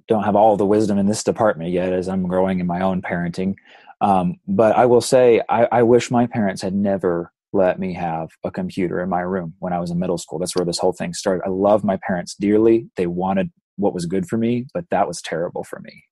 don't 0.08 0.24
have 0.24 0.36
all 0.36 0.58
the 0.58 0.66
wisdom 0.66 0.98
in 0.98 1.08
this 1.08 1.24
department 1.24 1.72
yet 1.72 1.94
as 1.94 2.08
I'm 2.08 2.28
growing 2.28 2.60
in 2.60 2.68
my 2.68 2.82
own 2.82 3.02
parenting. 3.02 3.56
Um, 4.02 4.36
but 4.48 4.76
I 4.76 4.86
will 4.86 5.02
say, 5.02 5.42
I, 5.48 5.68
I 5.72 5.84
wish 5.84 6.12
my 6.12 6.28
parents 6.28 6.62
had 6.62 6.74
never 6.74 7.32
let 7.54 7.80
me 7.80 7.94
have 7.94 8.30
a 8.44 8.52
computer 8.52 9.02
in 9.02 9.10
my 9.10 9.22
room 9.22 9.54
when 9.60 9.72
I 9.72 9.80
was 9.80 9.92
in 9.92 10.00
middle 10.00 10.18
school. 10.18 10.40
That's 10.40 10.56
where 10.56 10.66
this 10.66 10.80
whole 10.80 10.92
thing 10.92 11.14
started. 11.14 11.46
I 11.46 11.50
love 11.50 11.84
my 11.84 11.98
parents 12.06 12.36
dearly. 12.36 12.90
They 12.98 13.08
wanted 13.08 13.52
what 13.78 13.94
was 13.94 14.06
good 14.06 14.28
for 14.28 14.38
me, 14.38 14.66
but 14.74 14.86
that 14.90 15.08
was 15.08 15.22
terrible 15.22 15.64
for 15.64 15.80
me. 15.80 16.04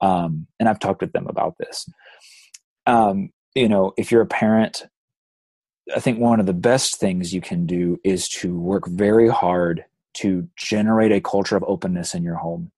Um, 0.00 0.46
and 0.58 0.68
I've 0.68 0.78
talked 0.78 1.02
with 1.02 1.12
them 1.12 1.26
about 1.26 1.56
this. 1.58 1.88
Um, 2.86 3.30
you 3.54 3.68
know, 3.68 3.92
if 3.96 4.10
you're 4.10 4.22
a 4.22 4.26
parent 4.26 4.86
I 5.94 6.00
think 6.00 6.18
one 6.18 6.40
of 6.40 6.46
the 6.46 6.52
best 6.52 6.96
things 6.96 7.34
you 7.34 7.40
can 7.40 7.66
do 7.66 7.98
is 8.04 8.28
to 8.28 8.58
work 8.58 8.86
very 8.86 9.28
hard 9.28 9.84
to 10.14 10.48
generate 10.56 11.12
a 11.12 11.20
culture 11.20 11.56
of 11.56 11.64
openness 11.66 12.14
in 12.14 12.22
your 12.22 12.36
home 12.36 12.70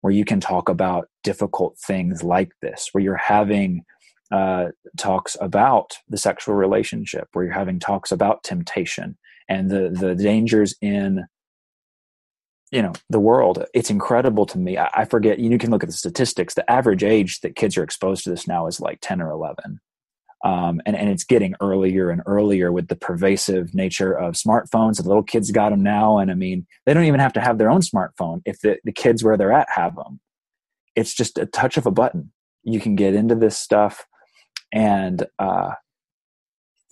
where 0.00 0.12
you 0.12 0.24
can 0.24 0.40
talk 0.40 0.68
about 0.68 1.08
difficult 1.22 1.78
things 1.78 2.22
like 2.22 2.52
this, 2.62 2.88
where 2.92 3.02
you're 3.02 3.16
having 3.16 3.84
uh, 4.30 4.66
talks 4.96 5.36
about 5.40 5.98
the 6.08 6.18
sexual 6.18 6.54
relationship, 6.54 7.28
where 7.32 7.44
you're 7.44 7.54
having 7.54 7.78
talks 7.78 8.12
about 8.12 8.42
temptation 8.44 9.16
and 9.48 9.70
the 9.70 9.90
the 9.90 10.14
dangers 10.14 10.74
in 10.80 11.24
you 12.72 12.82
know 12.82 12.92
the 13.10 13.20
world 13.20 13.64
it's 13.74 13.90
incredible 13.90 14.44
to 14.44 14.58
me 14.58 14.76
I, 14.76 14.90
I, 14.92 15.04
forget 15.04 15.38
you 15.38 15.56
can 15.56 15.70
look 15.70 15.84
at 15.84 15.88
the 15.88 15.94
statistics 15.94 16.54
the 16.54 16.68
average 16.70 17.04
age 17.04 17.40
that 17.40 17.54
kids 17.54 17.76
are 17.76 17.84
exposed 17.84 18.24
to 18.24 18.30
this 18.30 18.48
now 18.48 18.66
is 18.66 18.80
like 18.80 18.98
10 19.00 19.22
or 19.22 19.30
11 19.30 19.80
um, 20.44 20.80
and, 20.86 20.94
and 20.94 21.08
it's 21.08 21.24
getting 21.24 21.54
earlier 21.60 22.10
and 22.10 22.22
earlier 22.24 22.70
with 22.70 22.88
the 22.88 22.94
pervasive 22.94 23.74
nature 23.74 24.12
of 24.12 24.34
smartphones. 24.34 24.96
The 24.96 25.08
little 25.08 25.22
kids 25.22 25.50
got 25.50 25.70
them 25.70 25.82
now, 25.82 26.18
and 26.18 26.30
I 26.30 26.34
mean, 26.34 26.66
they 26.84 26.94
don't 26.94 27.04
even 27.04 27.20
have 27.20 27.32
to 27.34 27.40
have 27.40 27.58
their 27.58 27.70
own 27.70 27.80
smartphone 27.80 28.42
if 28.44 28.60
the, 28.60 28.78
the 28.84 28.92
kids 28.92 29.24
where 29.24 29.36
they're 29.36 29.52
at 29.52 29.68
have 29.74 29.96
them. 29.96 30.20
It's 30.94 31.14
just 31.14 31.38
a 31.38 31.46
touch 31.46 31.76
of 31.76 31.86
a 31.86 31.90
button. 31.90 32.32
You 32.62 32.80
can 32.80 32.96
get 32.96 33.14
into 33.14 33.34
this 33.34 33.56
stuff, 33.56 34.06
and 34.72 35.26
uh, 35.38 35.72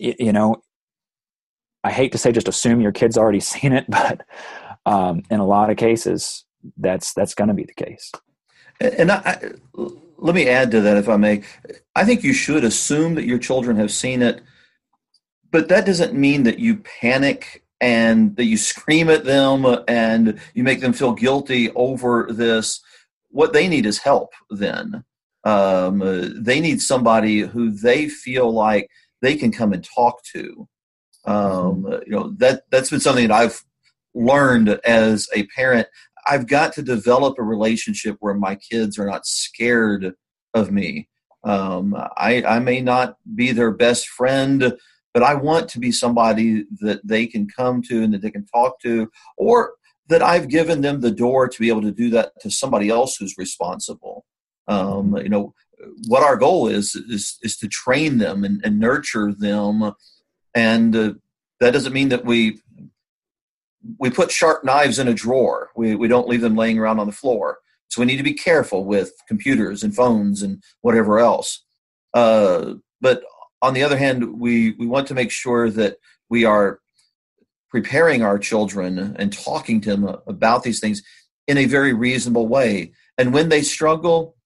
y- 0.00 0.16
you 0.18 0.32
know, 0.32 0.56
I 1.84 1.92
hate 1.92 2.12
to 2.12 2.18
say 2.18 2.32
just 2.32 2.48
assume 2.48 2.80
your 2.80 2.92
kid's 2.92 3.18
already 3.18 3.40
seen 3.40 3.72
it, 3.72 3.84
but 3.88 4.22
um, 4.86 5.22
in 5.30 5.40
a 5.40 5.46
lot 5.46 5.70
of 5.70 5.76
cases, 5.76 6.44
that's 6.76 7.12
that's 7.14 7.34
going 7.34 7.48
to 7.48 7.54
be 7.54 7.64
the 7.64 7.74
case. 7.74 8.12
And 8.80 9.10
I, 9.10 9.16
I, 9.16 9.88
let 10.18 10.34
me 10.34 10.48
add 10.48 10.70
to 10.72 10.80
that, 10.80 10.96
if 10.96 11.08
I 11.08 11.16
may. 11.16 11.42
I 11.94 12.04
think 12.04 12.22
you 12.22 12.32
should 12.32 12.64
assume 12.64 13.14
that 13.14 13.26
your 13.26 13.38
children 13.38 13.76
have 13.76 13.92
seen 13.92 14.22
it, 14.22 14.42
but 15.50 15.68
that 15.68 15.86
doesn't 15.86 16.14
mean 16.14 16.44
that 16.44 16.58
you 16.58 16.76
panic 16.76 17.64
and 17.80 18.34
that 18.36 18.44
you 18.44 18.56
scream 18.72 19.10
at 19.10 19.24
them 19.24 19.66
and 19.88 20.40
you 20.54 20.64
make 20.64 20.80
them 20.80 20.92
feel 20.92 21.12
guilty 21.12 21.70
over 21.72 22.28
this. 22.30 22.80
What 23.30 23.52
they 23.52 23.68
need 23.68 23.86
is 23.86 23.98
help. 23.98 24.32
Then 24.50 25.04
um, 25.44 25.98
they 26.42 26.60
need 26.60 26.80
somebody 26.80 27.40
who 27.40 27.70
they 27.70 28.08
feel 28.08 28.52
like 28.52 28.88
they 29.20 29.36
can 29.36 29.52
come 29.52 29.72
and 29.72 29.84
talk 29.84 30.22
to. 30.32 30.68
Um, 31.26 31.86
you 32.06 32.12
know 32.12 32.34
that 32.38 32.64
that's 32.70 32.90
been 32.90 33.00
something 33.00 33.28
that 33.28 33.34
I've 33.34 33.64
learned 34.14 34.68
as 34.84 35.28
a 35.34 35.46
parent 35.48 35.88
I've 36.26 36.46
got 36.46 36.72
to 36.74 36.82
develop 36.82 37.38
a 37.38 37.42
relationship 37.42 38.16
where 38.20 38.34
my 38.34 38.56
kids 38.56 38.98
are 38.98 39.06
not 39.06 39.26
scared 39.26 40.14
of 40.54 40.70
me. 40.70 41.08
Um, 41.44 41.94
I, 42.16 42.42
I 42.42 42.58
may 42.58 42.80
not 42.80 43.16
be 43.34 43.52
their 43.52 43.70
best 43.70 44.08
friend, 44.08 44.74
but 45.12 45.22
I 45.22 45.34
want 45.34 45.68
to 45.70 45.78
be 45.78 45.92
somebody 45.92 46.64
that 46.80 47.06
they 47.06 47.26
can 47.26 47.46
come 47.46 47.82
to 47.82 48.02
and 48.02 48.14
that 48.14 48.22
they 48.22 48.30
can 48.30 48.46
talk 48.46 48.80
to, 48.80 49.10
or 49.36 49.74
that 50.08 50.22
I've 50.22 50.48
given 50.48 50.80
them 50.80 51.00
the 51.00 51.10
door 51.10 51.48
to 51.48 51.60
be 51.60 51.68
able 51.68 51.82
to 51.82 51.92
do 51.92 52.10
that 52.10 52.32
to 52.40 52.50
somebody 52.50 52.88
else 52.88 53.16
who's 53.16 53.36
responsible. 53.36 54.24
Um, 54.66 55.16
you 55.18 55.28
know, 55.28 55.52
what 56.08 56.22
our 56.22 56.36
goal 56.36 56.68
is 56.68 56.94
is 56.94 57.38
is 57.42 57.58
to 57.58 57.68
train 57.68 58.16
them 58.18 58.44
and, 58.44 58.62
and 58.64 58.80
nurture 58.80 59.32
them, 59.32 59.92
and 60.54 60.96
uh, 60.96 61.12
that 61.60 61.72
doesn't 61.72 61.92
mean 61.92 62.08
that 62.08 62.24
we 62.24 62.60
we 63.98 64.10
put 64.10 64.30
sharp 64.30 64.64
knives 64.64 64.98
in 64.98 65.08
a 65.08 65.14
drawer. 65.14 65.70
We, 65.76 65.94
we 65.94 66.08
don't 66.08 66.28
leave 66.28 66.40
them 66.40 66.56
laying 66.56 66.78
around 66.78 67.00
on 67.00 67.06
the 67.06 67.12
floor. 67.12 67.58
So 67.88 68.00
we 68.00 68.06
need 68.06 68.16
to 68.16 68.22
be 68.22 68.34
careful 68.34 68.84
with 68.84 69.12
computers 69.28 69.82
and 69.82 69.94
phones 69.94 70.42
and 70.42 70.62
whatever 70.80 71.18
else. 71.18 71.64
Uh, 72.12 72.74
but 73.00 73.22
on 73.62 73.74
the 73.74 73.82
other 73.82 73.96
hand, 73.96 74.40
we, 74.40 74.72
we 74.72 74.86
want 74.86 75.06
to 75.08 75.14
make 75.14 75.30
sure 75.30 75.70
that 75.70 75.96
we 76.28 76.44
are 76.44 76.80
preparing 77.70 78.22
our 78.22 78.38
children 78.38 79.16
and 79.18 79.32
talking 79.32 79.80
to 79.80 79.90
them 79.90 80.16
about 80.26 80.62
these 80.62 80.80
things 80.80 81.02
in 81.46 81.58
a 81.58 81.66
very 81.66 81.92
reasonable 81.92 82.48
way. 82.48 82.92
And 83.18 83.32
when 83.32 83.48
they 83.48 83.62
struggle, 83.62 84.36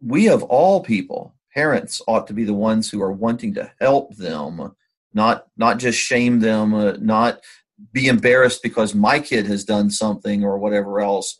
we 0.00 0.28
of 0.28 0.42
all 0.44 0.82
people, 0.82 1.34
parents, 1.52 2.02
ought 2.08 2.26
to 2.26 2.32
be 2.32 2.44
the 2.44 2.54
ones 2.54 2.90
who 2.90 3.02
are 3.02 3.12
wanting 3.12 3.54
to 3.54 3.70
help 3.80 4.16
them, 4.16 4.74
not 5.12 5.46
not 5.56 5.78
just 5.78 5.98
shame 5.98 6.40
them, 6.40 6.74
uh, 6.74 6.92
not 7.00 7.40
be 7.92 8.06
embarrassed 8.08 8.62
because 8.62 8.94
my 8.94 9.18
kid 9.18 9.46
has 9.46 9.64
done 9.64 9.90
something 9.90 10.44
or 10.44 10.58
whatever 10.58 11.00
else. 11.00 11.38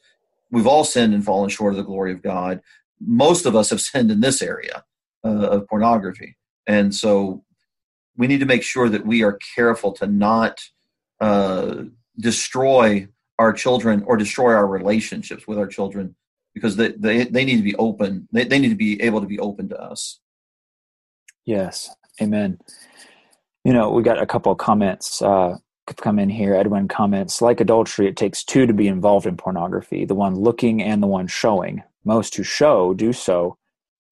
We've 0.50 0.66
all 0.66 0.84
sinned 0.84 1.14
and 1.14 1.24
fallen 1.24 1.48
short 1.48 1.72
of 1.72 1.76
the 1.76 1.84
glory 1.84 2.12
of 2.12 2.22
God. 2.22 2.60
Most 3.00 3.46
of 3.46 3.56
us 3.56 3.70
have 3.70 3.80
sinned 3.92 4.10
in 4.10 4.20
this 4.20 4.42
area 4.42 4.84
uh, 5.24 5.48
of 5.48 5.68
pornography. 5.68 6.36
And 6.66 6.94
so 6.94 7.44
we 8.16 8.26
need 8.26 8.40
to 8.40 8.46
make 8.46 8.62
sure 8.62 8.88
that 8.88 9.06
we 9.06 9.22
are 9.22 9.38
careful 9.54 9.92
to 9.92 10.06
not 10.06 10.60
uh, 11.20 11.84
destroy 12.18 13.08
our 13.38 13.52
children 13.52 14.04
or 14.06 14.16
destroy 14.16 14.52
our 14.52 14.66
relationships 14.66 15.46
with 15.46 15.58
our 15.58 15.66
children 15.66 16.14
because 16.54 16.76
they, 16.76 16.92
they, 16.92 17.24
they 17.24 17.44
need 17.44 17.56
to 17.56 17.62
be 17.62 17.74
open. 17.76 18.28
They, 18.32 18.44
they 18.44 18.58
need 18.58 18.68
to 18.68 18.76
be 18.76 19.00
able 19.02 19.20
to 19.20 19.26
be 19.26 19.40
open 19.40 19.68
to 19.70 19.80
us. 19.80 20.20
Yes. 21.44 21.94
Amen. 22.22 22.58
You 23.64 23.72
know, 23.72 23.90
we 23.90 24.02
got 24.02 24.22
a 24.22 24.26
couple 24.26 24.52
of 24.52 24.58
comments. 24.58 25.20
Uh, 25.20 25.56
come 25.92 26.18
in 26.18 26.28
here. 26.28 26.54
Edwin 26.54 26.88
comments, 26.88 27.42
like 27.42 27.60
adultery, 27.60 28.08
it 28.08 28.16
takes 28.16 28.42
two 28.42 28.66
to 28.66 28.72
be 28.72 28.88
involved 28.88 29.26
in 29.26 29.36
pornography 29.36 30.04
the 30.04 30.14
one 30.14 30.34
looking 30.34 30.82
and 30.82 31.02
the 31.02 31.06
one 31.06 31.26
showing. 31.26 31.82
Most 32.04 32.34
who 32.36 32.42
show 32.42 32.94
do 32.94 33.12
so. 33.12 33.56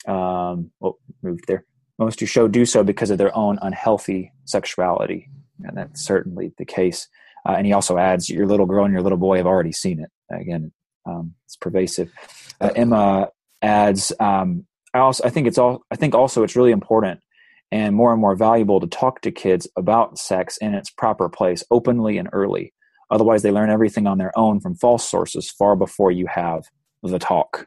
Um, 0.07 0.71
oh, 0.83 0.99
moved 1.23 1.45
there. 1.47 1.65
Most 1.99 2.21
who 2.21 2.27
show 2.27 2.49
do 2.49 2.67
so 2.67 2.83
because 2.83 3.11
of 3.11 3.19
their 3.19 3.35
own 3.37 3.59
unhealthy 3.63 4.33
sexuality. 4.45 5.29
And 5.63 5.77
that's 5.77 6.03
certainly 6.03 6.53
the 6.59 6.65
case. 6.65 7.09
Uh, 7.47 7.53
and 7.53 7.67
he 7.67 7.73
also 7.73 7.99
adds, 7.99 8.29
your 8.29 8.47
little 8.47 8.67
girl 8.67 8.85
and 8.85 8.93
your 8.93 9.03
little 9.03 9.19
boy 9.19 9.37
have 9.37 9.47
already 9.47 9.73
seen 9.73 10.01
it. 10.01 10.11
Again, 10.35 10.73
um, 11.07 11.35
it's 11.47 11.57
pervasive. 11.57 12.13
Uh, 12.61 12.71
Emma 12.75 13.29
adds, 13.61 14.13
um, 14.21 14.67
I 14.95 14.99
also 14.99 15.25
I 15.25 15.31
think 15.31 15.47
it's 15.47 15.59
all 15.59 15.85
I 15.91 15.97
think 15.97 16.15
also 16.15 16.43
it's 16.43 16.57
really 16.57 16.71
important 16.71 17.21
and 17.73 17.97
more 17.97 18.13
and 18.13 18.21
more 18.21 18.37
valuable 18.37 18.79
to 18.79 18.87
talk 18.87 19.23
to 19.23 19.33
kids 19.33 19.67
about 19.77 20.19
sex 20.19 20.59
in 20.59 20.75
its 20.75 20.91
proper 20.91 21.29
place 21.31 21.65
openly 21.71 22.19
and 22.19 22.29
early. 22.33 22.73
Otherwise, 23.11 23.43
they 23.43 23.51
learn 23.51 23.71
everything 23.71 24.07
on 24.07 24.19
their 24.19 24.37
own 24.39 24.61
from 24.61 24.75
false 24.75 25.09
sources 25.09 25.51
far 25.51 25.75
before 25.75 26.11
you 26.11 26.27
have 26.27 26.65
the 27.03 27.19
talk. 27.19 27.67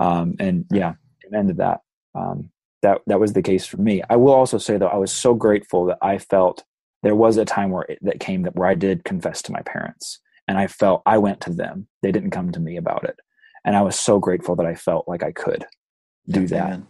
Um, 0.00 0.34
and 0.40 0.66
yeah, 0.72 0.94
amen 1.26 1.46
to 1.48 1.54
that. 1.54 1.80
Um, 2.16 2.50
that 2.82 3.00
that 3.06 3.20
was 3.20 3.32
the 3.32 3.42
case 3.42 3.64
for 3.64 3.78
me. 3.78 4.02
I 4.10 4.16
will 4.16 4.34
also 4.34 4.58
say 4.58 4.76
though, 4.76 4.88
I 4.88 4.96
was 4.96 5.12
so 5.12 5.34
grateful 5.34 5.86
that 5.86 5.98
I 6.02 6.18
felt 6.18 6.64
there 7.02 7.16
was 7.16 7.36
a 7.36 7.44
time 7.44 7.70
where 7.70 7.84
it, 7.84 7.98
that 8.02 8.20
came 8.20 8.42
that 8.42 8.56
where 8.56 8.68
I 8.68 8.74
did 8.74 9.04
confess 9.04 9.40
to 9.42 9.52
my 9.52 9.62
parents, 9.62 10.18
and 10.48 10.58
I 10.58 10.66
felt 10.66 11.02
I 11.06 11.18
went 11.18 11.40
to 11.42 11.52
them. 11.52 11.86
They 12.02 12.12
didn't 12.12 12.32
come 12.32 12.50
to 12.52 12.60
me 12.60 12.76
about 12.76 13.04
it, 13.04 13.16
and 13.64 13.76
I 13.76 13.82
was 13.82 13.98
so 13.98 14.18
grateful 14.18 14.56
that 14.56 14.66
I 14.66 14.74
felt 14.74 15.06
like 15.06 15.22
I 15.22 15.32
could 15.32 15.64
do 16.28 16.46
that. 16.48 16.66
Amen. 16.66 16.86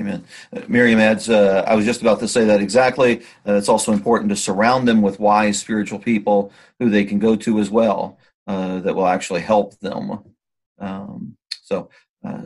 Amen. 0.00 0.24
Uh, 0.50 0.62
Miriam 0.66 0.98
adds, 0.98 1.28
uh, 1.28 1.62
I 1.66 1.74
was 1.74 1.84
just 1.84 2.00
about 2.00 2.20
to 2.20 2.28
say 2.28 2.46
that 2.46 2.62
exactly. 2.62 3.20
Uh, 3.46 3.54
it's 3.54 3.68
also 3.68 3.92
important 3.92 4.30
to 4.30 4.36
surround 4.36 4.88
them 4.88 5.02
with 5.02 5.20
wise 5.20 5.58
spiritual 5.60 5.98
people 5.98 6.52
who 6.78 6.88
they 6.88 7.04
can 7.04 7.18
go 7.18 7.36
to 7.36 7.58
as 7.58 7.68
well 7.68 8.18
uh, 8.46 8.80
that 8.80 8.94
will 8.94 9.06
actually 9.06 9.42
help 9.42 9.78
them. 9.80 10.20
Um, 10.78 11.36
so, 11.62 11.90
uh, 12.24 12.42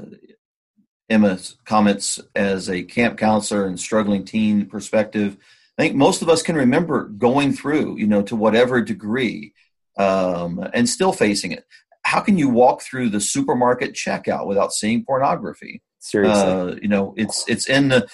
Emma 1.08 1.38
comments 1.64 2.18
as 2.34 2.68
a 2.68 2.82
camp 2.82 3.18
counselor 3.18 3.66
and 3.66 3.78
struggling 3.78 4.24
teen 4.24 4.66
perspective. 4.66 5.36
I 5.78 5.82
think 5.82 5.94
most 5.94 6.22
of 6.22 6.28
us 6.28 6.42
can 6.42 6.56
remember 6.56 7.04
going 7.04 7.52
through, 7.52 7.98
you 7.98 8.06
know, 8.06 8.22
to 8.22 8.34
whatever 8.34 8.80
degree 8.80 9.52
um, 9.96 10.66
and 10.72 10.88
still 10.88 11.12
facing 11.12 11.52
it. 11.52 11.66
How 12.02 12.20
can 12.20 12.36
you 12.36 12.48
walk 12.48 12.82
through 12.82 13.10
the 13.10 13.20
supermarket 13.20 13.92
checkout 13.92 14.46
without 14.46 14.72
seeing 14.72 15.04
pornography? 15.04 15.82
Seriously, 16.04 16.52
uh, 16.52 16.74
you 16.82 16.88
know, 16.88 17.14
it's 17.16 17.48
it's 17.48 17.66
in 17.66 17.88
the 17.88 18.06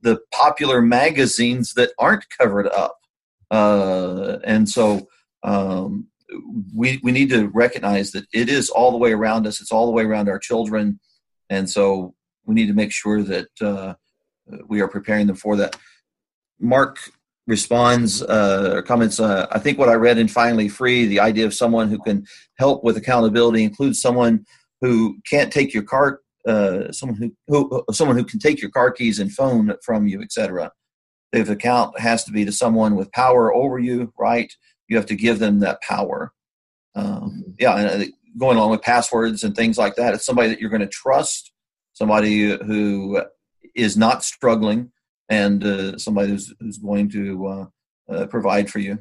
the 0.00 0.20
popular 0.32 0.80
magazines 0.80 1.74
that 1.74 1.90
aren't 1.98 2.24
covered 2.38 2.68
up, 2.68 3.00
uh, 3.50 4.38
and 4.44 4.68
so 4.68 5.08
um, 5.42 6.06
we 6.72 7.00
we 7.02 7.10
need 7.10 7.30
to 7.30 7.48
recognize 7.48 8.12
that 8.12 8.26
it 8.32 8.48
is 8.48 8.70
all 8.70 8.92
the 8.92 8.96
way 8.96 9.12
around 9.12 9.48
us. 9.48 9.60
It's 9.60 9.72
all 9.72 9.86
the 9.86 9.92
way 9.92 10.04
around 10.04 10.28
our 10.28 10.38
children, 10.38 11.00
and 11.50 11.68
so 11.68 12.14
we 12.44 12.54
need 12.54 12.68
to 12.68 12.74
make 12.74 12.92
sure 12.92 13.24
that 13.24 13.48
uh, 13.60 13.94
we 14.68 14.80
are 14.80 14.86
preparing 14.86 15.26
them 15.26 15.34
for 15.34 15.56
that. 15.56 15.74
Mark 16.60 16.98
responds 17.48 18.22
uh, 18.22 18.70
or 18.74 18.82
comments. 18.82 19.18
Uh, 19.18 19.48
I 19.50 19.58
think 19.58 19.78
what 19.78 19.88
I 19.88 19.94
read 19.94 20.16
in 20.16 20.28
Finally 20.28 20.68
Free, 20.68 21.06
the 21.06 21.18
idea 21.18 21.46
of 21.46 21.54
someone 21.54 21.88
who 21.88 21.98
can 21.98 22.24
help 22.60 22.84
with 22.84 22.96
accountability 22.96 23.64
includes 23.64 24.00
someone 24.00 24.46
who 24.80 25.18
can't 25.28 25.52
take 25.52 25.74
your 25.74 25.82
car 25.82 26.21
uh, 26.46 26.90
someone 26.92 27.18
who, 27.18 27.32
who 27.48 27.84
someone 27.92 28.16
who 28.16 28.24
can 28.24 28.38
take 28.38 28.60
your 28.60 28.70
car 28.70 28.90
keys 28.90 29.18
and 29.18 29.32
phone 29.32 29.74
from 29.84 30.06
you, 30.06 30.22
etc. 30.22 30.72
The 31.32 31.50
account 31.50 31.98
has 31.98 32.24
to 32.24 32.32
be 32.32 32.44
to 32.44 32.52
someone 32.52 32.94
with 32.94 33.12
power 33.12 33.54
over 33.54 33.78
you, 33.78 34.12
right? 34.18 34.52
You 34.88 34.96
have 34.96 35.06
to 35.06 35.14
give 35.14 35.38
them 35.38 35.60
that 35.60 35.80
power. 35.82 36.32
Um, 36.94 37.54
yeah, 37.58 37.76
and 37.76 38.02
uh, 38.02 38.06
going 38.38 38.56
along 38.56 38.70
with 38.70 38.82
passwords 38.82 39.42
and 39.42 39.54
things 39.54 39.78
like 39.78 39.96
that. 39.96 40.14
It's 40.14 40.26
somebody 40.26 40.48
that 40.48 40.60
you're 40.60 40.70
going 40.70 40.80
to 40.80 40.88
trust, 40.88 41.52
somebody 41.92 42.50
who 42.50 43.22
is 43.74 43.96
not 43.96 44.24
struggling, 44.24 44.92
and 45.28 45.64
uh, 45.64 45.98
somebody 45.98 46.28
who's, 46.28 46.52
who's 46.60 46.78
going 46.78 47.08
to 47.10 47.46
uh, 47.46 47.66
uh, 48.12 48.26
provide 48.26 48.70
for 48.70 48.78
you. 48.78 48.98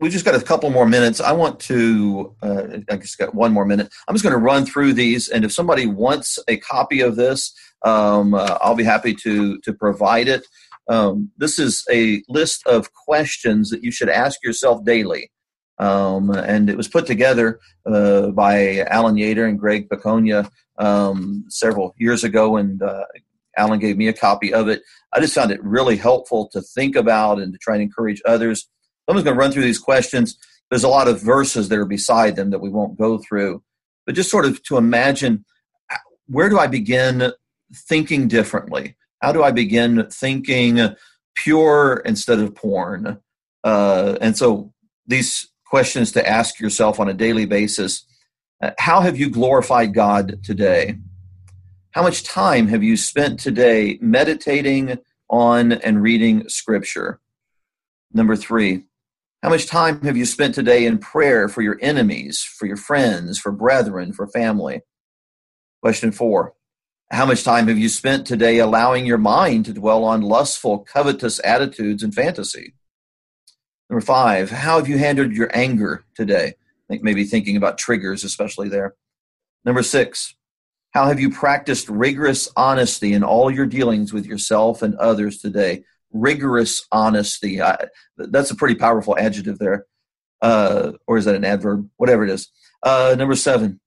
We 0.00 0.10
just 0.10 0.24
got 0.24 0.40
a 0.40 0.44
couple 0.44 0.70
more 0.70 0.86
minutes. 0.86 1.20
I 1.20 1.32
want 1.32 1.58
to, 1.60 2.34
uh, 2.40 2.62
I 2.88 2.96
just 2.96 3.18
got 3.18 3.34
one 3.34 3.52
more 3.52 3.64
minute. 3.64 3.92
I'm 4.06 4.14
just 4.14 4.22
going 4.22 4.32
to 4.32 4.38
run 4.38 4.64
through 4.64 4.92
these, 4.92 5.28
and 5.28 5.44
if 5.44 5.52
somebody 5.52 5.86
wants 5.86 6.38
a 6.46 6.56
copy 6.56 7.00
of 7.00 7.16
this, 7.16 7.52
um, 7.84 8.34
uh, 8.34 8.58
I'll 8.60 8.76
be 8.76 8.84
happy 8.84 9.14
to 9.14 9.58
to 9.58 9.72
provide 9.72 10.28
it. 10.28 10.46
Um, 10.88 11.30
this 11.36 11.58
is 11.58 11.84
a 11.90 12.22
list 12.28 12.66
of 12.66 12.92
questions 12.94 13.70
that 13.70 13.82
you 13.82 13.90
should 13.90 14.08
ask 14.08 14.42
yourself 14.42 14.84
daily. 14.84 15.30
Um, 15.78 16.30
and 16.30 16.68
it 16.68 16.76
was 16.76 16.88
put 16.88 17.06
together 17.06 17.60
uh, 17.86 18.28
by 18.28 18.78
Alan 18.90 19.14
Yater 19.14 19.48
and 19.48 19.58
Greg 19.58 19.88
Piconia 19.88 20.50
um, 20.78 21.44
several 21.48 21.94
years 21.98 22.24
ago, 22.24 22.56
and 22.56 22.82
uh, 22.82 23.04
Alan 23.56 23.78
gave 23.78 23.96
me 23.96 24.08
a 24.08 24.12
copy 24.12 24.52
of 24.52 24.68
it. 24.68 24.82
I 25.12 25.20
just 25.20 25.34
found 25.34 25.50
it 25.50 25.62
really 25.62 25.96
helpful 25.96 26.48
to 26.52 26.60
think 26.60 26.96
about 26.96 27.38
and 27.38 27.52
to 27.52 27.58
try 27.58 27.74
and 27.74 27.82
encourage 27.82 28.22
others. 28.24 28.68
I'm 29.08 29.16
just 29.16 29.24
going 29.24 29.36
to 29.36 29.40
run 29.40 29.50
through 29.50 29.62
these 29.62 29.78
questions. 29.78 30.38
There's 30.70 30.84
a 30.84 30.88
lot 30.88 31.08
of 31.08 31.22
verses 31.22 31.68
that 31.68 31.78
are 31.78 31.86
beside 31.86 32.36
them 32.36 32.50
that 32.50 32.60
we 32.60 32.68
won't 32.68 32.98
go 32.98 33.18
through, 33.18 33.62
but 34.04 34.14
just 34.14 34.30
sort 34.30 34.44
of 34.44 34.62
to 34.64 34.76
imagine 34.76 35.44
where 36.26 36.48
do 36.48 36.58
I 36.58 36.66
begin 36.66 37.32
thinking 37.74 38.28
differently? 38.28 38.96
How 39.22 39.32
do 39.32 39.42
I 39.42 39.50
begin 39.50 40.06
thinking 40.10 40.94
pure 41.34 42.02
instead 42.04 42.38
of 42.38 42.54
porn? 42.54 43.18
Uh, 43.64 44.16
and 44.20 44.36
so 44.36 44.72
these 45.06 45.48
questions 45.66 46.12
to 46.12 46.28
ask 46.28 46.60
yourself 46.60 47.00
on 47.00 47.08
a 47.08 47.14
daily 47.14 47.46
basis 47.46 48.04
uh, 48.62 48.70
How 48.78 49.00
have 49.00 49.18
you 49.18 49.30
glorified 49.30 49.94
God 49.94 50.42
today? 50.44 50.98
How 51.92 52.02
much 52.02 52.22
time 52.22 52.68
have 52.68 52.82
you 52.82 52.96
spent 52.96 53.40
today 53.40 53.98
meditating 54.00 54.98
on 55.30 55.72
and 55.72 56.02
reading 56.02 56.48
Scripture? 56.48 57.20
Number 58.12 58.36
three, 58.36 58.84
how 59.42 59.50
much 59.50 59.66
time 59.66 60.00
have 60.02 60.16
you 60.16 60.24
spent 60.24 60.54
today 60.54 60.84
in 60.84 60.98
prayer 60.98 61.48
for 61.48 61.62
your 61.62 61.78
enemies, 61.80 62.42
for 62.42 62.66
your 62.66 62.76
friends, 62.76 63.38
for 63.38 63.52
brethren, 63.52 64.12
for 64.12 64.26
family? 64.26 64.80
Question 65.80 66.10
four, 66.10 66.54
how 67.10 67.24
much 67.24 67.44
time 67.44 67.68
have 67.68 67.78
you 67.78 67.88
spent 67.88 68.26
today 68.26 68.58
allowing 68.58 69.06
your 69.06 69.18
mind 69.18 69.64
to 69.66 69.72
dwell 69.72 70.04
on 70.04 70.22
lustful, 70.22 70.80
covetous 70.80 71.40
attitudes 71.44 72.02
and 72.02 72.12
fantasy? 72.12 72.74
Number 73.88 74.04
five, 74.04 74.50
how 74.50 74.78
have 74.78 74.88
you 74.88 74.98
handled 74.98 75.32
your 75.32 75.50
anger 75.56 76.04
today? 76.14 76.48
I 76.48 76.92
think 76.92 77.02
maybe 77.02 77.24
thinking 77.24 77.56
about 77.56 77.78
triggers, 77.78 78.24
especially 78.24 78.68
there. 78.68 78.96
Number 79.64 79.82
six, 79.82 80.34
how 80.90 81.06
have 81.06 81.20
you 81.20 81.30
practiced 81.30 81.88
rigorous 81.88 82.48
honesty 82.56 83.12
in 83.12 83.22
all 83.22 83.50
your 83.50 83.66
dealings 83.66 84.12
with 84.12 84.26
yourself 84.26 84.82
and 84.82 84.94
others 84.96 85.38
today? 85.38 85.84
Rigorous 86.12 86.86
honesty. 86.90 87.60
I, 87.60 87.86
that's 88.16 88.50
a 88.50 88.56
pretty 88.56 88.74
powerful 88.74 89.16
adjective 89.18 89.58
there. 89.58 89.86
Uh, 90.40 90.92
or 91.06 91.18
is 91.18 91.24
that 91.24 91.34
an 91.34 91.44
adverb? 91.44 91.88
Whatever 91.96 92.24
it 92.24 92.30
is. 92.30 92.50
Uh, 92.82 93.14
number 93.18 93.34
seven, 93.34 93.80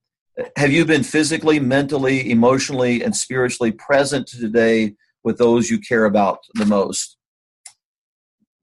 have 0.56 0.70
you 0.70 0.84
been 0.84 1.02
physically, 1.02 1.58
mentally, 1.60 2.30
emotionally, 2.30 3.02
and 3.02 3.14
spiritually 3.14 3.72
present 3.72 4.26
today 4.26 4.94
with 5.24 5.38
those 5.38 5.70
you 5.70 5.78
care 5.78 6.04
about 6.04 6.38
the 6.54 6.66
most? 6.66 7.16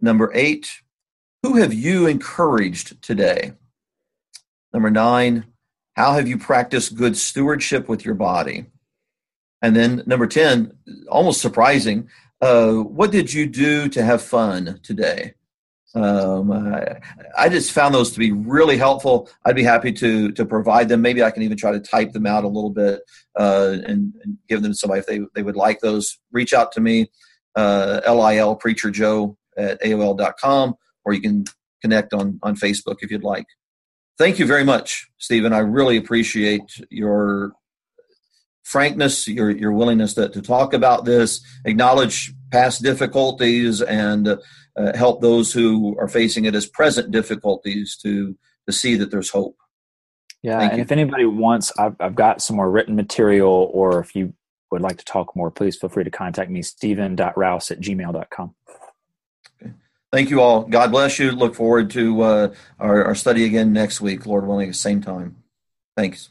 Number 0.02 0.32
eight, 0.34 0.72
who 1.44 1.58
have 1.58 1.74
you 1.74 2.08
encouraged 2.08 3.02
today? 3.02 3.54
Number 4.74 4.90
nine, 4.90 5.46
how 5.96 6.14
have 6.14 6.28
you 6.28 6.38
practiced 6.38 6.96
good 6.96 7.18
stewardship 7.18 7.90
with 7.90 8.06
your 8.06 8.16
body? 8.16 8.68
And 9.62 9.76
then 9.76 10.04
number 10.06 10.28
10, 10.28 10.72
almost 11.10 11.42
surprising, 11.42 12.10
uh, 12.42 12.74
what 12.74 13.12
did 13.12 13.34
you 13.34 13.46
do 13.46 13.90
to 13.90 14.04
have 14.04 14.22
fun 14.22 14.80
today? 14.84 15.34
Um, 15.96 16.52
I, 16.52 17.00
I, 17.36 17.50
just 17.50 17.72
found 17.72 17.96
those 17.96 18.12
to 18.12 18.20
be 18.20 18.32
really 18.32 18.78
helpful. 18.78 19.28
I'd 19.44 19.56
be 19.56 19.64
happy 19.64 19.92
to 19.94 20.32
to 20.34 20.46
provide 20.46 20.88
them. 20.88 21.02
Maybe 21.02 21.24
I 21.24 21.32
can 21.32 21.42
even 21.42 21.58
try 21.58 21.72
to 21.72 21.80
type 21.80 22.12
them 22.12 22.28
out 22.28 22.44
a 22.44 22.48
little 22.48 22.70
bit 22.70 23.02
uh, 23.40 23.78
and, 23.88 24.14
and, 24.24 24.38
give 24.48 24.62
them 24.62 24.72
to 24.72 24.78
somebody 24.78 25.00
if 25.00 25.08
they, 25.08 25.22
they 25.34 25.42
would 25.42 25.56
like 25.56 25.80
those. 25.80 26.20
Reach 26.32 26.54
out 26.54 26.72
to 26.74 26.80
me, 26.80 27.10
uh, 27.56 28.02
lil 28.06 28.56
preacher 28.56 28.92
joe 28.92 29.36
at 29.58 29.82
aol.com, 29.82 30.76
or 31.06 31.14
you 31.14 31.22
can 31.22 31.46
connect 31.82 32.14
on 32.14 32.40
on 32.44 32.56
Facebook 32.56 32.98
if 33.02 33.10
you'd 33.10 33.24
like. 33.24 33.48
Thank 34.20 34.38
you 34.38 34.46
very 34.46 34.64
much, 34.64 35.08
Stephen. 35.18 35.54
I 35.54 35.60
really 35.60 35.98
appreciate 35.98 36.82
your 36.92 37.54
frankness, 38.70 39.28
your 39.28 39.50
your 39.50 39.72
willingness 39.72 40.14
to, 40.14 40.30
to 40.30 40.42
talk 40.42 40.74
about 40.74 41.04
this, 41.04 41.42
acknowledge 41.66 42.34
past 42.52 42.84
difficulties, 42.84 43.82
and 43.82 44.28
uh, 44.28 44.38
help 44.96 45.22
those 45.22 45.52
who 45.52 45.98
are 45.98 46.08
facing 46.08 46.46
it 46.46 46.56
as 46.56 46.68
present 46.68 47.12
difficulties 47.12 47.98
to 47.98 48.38
to 48.68 48.72
see 48.72 48.96
that 48.96 49.10
there's 49.10 49.32
hope. 49.32 49.58
Yeah, 50.44 50.60
Thank 50.60 50.72
and 50.72 50.78
you. 50.78 50.84
if 50.84 50.92
anybody 50.92 51.26
wants, 51.26 51.74
I've, 51.78 51.96
I've 52.00 52.16
got 52.16 52.42
some 52.42 52.56
more 52.56 52.70
written 52.70 52.96
material, 52.96 53.70
or 53.74 54.00
if 54.00 54.16
you 54.16 54.34
would 54.72 54.82
like 54.82 54.98
to 55.00 55.06
talk 55.06 55.36
more, 55.36 55.52
please 55.52 55.76
feel 55.76 55.90
free 55.90 56.04
to 56.04 56.12
contact 56.12 56.50
me, 56.50 56.62
stephen.rouse 56.62 57.72
at 57.72 57.82
gmail.com. 57.82 58.56
Okay. 59.62 59.74
Thank 60.14 60.30
you 60.30 60.40
all. 60.40 60.64
God 60.64 60.92
bless 60.92 61.20
you. 61.20 61.32
Look 61.32 61.56
forward 61.56 61.90
to 61.92 62.22
uh, 62.22 62.54
our, 62.80 63.04
our 63.04 63.16
study 63.16 63.44
again 63.44 63.74
next 63.74 64.00
week, 64.00 64.26
Lord 64.26 64.48
willing, 64.48 64.70
at 64.70 64.72
the 64.72 64.78
same 64.78 65.02
time. 65.02 65.44
Thanks. 65.98 66.30